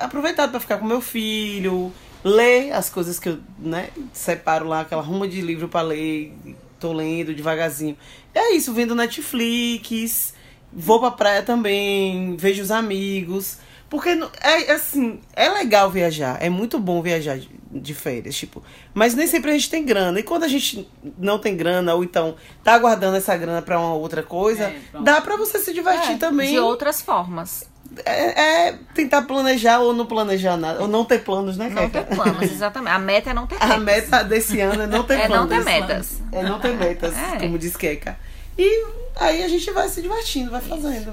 aproveitado 0.00 0.50
pra 0.50 0.60
ficar 0.60 0.78
com 0.78 0.86
meu 0.86 1.00
filho, 1.00 1.92
ler 2.24 2.72
as 2.72 2.90
coisas 2.90 3.18
que 3.18 3.28
eu, 3.28 3.38
né, 3.58 3.90
separo 4.12 4.66
lá, 4.66 4.80
aquela 4.80 5.02
ruma 5.02 5.26
de 5.28 5.40
livro 5.40 5.68
pra 5.68 5.82
ler. 5.82 6.32
Tô 6.78 6.92
lendo 6.94 7.34
devagarzinho. 7.34 7.96
É 8.34 8.54
isso, 8.54 8.72
vendo 8.72 8.94
Netflix, 8.94 10.32
vou 10.72 10.98
pra 11.00 11.10
praia 11.10 11.42
também, 11.42 12.36
vejo 12.36 12.62
os 12.62 12.70
amigos. 12.70 13.58
Porque 13.88 14.14
não- 14.14 14.30
é 14.40 14.72
assim, 14.72 15.20
é 15.34 15.48
legal 15.48 15.90
viajar, 15.90 16.38
é 16.40 16.48
muito 16.48 16.78
bom 16.78 17.02
viajar 17.02 17.36
de, 17.38 17.50
de 17.72 17.92
férias, 17.92 18.36
tipo. 18.36 18.62
Mas 18.94 19.14
nem 19.14 19.26
sempre 19.26 19.50
a 19.50 19.54
gente 19.54 19.68
tem 19.68 19.84
grana. 19.84 20.20
E 20.20 20.22
quando 20.22 20.44
a 20.44 20.48
gente 20.48 20.88
não 21.18 21.40
tem 21.40 21.56
grana, 21.56 21.92
ou 21.94 22.04
então 22.04 22.36
tá 22.62 22.78
guardando 22.78 23.16
essa 23.16 23.36
grana 23.36 23.60
pra 23.60 23.80
uma 23.80 23.94
outra 23.94 24.22
coisa, 24.22 24.64
É, 24.64 24.78
pronto. 24.92 25.04
dá 25.04 25.20
pra 25.20 25.36
você 25.36 25.58
se 25.58 25.74
divertir 25.74 26.12
É, 26.12 26.16
também. 26.18 26.52
De 26.52 26.58
outras 26.60 27.02
formas. 27.02 27.68
É, 28.04 28.68
é 28.68 28.78
tentar 28.94 29.22
planejar 29.22 29.80
ou 29.80 29.92
não 29.92 30.06
planejar 30.06 30.56
nada. 30.56 30.80
Ou 30.80 30.86
não 30.88 31.04
ter 31.04 31.24
planos, 31.24 31.56
né, 31.56 31.68
Não 31.68 31.90
ter 31.90 32.04
Keca? 32.04 32.14
planos, 32.14 32.42
exatamente. 32.42 32.92
A 32.92 32.98
meta 32.98 33.30
é 33.30 33.34
não 33.34 33.46
ter 33.46 33.56
A 33.62 33.76
metas. 33.78 33.82
meta 34.10 34.24
desse 34.24 34.60
ano 34.60 34.82
é 34.82 34.86
não 34.86 35.02
ter 35.02 35.14
É 35.14 35.28
não 35.28 35.46
planos. 35.48 35.64
ter 35.64 35.64
metas. 35.64 36.22
É 36.32 36.42
não 36.42 36.60
ter 36.60 36.76
metas, 36.76 37.16
É. 37.16 37.38
como 37.40 37.58
diz 37.58 37.76
Keka. 37.76 38.16
E 38.56 38.86
aí 39.16 39.42
a 39.42 39.48
gente 39.48 39.70
vai 39.72 39.88
se 39.88 40.00
divertindo, 40.02 40.50
vai 40.50 40.60
fazendo. 40.60 41.12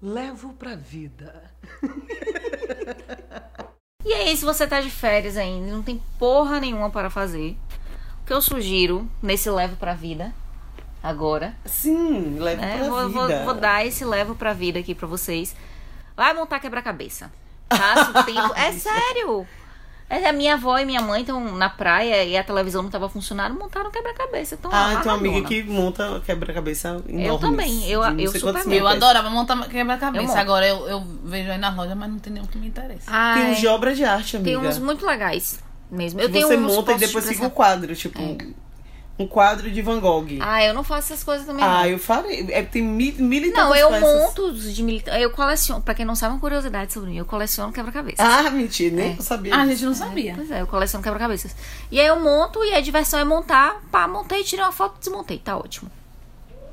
Levo 0.00 0.52
pra 0.54 0.74
vida. 0.76 1.42
E 4.04 4.12
aí, 4.14 4.34
se 4.36 4.44
você 4.44 4.66
tá 4.66 4.80
de 4.80 4.88
férias 4.90 5.36
ainda 5.36 5.68
e 5.68 5.70
não 5.72 5.82
tem 5.82 6.00
porra 6.18 6.60
nenhuma 6.60 6.88
para 6.88 7.10
fazer, 7.10 7.56
o 8.22 8.26
que 8.26 8.32
eu 8.32 8.40
sugiro 8.40 9.06
nesse 9.22 9.50
levo 9.50 9.76
pra 9.76 9.92
vida, 9.92 10.32
agora, 11.02 11.54
Sim, 11.66 12.38
leve 12.38 12.60
né? 12.62 12.78
pra 12.78 12.88
Vou, 12.88 13.10
vou, 13.10 13.26
vida. 13.26 13.44
vou 13.44 13.54
dar 13.54 13.84
esse 13.84 14.04
levo 14.04 14.34
pra 14.34 14.52
vida 14.52 14.78
aqui 14.78 14.94
pra 14.94 15.06
vocês. 15.06 15.54
Vai 16.18 16.34
montar 16.34 16.58
quebra-cabeça. 16.58 17.30
Passa 17.68 18.10
o 18.10 18.24
tempo. 18.26 18.52
É 18.56 18.72
sério! 18.72 19.46
É, 20.10 20.26
a 20.26 20.32
minha 20.32 20.54
avó 20.54 20.76
e 20.78 20.84
minha 20.86 21.00
mãe 21.02 21.20
estão 21.20 21.38
na 21.56 21.68
praia 21.68 22.24
e 22.24 22.34
a 22.36 22.42
televisão 22.42 22.82
não 22.82 22.90
tava 22.90 23.08
funcionando, 23.10 23.54
montaram 23.58 23.90
quebra-cabeça. 23.90 24.54
Então, 24.56 24.70
Ah, 24.72 24.96
tem 25.02 25.12
uma 25.12 25.18
amiga 25.18 25.46
que 25.46 25.62
monta 25.62 26.20
quebra-cabeça 26.26 27.00
enorme. 27.06 27.38
também, 27.38 27.88
eu- 27.90 28.02
eu 28.18 28.32
super 28.32 28.66
Eu 28.72 28.88
adorava 28.88 29.30
montar 29.30 29.68
quebra-cabeça. 29.68 30.32
Eu. 30.32 30.38
Agora 30.38 30.66
eu, 30.66 30.88
eu 30.88 31.00
vejo 31.24 31.50
aí 31.52 31.58
na 31.58 31.70
loja, 31.72 31.94
mas 31.94 32.10
não 32.10 32.18
tem 32.18 32.32
nenhum 32.32 32.46
que 32.46 32.56
me 32.58 32.66
interessa. 32.68 33.10
Tem 33.34 33.50
uns 33.52 33.58
de 33.60 33.68
obra 33.68 33.94
de 33.94 34.02
arte, 34.04 34.36
amiga. 34.38 34.58
Tem 34.58 34.68
uns 34.68 34.78
muito 34.78 35.06
legais 35.06 35.60
mesmo. 35.90 36.20
Eu 36.20 36.26
que 36.28 36.32
tenho 36.32 36.48
você 36.48 36.56
uns 36.56 36.74
monta 36.74 36.92
e 36.92 36.98
depois 36.98 37.24
de 37.24 37.30
fica 37.34 37.40
presente. 37.40 37.54
quadro, 37.54 37.94
tipo... 37.94 38.18
Um 39.18 39.26
quadro 39.26 39.68
de 39.68 39.82
Van 39.82 39.98
Gogh. 39.98 40.28
Ah, 40.40 40.64
eu 40.64 40.72
não 40.72 40.84
faço 40.84 41.12
essas 41.12 41.24
coisas 41.24 41.44
também. 41.44 41.64
Ah, 41.64 41.80
não. 41.82 41.86
eu 41.86 41.98
farei. 41.98 42.46
É, 42.50 42.62
tem 42.62 42.80
mil, 42.82 43.14
mil 43.18 43.44
e 43.46 43.50
Não, 43.50 43.74
eu 43.74 43.88
peças. 43.88 44.02
monto 44.02 44.42
os 44.46 44.72
de 44.72 44.80
militar. 44.82 45.20
Eu 45.20 45.30
coleciono. 45.30 45.82
Pra 45.82 45.92
quem 45.92 46.06
não 46.06 46.14
sabe, 46.14 46.34
uma 46.34 46.40
curiosidade 46.40 46.92
sobre 46.92 47.10
mim. 47.10 47.16
Eu 47.18 47.24
coleciono 47.24 47.72
quebra-cabeça. 47.72 48.22
Ah, 48.22 48.48
mentira, 48.48 48.94
nem 48.94 49.12
É. 49.12 49.16
eu 49.18 49.22
sabia. 49.22 49.54
Ah, 49.56 49.62
a 49.62 49.66
gente 49.66 49.84
não 49.84 49.94
sabia. 49.94 50.34
Pois 50.36 50.50
é, 50.52 50.60
eu 50.62 50.68
coleciono 50.68 51.02
quebra-cabeças. 51.02 51.56
E 51.90 52.00
aí 52.00 52.06
eu 52.06 52.20
monto 52.20 52.62
e 52.64 52.74
a 52.74 52.80
diversão 52.80 53.18
é 53.18 53.24
montar. 53.24 53.82
Pá, 53.90 54.06
montei, 54.06 54.44
tirei 54.44 54.64
uma 54.64 54.70
foto, 54.70 55.00
desmontei. 55.00 55.38
Tá 55.38 55.56
ótimo. 55.56 55.90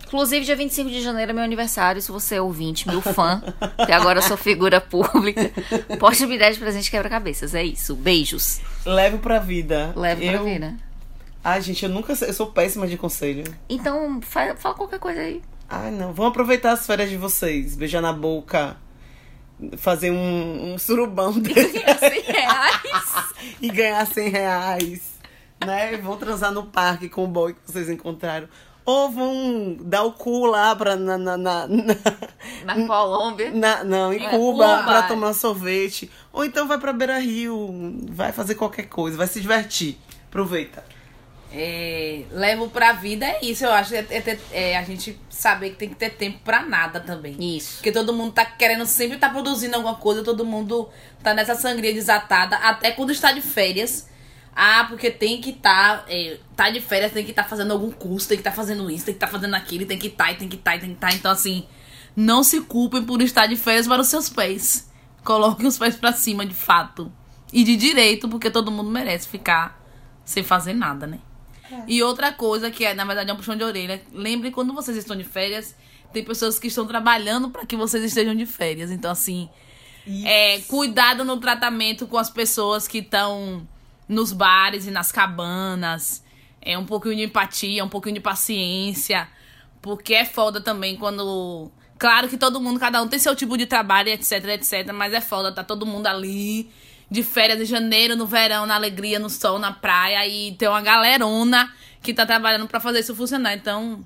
Inclusive, 0.05 0.45
dia 0.45 0.55
25 0.55 0.87
de 0.91 1.01
janeiro 1.01 1.31
é 1.31 1.33
meu 1.33 1.43
aniversário. 1.43 1.99
Se 1.99 2.11
você 2.11 2.35
é 2.35 2.41
ouvinte, 2.41 2.87
meu 2.87 3.01
fã, 3.01 3.41
que 3.87 3.91
agora 3.91 4.19
eu 4.19 4.23
sou 4.23 4.37
figura 4.37 4.79
pública, 4.79 5.51
pode 5.99 6.25
me 6.27 6.37
dar 6.37 6.51
de 6.51 6.59
presente 6.59 6.91
quebra-cabeças. 6.91 7.55
É 7.55 7.63
isso. 7.63 7.95
Beijos. 7.95 8.61
Levo 8.85 9.17
pra 9.17 9.39
vida. 9.39 9.89
Pra 9.95 10.13
eu... 10.13 10.43
vida. 10.45 10.75
Ai, 11.47 11.61
gente, 11.61 11.83
eu 11.85 11.89
nunca. 11.91 12.13
Eu 12.13 12.33
sou 12.33 12.47
péssima 12.47 12.87
de 12.87 12.97
conselho. 12.97 13.43
Então, 13.69 14.19
fa- 14.21 14.55
fala 14.55 14.73
qualquer 14.73 14.97
coisa 14.99 15.21
aí. 15.21 15.43
Ai, 15.69 15.91
não. 15.91 16.11
Vamos 16.11 16.31
aproveitar 16.31 16.71
as 16.71 16.85
férias 16.87 17.09
de 17.09 17.17
vocês. 17.17 17.75
Beijar 17.75 18.01
na 18.01 18.11
boca. 18.11 18.75
fazer 19.77 20.09
um, 20.11 20.73
um 20.73 20.77
surubão 20.79 21.31
Cem 21.33 21.41
dele 21.43 21.79
reais. 22.25 22.81
e 23.61 23.69
ganhar 23.69 24.05
100 24.07 24.29
reais. 24.29 25.01
Né? 25.65 25.97
Vão 25.97 26.17
transar 26.17 26.51
no 26.51 26.63
parque 26.65 27.07
com 27.09 27.23
o 27.25 27.27
boy 27.27 27.53
que 27.53 27.59
vocês 27.71 27.89
encontraram. 27.89 28.47
Ou 28.83 29.09
vão 29.11 29.77
dar 29.81 30.03
o 30.03 30.11
cu 30.13 30.45
lá 30.45 30.75
pra, 30.75 30.95
na, 30.95 31.17
na, 31.17 31.37
na, 31.37 31.67
na- 31.67 31.85
Na 32.65 32.87
Colômbia. 32.87 33.51
na- 33.51 33.83
não, 33.83 34.11
em 34.13 34.23
É, 34.23 34.29
Cuba, 34.29 34.77
Cuba. 34.77 34.83
pra 34.83 35.03
tomar 35.03 35.33
sorvete. 35.33 36.11
Ou 36.33 36.43
então 36.43 36.67
vai 36.67 36.77
pra 36.79 36.91
Beira 36.93 37.17
Rio, 37.19 37.71
vai 38.09 38.31
fazer 38.31 38.55
qualquer 38.55 38.87
coisa, 38.87 39.15
vai 39.17 39.27
se 39.27 39.39
divertir. 39.41 39.97
Aproveita. 40.27 40.83
É, 41.51 42.23
levo 42.31 42.69
pra 42.69 42.91
vida 42.91 43.25
é 43.25 43.39
isso, 43.43 43.63
eu 43.63 43.71
acho. 43.71 43.95
É, 43.95 44.05
é 44.09 44.21
ter- 44.21 44.39
é 44.51 44.77
a 44.77 44.83
gente 44.83 45.17
saber 45.29 45.71
que 45.71 45.75
tem 45.77 45.89
que 45.89 45.95
ter 45.95 46.09
tempo 46.11 46.39
pra 46.43 46.61
nada 46.61 46.99
também. 46.99 47.35
Isso. 47.57 47.75
Porque 47.75 47.91
todo 47.91 48.11
mundo 48.13 48.33
tá 48.33 48.45
querendo 48.45 48.85
sempre 48.85 49.17
tá 49.17 49.29
produzindo 49.29 49.75
alguma 49.75 49.95
coisa, 49.95 50.23
todo 50.23 50.43
mundo 50.45 50.89
tá 51.23 51.33
nessa 51.33 51.55
sangria 51.55 51.93
desatada, 51.93 52.57
até 52.57 52.91
quando 52.91 53.11
está 53.11 53.31
de 53.31 53.41
férias. 53.41 54.09
Ah, 54.57 54.85
porque 54.87 55.11
tem 55.11 55.41
que 55.41 55.51
tá, 55.51 56.05
é, 56.07 56.37
tá 56.55 56.69
de 56.69 56.79
férias, 56.79 57.11
tem 57.11 57.25
que 57.25 57.31
estar 57.31 57.43
fazendo 57.43 57.71
algum 57.71 57.91
curso, 57.91 58.27
tem 58.29 58.37
que 58.37 58.41
estar 58.41 58.53
fazendo 58.53 58.89
isso, 58.89 59.05
tem 59.05 59.13
que 59.13 59.17
estar 59.17 59.27
fazendo 59.27 59.53
aquilo, 59.53 59.85
tem 59.85 59.99
que 59.99 60.07
estar, 60.07 60.33
tem 60.37 60.47
que 60.47 60.55
estar, 60.55 60.79
tem 60.79 60.89
que 60.89 60.95
estar. 60.95 61.13
Então, 61.13 61.29
assim, 61.31 61.65
não 62.15 62.41
se 62.41 62.61
culpem 62.61 63.03
por 63.03 63.21
estar 63.21 63.47
de 63.47 63.57
férias 63.57 63.85
para 63.85 64.01
os 64.01 64.07
seus 64.07 64.29
pés. 64.29 64.89
Coloquem 65.25 65.67
os 65.67 65.77
pés 65.77 65.95
pra 65.97 66.13
cima, 66.13 66.45
de 66.45 66.53
fato. 66.53 67.11
E 67.51 67.63
de 67.65 67.75
direito, 67.75 68.29
porque 68.29 68.49
todo 68.49 68.71
mundo 68.71 68.89
merece 68.89 69.27
ficar 69.27 69.81
sem 70.23 70.41
fazer 70.41 70.73
nada, 70.73 71.05
né? 71.05 71.19
E 71.87 72.01
outra 72.03 72.31
coisa 72.31 72.71
que 72.71 72.85
é, 72.85 72.93
na 72.93 73.05
verdade, 73.05 73.29
é 73.29 73.33
um 73.33 73.37
puxão 73.37 73.55
de 73.55 73.63
orelha. 73.63 74.01
Lembre 74.13 74.51
quando 74.51 74.73
vocês 74.73 74.97
estão 74.97 75.15
de 75.15 75.23
férias, 75.23 75.75
tem 76.13 76.23
pessoas 76.23 76.57
que 76.59 76.67
estão 76.67 76.85
trabalhando 76.85 77.49
para 77.49 77.65
que 77.65 77.75
vocês 77.75 78.03
estejam 78.03 78.35
de 78.35 78.45
férias. 78.45 78.91
Então, 78.91 79.11
assim, 79.11 79.49
é, 80.23 80.59
cuidado 80.61 81.25
no 81.25 81.37
tratamento 81.37 82.07
com 82.07 82.17
as 82.17 82.29
pessoas 82.29 82.87
que 82.87 82.99
estão 82.99 83.67
nos 84.07 84.31
bares 84.31 84.85
e 84.85 84.91
nas 84.91 85.11
cabanas. 85.11 86.23
É 86.61 86.77
um 86.77 86.85
pouquinho 86.85 87.15
de 87.15 87.23
empatia, 87.23 87.83
um 87.83 87.89
pouquinho 87.89 88.15
de 88.15 88.21
paciência. 88.21 89.27
Porque 89.81 90.13
é 90.13 90.25
foda 90.25 90.61
também 90.61 90.95
quando. 90.95 91.71
Claro 91.97 92.27
que 92.27 92.37
todo 92.37 92.59
mundo, 92.59 92.79
cada 92.79 93.01
um 93.01 93.07
tem 93.07 93.19
seu 93.19 93.35
tipo 93.35 93.57
de 93.57 93.65
trabalho, 93.65 94.09
etc, 94.09 94.43
etc. 94.49 94.91
Mas 94.93 95.13
é 95.13 95.21
foda, 95.21 95.51
tá 95.51 95.63
todo 95.63 95.85
mundo 95.85 96.07
ali 96.07 96.69
de 97.09 97.23
férias 97.23 97.61
em 97.61 97.65
janeiro, 97.65 98.15
no 98.15 98.25
verão, 98.25 98.65
na 98.65 98.75
alegria, 98.75 99.19
no 99.19 99.29
sol, 99.29 99.59
na 99.59 99.71
praia. 99.71 100.25
E 100.27 100.53
tem 100.53 100.67
uma 100.67 100.81
galerona 100.81 101.71
que 102.01 102.13
tá 102.13 102.25
trabalhando 102.25 102.67
pra 102.67 102.79
fazer 102.79 102.99
isso 102.99 103.15
funcionar. 103.15 103.53
Então, 103.53 104.05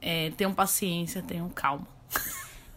é, 0.00 0.30
tenham 0.36 0.52
paciência, 0.52 1.22
tenham 1.22 1.48
calma. 1.48 1.86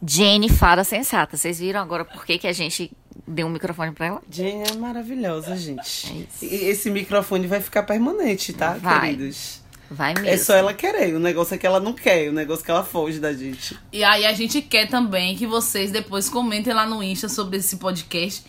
Jenny 0.05 0.49
Fada 0.49 0.83
Sensata. 0.83 1.35
Vocês 1.37 1.59
viram 1.59 1.81
agora 1.81 2.05
por 2.05 2.25
que, 2.25 2.37
que 2.37 2.47
a 2.47 2.53
gente 2.53 2.91
deu 3.27 3.47
um 3.47 3.49
microfone 3.49 3.91
pra 3.91 4.05
ela? 4.05 4.21
Jane 4.29 4.63
é 4.69 4.73
maravilhosa, 4.75 5.55
gente. 5.55 6.07
É 6.07 6.13
isso. 6.13 6.45
E 6.45 6.55
esse 6.69 6.89
microfone 6.89 7.47
vai 7.47 7.61
ficar 7.61 7.83
permanente, 7.83 8.53
tá, 8.53 8.73
Vai. 8.73 9.11
queridos? 9.11 9.61
Vai 9.89 10.13
mesmo. 10.13 10.27
É 10.27 10.37
só 10.37 10.53
ela 10.53 10.73
querer. 10.73 11.15
O 11.15 11.19
negócio 11.19 11.55
é 11.55 11.57
que 11.57 11.65
ela 11.65 11.79
não 11.79 11.93
quer. 11.93 12.29
O 12.29 12.33
negócio 12.33 12.61
é 12.61 12.65
que 12.65 12.71
ela 12.71 12.83
foge 12.83 13.19
da 13.19 13.33
gente. 13.33 13.77
E 13.91 14.03
aí 14.03 14.25
a 14.25 14.33
gente 14.33 14.61
quer 14.61 14.87
também 14.87 15.35
que 15.35 15.47
vocês 15.47 15.91
depois 15.91 16.29
comentem 16.29 16.73
lá 16.73 16.85
no 16.85 17.01
Insta 17.01 17.29
sobre 17.29 17.57
esse 17.57 17.77
podcast. 17.77 18.43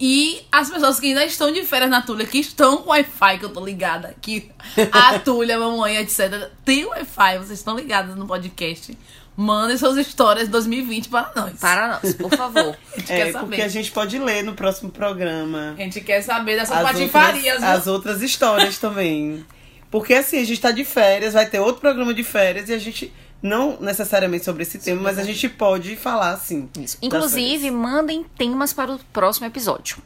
E 0.00 0.40
as 0.50 0.70
pessoas 0.70 0.98
que 0.98 1.08
ainda 1.08 1.24
estão 1.24 1.52
de 1.52 1.62
férias 1.62 1.90
na 1.90 2.00
Tulha, 2.00 2.24
que 2.24 2.38
estão 2.38 2.78
com 2.78 2.90
Wi-Fi, 2.90 3.38
que 3.38 3.44
eu 3.44 3.50
tô 3.52 3.62
ligada, 3.64 4.14
que 4.22 4.50
a 4.90 5.18
Tulha, 5.20 5.56
a 5.56 5.58
mamãe, 5.60 5.96
etc. 5.98 6.48
Tem 6.64 6.86
Wi-Fi, 6.86 7.38
vocês 7.38 7.58
estão 7.58 7.76
ligadas 7.76 8.16
no 8.16 8.26
podcast. 8.26 8.96
Mandem 9.36 9.76
suas 9.76 9.96
histórias 9.96 10.48
2020 10.48 11.08
para 11.08 11.30
nós. 11.36 11.58
Para 11.60 12.00
nós, 12.02 12.14
por 12.14 12.30
favor. 12.34 12.76
A 12.96 12.98
gente 12.98 13.12
É, 13.12 13.16
quer 13.16 13.32
saber. 13.32 13.46
porque 13.46 13.62
a 13.62 13.68
gente 13.68 13.90
pode 13.90 14.18
ler 14.18 14.42
no 14.42 14.54
próximo 14.54 14.90
programa. 14.90 15.74
A 15.78 15.82
gente 15.82 16.00
quer 16.00 16.20
saber 16.22 16.56
dessas 16.56 16.76
As 16.76 16.82
patifarias, 16.82 17.54
outras, 17.56 17.70
as 17.80 17.86
outras 17.86 18.22
histórias 18.22 18.78
também. 18.78 19.44
Porque 19.90 20.14
assim, 20.14 20.40
a 20.40 20.44
gente 20.44 20.60
tá 20.60 20.70
de 20.70 20.84
férias, 20.84 21.34
vai 21.34 21.46
ter 21.46 21.58
outro 21.60 21.80
programa 21.80 22.12
de 22.14 22.22
férias 22.22 22.68
e 22.68 22.74
a 22.74 22.78
gente, 22.78 23.12
não 23.42 23.78
necessariamente 23.80 24.44
sobre 24.44 24.62
esse 24.62 24.78
tema, 24.78 25.02
mas 25.02 25.18
a 25.18 25.24
gente 25.24 25.48
pode 25.48 25.96
falar 25.96 26.32
assim. 26.32 26.68
Isso. 26.78 26.98
Inclusive, 27.00 27.64
férias. 27.64 27.74
mandem 27.74 28.24
temas 28.36 28.72
para 28.72 28.92
o 28.92 28.98
próximo 29.12 29.46
episódio. 29.46 29.98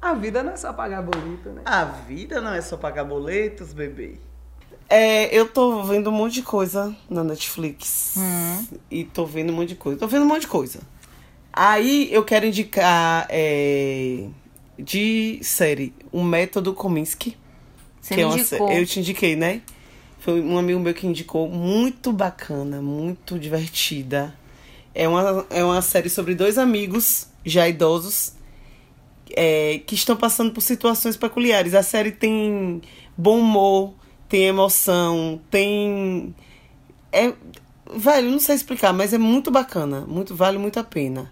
A 0.00 0.12
vida 0.14 0.42
não 0.42 0.52
é 0.52 0.56
só 0.56 0.72
pagar 0.72 1.02
boleto, 1.02 1.48
né? 1.50 1.62
A 1.64 1.84
vida 1.84 2.40
não 2.40 2.52
é 2.52 2.60
só 2.60 2.76
pagar 2.76 3.04
boletos, 3.04 3.72
bebê. 3.72 4.18
É, 4.88 5.34
eu 5.34 5.48
tô 5.48 5.82
vendo 5.82 6.10
um 6.10 6.12
monte 6.12 6.34
de 6.34 6.42
coisa 6.42 6.94
na 7.08 7.24
Netflix. 7.24 8.16
E 8.90 9.04
tô 9.04 9.24
vendo 9.24 9.50
um 9.50 9.56
monte 9.56 9.70
de 9.70 9.76
coisa. 9.76 9.98
Tô 9.98 10.06
vendo 10.06 10.22
um 10.22 10.28
monte 10.28 10.42
de 10.42 10.46
coisa. 10.48 10.80
Aí 11.52 12.12
eu 12.12 12.24
quero 12.24 12.44
indicar 12.44 13.26
é, 13.30 14.26
de 14.78 15.38
série 15.42 15.94
o 16.12 16.22
Método 16.22 16.74
Kominsky. 16.74 17.36
Você 18.00 18.14
que 18.14 18.20
é 18.20 18.26
uma 18.26 18.36
indicou. 18.36 18.70
Eu 18.70 18.84
te 18.84 19.00
indiquei, 19.00 19.36
né? 19.36 19.62
Foi 20.24 20.40
um 20.40 20.56
amigo 20.56 20.80
meu 20.80 20.94
que 20.94 21.06
indicou. 21.06 21.50
Muito 21.50 22.10
bacana, 22.10 22.80
muito 22.80 23.38
divertida. 23.38 24.34
É 24.94 25.06
uma, 25.06 25.44
é 25.50 25.62
uma 25.62 25.82
série 25.82 26.08
sobre 26.08 26.34
dois 26.34 26.56
amigos 26.56 27.26
já 27.44 27.68
idosos 27.68 28.32
é, 29.36 29.82
que 29.86 29.94
estão 29.94 30.16
passando 30.16 30.50
por 30.50 30.62
situações 30.62 31.14
peculiares. 31.14 31.74
A 31.74 31.82
série 31.82 32.10
tem 32.10 32.80
bom 33.14 33.38
humor, 33.38 33.92
tem 34.26 34.44
emoção, 34.44 35.38
tem. 35.50 36.34
É, 37.12 37.34
velho, 37.94 38.30
não 38.30 38.40
sei 38.40 38.54
explicar, 38.54 38.94
mas 38.94 39.12
é 39.12 39.18
muito 39.18 39.50
bacana. 39.50 40.06
Muito, 40.08 40.34
vale 40.34 40.56
muito 40.56 40.80
a 40.80 40.84
pena. 40.84 41.30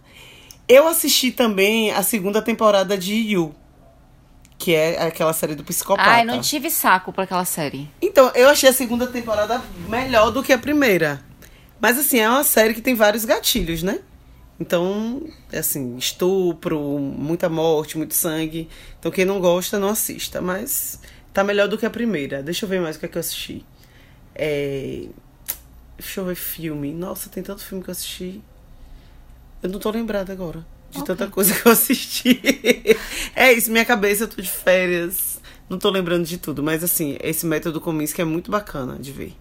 Eu 0.68 0.86
assisti 0.86 1.32
também 1.32 1.92
a 1.92 2.02
segunda 2.02 2.42
temporada 2.42 2.98
de 2.98 3.14
You, 3.14 3.54
que 4.62 4.76
é 4.76 5.02
aquela 5.02 5.32
série 5.32 5.56
do 5.56 5.64
psicopata. 5.64 6.08
Ai, 6.08 6.24
não 6.24 6.40
tive 6.40 6.70
saco 6.70 7.12
pra 7.12 7.24
aquela 7.24 7.44
série. 7.44 7.90
Então, 8.00 8.30
eu 8.32 8.48
achei 8.48 8.68
a 8.68 8.72
segunda 8.72 9.08
temporada 9.08 9.60
melhor 9.88 10.30
do 10.30 10.40
que 10.40 10.52
a 10.52 10.58
primeira. 10.58 11.20
Mas, 11.80 11.98
assim, 11.98 12.20
é 12.20 12.28
uma 12.28 12.44
série 12.44 12.72
que 12.72 12.80
tem 12.80 12.94
vários 12.94 13.24
gatilhos, 13.24 13.82
né? 13.82 13.98
Então, 14.60 15.20
é 15.50 15.58
assim, 15.58 15.96
estupro, 15.96 16.78
muita 16.78 17.48
morte, 17.48 17.98
muito 17.98 18.14
sangue. 18.14 18.68
Então, 19.00 19.10
quem 19.10 19.24
não 19.24 19.40
gosta, 19.40 19.80
não 19.80 19.88
assista. 19.88 20.40
Mas 20.40 21.00
tá 21.34 21.42
melhor 21.42 21.66
do 21.66 21.76
que 21.76 21.84
a 21.84 21.90
primeira. 21.90 22.40
Deixa 22.40 22.64
eu 22.64 22.68
ver 22.68 22.80
mais 22.80 22.94
o 22.94 23.00
que 23.00 23.06
é 23.06 23.08
que 23.08 23.18
eu 23.18 23.20
assisti. 23.20 23.66
É... 24.32 25.06
Deixa 25.98 26.20
eu 26.20 26.24
ver 26.24 26.36
filme. 26.36 26.92
Nossa, 26.92 27.28
tem 27.28 27.42
tanto 27.42 27.64
filme 27.64 27.82
que 27.82 27.90
eu 27.90 27.92
assisti. 27.92 28.40
Eu 29.60 29.70
não 29.70 29.80
tô 29.80 29.90
lembrada 29.90 30.32
agora 30.32 30.64
de 30.92 31.04
tanta 31.04 31.26
coisa 31.26 31.52
que 31.58 31.66
eu 31.66 31.72
assisti. 31.72 32.40
é 33.34 33.52
isso, 33.52 33.70
minha 33.72 33.84
cabeça, 33.84 34.24
eu 34.24 34.28
tô 34.28 34.40
de 34.40 34.48
férias. 34.48 35.40
Não 35.68 35.78
tô 35.78 35.90
lembrando 35.90 36.24
de 36.24 36.38
tudo, 36.38 36.62
mas 36.62 36.84
assim, 36.84 37.16
esse 37.22 37.46
método 37.46 37.80
Kominsky 37.80 38.20
é 38.20 38.24
muito 38.24 38.50
bacana 38.50 38.96
de 38.98 39.10
ver. 39.10 39.34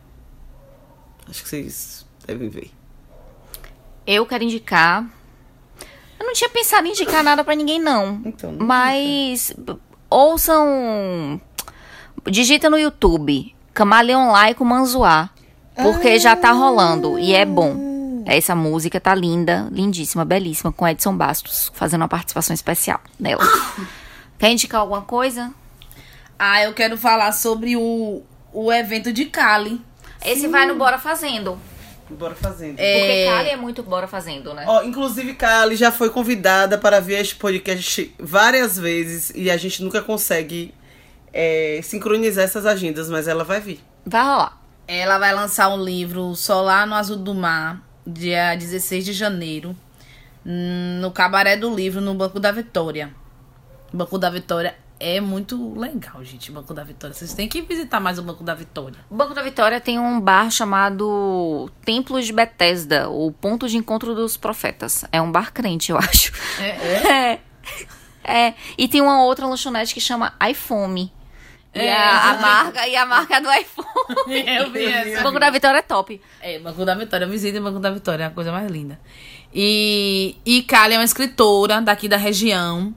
Acho 1.30 1.43
que 1.43 1.49
vocês 1.49 2.06
devem 2.26 2.49
ver. 2.49 2.72
Eu 4.08 4.26
quero 4.26 4.43
indicar. 4.43 5.06
Eu 6.20 6.26
não 6.26 6.34
tinha 6.34 6.49
pensado 6.49 6.88
em 6.88 6.91
indicar 6.91 7.24
nada 7.24 7.43
pra 7.43 7.56
ninguém, 7.56 7.80
não. 7.80 8.22
Então, 8.26 8.52
não 8.52 8.66
Mas 8.66 9.54
b- 9.58 9.76
ouçam. 10.10 11.39
Digita 12.30 12.70
no 12.70 12.78
YouTube. 12.78 13.54
Camaleon 13.74 14.32
Laico 14.32 14.64
Manzuá. 14.64 15.30
Porque 15.76 16.20
já 16.20 16.36
tá 16.36 16.52
rolando 16.52 17.18
e 17.18 17.34
é 17.34 17.45
bom. 17.45 17.91
Essa 18.26 18.56
música 18.56 19.00
tá 19.00 19.14
linda, 19.16 19.68
lindíssima, 19.72 20.24
belíssima, 20.26 20.72
com 20.72 20.88
Edson 20.88 21.16
Bastos 21.16 21.72
fazendo 21.74 22.02
uma 22.02 22.08
participação 22.08 22.54
especial 22.54 23.00
nela. 23.20 23.44
Quer 24.38 24.52
indicar 24.52 24.82
alguma 24.82 25.02
coisa? 25.02 25.54
Ah, 26.38 26.64
eu 26.64 26.74
quero 26.74 26.98
falar 26.98 27.32
sobre 27.32 27.76
o, 27.76 28.24
o 28.52 28.72
evento 28.72 29.14
de 29.14 29.26
Cali. 29.26 29.80
Esse 30.26 30.48
vai 30.48 30.66
no 30.66 30.76
Bora 30.76 30.98
Fazendo. 30.98 31.60
Bora 32.10 32.36
fazendo. 32.36 32.76
Porque 32.76 33.26
Kali 33.26 33.50
é 33.50 33.56
muito 33.56 33.84
Bora 33.84 34.08
Fazendo, 34.08 34.54
né? 34.54 34.66
Ó, 34.68 34.84
inclusive, 34.84 35.34
Kali 35.34 35.76
já 35.76 35.92
foi 35.92 36.10
convidada 36.10 36.78
para 36.78 37.00
ver 37.00 37.20
este 37.20 37.36
podcast 37.36 38.14
várias 38.20 38.78
vezes 38.78 39.32
e 39.34 39.50
a 39.50 39.58
gente 39.58 39.84
nunca 39.84 40.02
consegue 40.02 40.74
é, 41.32 41.80
sincronizar 41.84 42.44
essas 42.44 42.66
agendas, 42.66 43.10
mas 43.10 43.28
ela 43.28 43.44
vai 43.44 43.62
vir. 43.62 43.80
Vai 44.06 44.24
rolar. 44.24 44.62
Ela 44.88 45.18
vai 45.18 45.34
lançar 45.34 45.70
um 45.70 45.82
livro 45.82 46.36
Solar 46.36 46.86
no 46.86 46.96
Azul 46.96 47.18
do 47.18 47.34
Mar, 47.34 47.82
dia 48.12 48.55
16 48.55 49.05
de 49.05 49.14
janeiro, 49.14 49.76
no 50.45 51.12
Cabaré 51.12 51.55
do 51.55 51.74
Livro, 51.74 52.01
no 52.01 52.14
Banco 52.14 52.39
da 52.39 52.51
Vitória. 52.51 53.14
O 53.93 53.97
Banco 53.97 54.18
da 54.18 54.30
Vitória 54.30 54.76
é 54.99 55.20
muito 55.20 55.74
legal, 55.78 56.24
gente. 56.24 56.51
O 56.51 56.53
Banco 56.53 56.74
da 56.74 56.84
Vitória. 56.84 57.14
Vocês 57.14 57.34
têm 57.34 57.47
que 57.47 57.62
visitar 57.62 57.99
mais 57.99 58.20
o 58.20 58.24
Banco 58.24 58.43
da 58.43 58.53
Vitória. 58.53 58.97
O 59.09 59.16
Banco 59.16 59.34
da 59.34 59.41
Vitória 59.41 59.82
tem 59.82 59.99
um 59.99 60.20
bar 60.22 60.49
chamado 60.51 61.72
Templo 61.84 62.22
de 62.22 62.32
Betesda, 62.32 63.09
o 63.09 63.32
ponto 63.32 63.68
de 63.68 63.78
encontro 63.78 64.14
dos 64.14 64.38
profetas. 64.38 65.03
É 65.12 65.20
um 65.22 65.32
bar 65.32 65.51
crente, 65.51 65.91
eu 65.91 65.97
acho. 65.97 66.32
É, 66.59 66.70
É. 67.34 67.39
É. 68.24 68.53
E 68.78 68.88
tem 68.88 69.01
uma 69.01 69.24
outra 69.24 69.47
lanchonete 69.47 69.95
que 69.95 69.99
chama 69.99 70.34
iFome. 70.51 71.12
E 71.74 71.80
É, 71.80 71.94
a, 71.94 72.30
a 72.30 72.32
essa- 72.34 72.42
marca 72.42 72.88
e 72.88 72.96
a 72.96 73.06
marca 73.06 73.36
é 73.38 73.42
do 73.42 73.50
iPhone. 73.52 73.88
Eu 74.58 74.72
vi 74.72 74.86
essa. 74.86 75.22
O 75.22 75.24
Banco 75.24 75.40
da 75.40 75.50
Vitória 75.50 75.78
é 75.80 75.82
top. 75.82 76.22
É, 76.42 76.60
Banco 76.60 76.84
da 76.86 76.96
Vitória. 76.96 77.26
Visita 77.28 77.60
o 77.60 77.64
Banco 77.64 77.80
da 77.80 77.90
Vitória, 77.92 78.24
é 78.26 78.28
a 78.28 78.32
coisa 78.32 78.52
mais 78.52 78.70
linda. 78.70 79.00
E, 79.54 80.36
e 80.46 80.62
Kali 80.64 80.94
é 80.96 80.98
uma 80.98 81.04
escritora 81.06 81.82
daqui 81.82 82.08
da 82.08 82.18
região. 82.18 82.94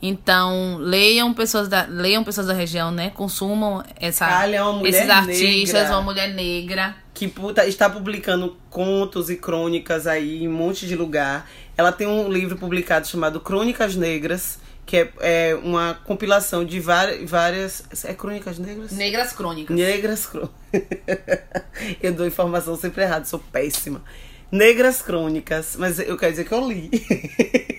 Então, 0.00 0.76
leiam 0.78 1.32
pessoas 1.32 1.68
da, 1.68 1.86
leiam 1.88 2.22
pessoas 2.22 2.46
da 2.46 2.52
região, 2.52 2.90
né? 2.90 3.10
Consumam 3.10 3.82
essa, 3.98 4.26
Kali 4.26 4.54
é 4.54 4.62
uma 4.62 4.74
mulher 4.74 4.90
esses 4.90 5.10
artistas, 5.10 5.72
negra. 5.82 5.96
uma 5.96 6.02
mulher 6.02 6.28
negra. 6.34 6.94
que 7.14 7.26
puta, 7.26 7.66
está 7.66 7.88
publicando 7.88 8.56
contos 8.68 9.30
e 9.30 9.36
crônicas 9.36 10.06
aí 10.06 10.42
em 10.44 10.48
um 10.48 10.52
monte 10.52 10.86
de 10.86 10.94
lugar. 10.94 11.48
Ela 11.76 11.92
tem 11.92 12.06
um 12.06 12.30
livro 12.30 12.56
publicado 12.56 13.06
chamado 13.08 13.40
Crônicas 13.40 13.96
Negras, 13.96 14.58
que 14.86 14.96
é, 14.96 15.12
é 15.20 15.54
uma 15.56 15.94
compilação 16.04 16.64
de 16.64 16.78
várias, 16.78 17.28
várias. 17.28 17.84
É 18.04 18.14
Crônicas 18.14 18.58
Negras? 18.58 18.92
Negras 18.92 19.32
crônicas. 19.32 19.76
Negras 19.76 20.26
Crônicas. 20.26 20.54
eu 22.00 22.14
dou 22.14 22.24
informação 22.24 22.76
sempre 22.76 23.02
errada, 23.02 23.24
sou 23.24 23.40
péssima. 23.40 24.02
Negras 24.50 25.02
Crônicas, 25.02 25.74
mas 25.76 25.98
eu 25.98 26.16
quero 26.16 26.30
dizer 26.30 26.44
que 26.44 26.54
eu 26.54 26.68
li. 26.68 26.88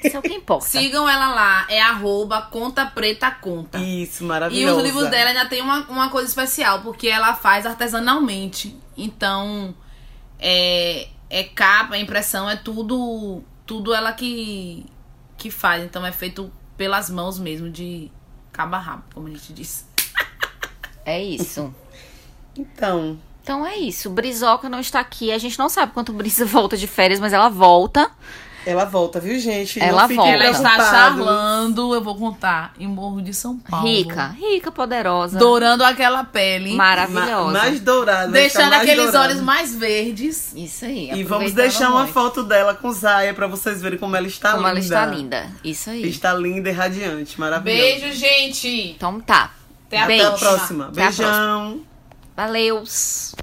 Isso 0.03 0.17
é 0.17 0.19
o 0.19 0.21
que 0.21 0.33
importa. 0.33 0.65
Sigam 0.65 1.07
ela 1.07 1.33
lá, 1.33 1.65
é 1.69 1.81
arroba 1.81 2.41
conta 2.41 2.85
preta 2.85 3.31
conta. 3.31 3.79
Isso, 3.79 4.25
E 4.25 4.27
maravilhoso. 4.27 4.77
os 4.77 4.83
livros 4.83 5.09
dela 5.09 5.29
ainda 5.29 5.45
tem 5.45 5.61
uma, 5.61 5.87
uma 5.87 6.09
coisa 6.09 6.27
especial, 6.27 6.81
porque 6.81 7.07
ela 7.07 7.33
faz 7.35 7.65
artesanalmente. 7.65 8.75
Então, 8.97 9.73
é, 10.37 11.07
é 11.29 11.45
capa, 11.45 11.95
é 11.95 12.01
impressão, 12.01 12.49
é 12.49 12.57
tudo 12.57 13.41
tudo 13.65 13.93
ela 13.93 14.11
que, 14.11 14.85
que 15.37 15.49
faz. 15.49 15.83
Então, 15.83 16.05
é 16.05 16.11
feito 16.11 16.51
pelas 16.77 17.09
mãos 17.09 17.39
mesmo, 17.39 17.69
de 17.69 18.11
cabo 18.51 18.75
a 18.75 18.79
rabo, 18.79 19.03
como 19.13 19.27
a 19.27 19.31
gente 19.31 19.51
diz. 19.51 19.85
É 21.05 21.21
isso. 21.23 21.73
Então, 22.55 23.17
Então 23.41 23.65
é 23.65 23.77
isso. 23.77 24.09
Brizoca 24.09 24.67
não 24.67 24.79
está 24.79 24.99
aqui. 24.99 25.31
A 25.31 25.37
gente 25.37 25.57
não 25.57 25.69
sabe 25.69 25.93
quanto 25.93 26.11
Brisa 26.13 26.43
volta 26.45 26.75
de 26.75 26.85
férias, 26.87 27.19
mas 27.19 27.33
ela 27.33 27.49
volta. 27.49 28.11
Ela 28.69 28.85
volta, 28.85 29.19
viu, 29.19 29.39
gente? 29.39 29.79
Ela 29.81 30.07
Não 30.07 30.15
volta. 30.15 30.31
Ela 30.31 30.49
está 30.49 30.77
charlando, 30.77 31.93
eu 31.95 32.01
vou 32.01 32.15
contar, 32.15 32.73
em 32.79 32.87
Morro 32.87 33.21
de 33.21 33.33
São 33.33 33.57
Paulo. 33.57 33.87
Rica, 33.87 34.35
rica, 34.39 34.71
poderosa. 34.71 35.37
Dourando 35.39 35.83
aquela 35.83 36.23
pele. 36.23 36.73
Maravilhosa. 36.75 37.45
Ma- 37.45 37.51
mais 37.59 37.79
dourada. 37.79 38.31
Deixando 38.31 38.69
mais 38.71 38.81
aqueles 38.83 39.05
dourada. 39.11 39.29
olhos 39.29 39.41
mais 39.41 39.73
verdes. 39.75 40.53
Isso 40.55 40.85
aí. 40.85 41.11
E 41.13 41.23
vamos 41.23 41.53
deixar 41.53 41.89
uma 41.89 41.99
muito. 42.01 42.13
foto 42.13 42.43
dela 42.43 42.73
com 42.73 42.91
Zaya 42.91 43.33
pra 43.33 43.47
vocês 43.47 43.81
verem 43.81 43.97
como 43.97 44.15
ela 44.15 44.27
está 44.27 44.51
Como 44.51 44.61
linda. 44.67 44.69
ela 44.69 44.79
está 44.79 45.05
linda. 45.05 45.47
Isso 45.63 45.89
aí. 45.89 46.07
Está 46.07 46.33
linda 46.33 46.69
e 46.69 46.73
radiante, 46.73 47.39
maravilhosa. 47.39 47.81
Beijo, 47.81 48.11
gente. 48.13 48.67
Então 48.95 49.19
tá. 49.19 49.51
Até 49.87 49.99
a 49.99 50.03
Até 50.03 50.07
Beijo. 50.17 50.27
a 50.27 50.31
próxima. 50.37 50.87
Até 50.87 51.01
a 51.01 51.05
próxima. 51.05 51.27
Beijão. 51.27 51.81
Valeus. 52.35 53.33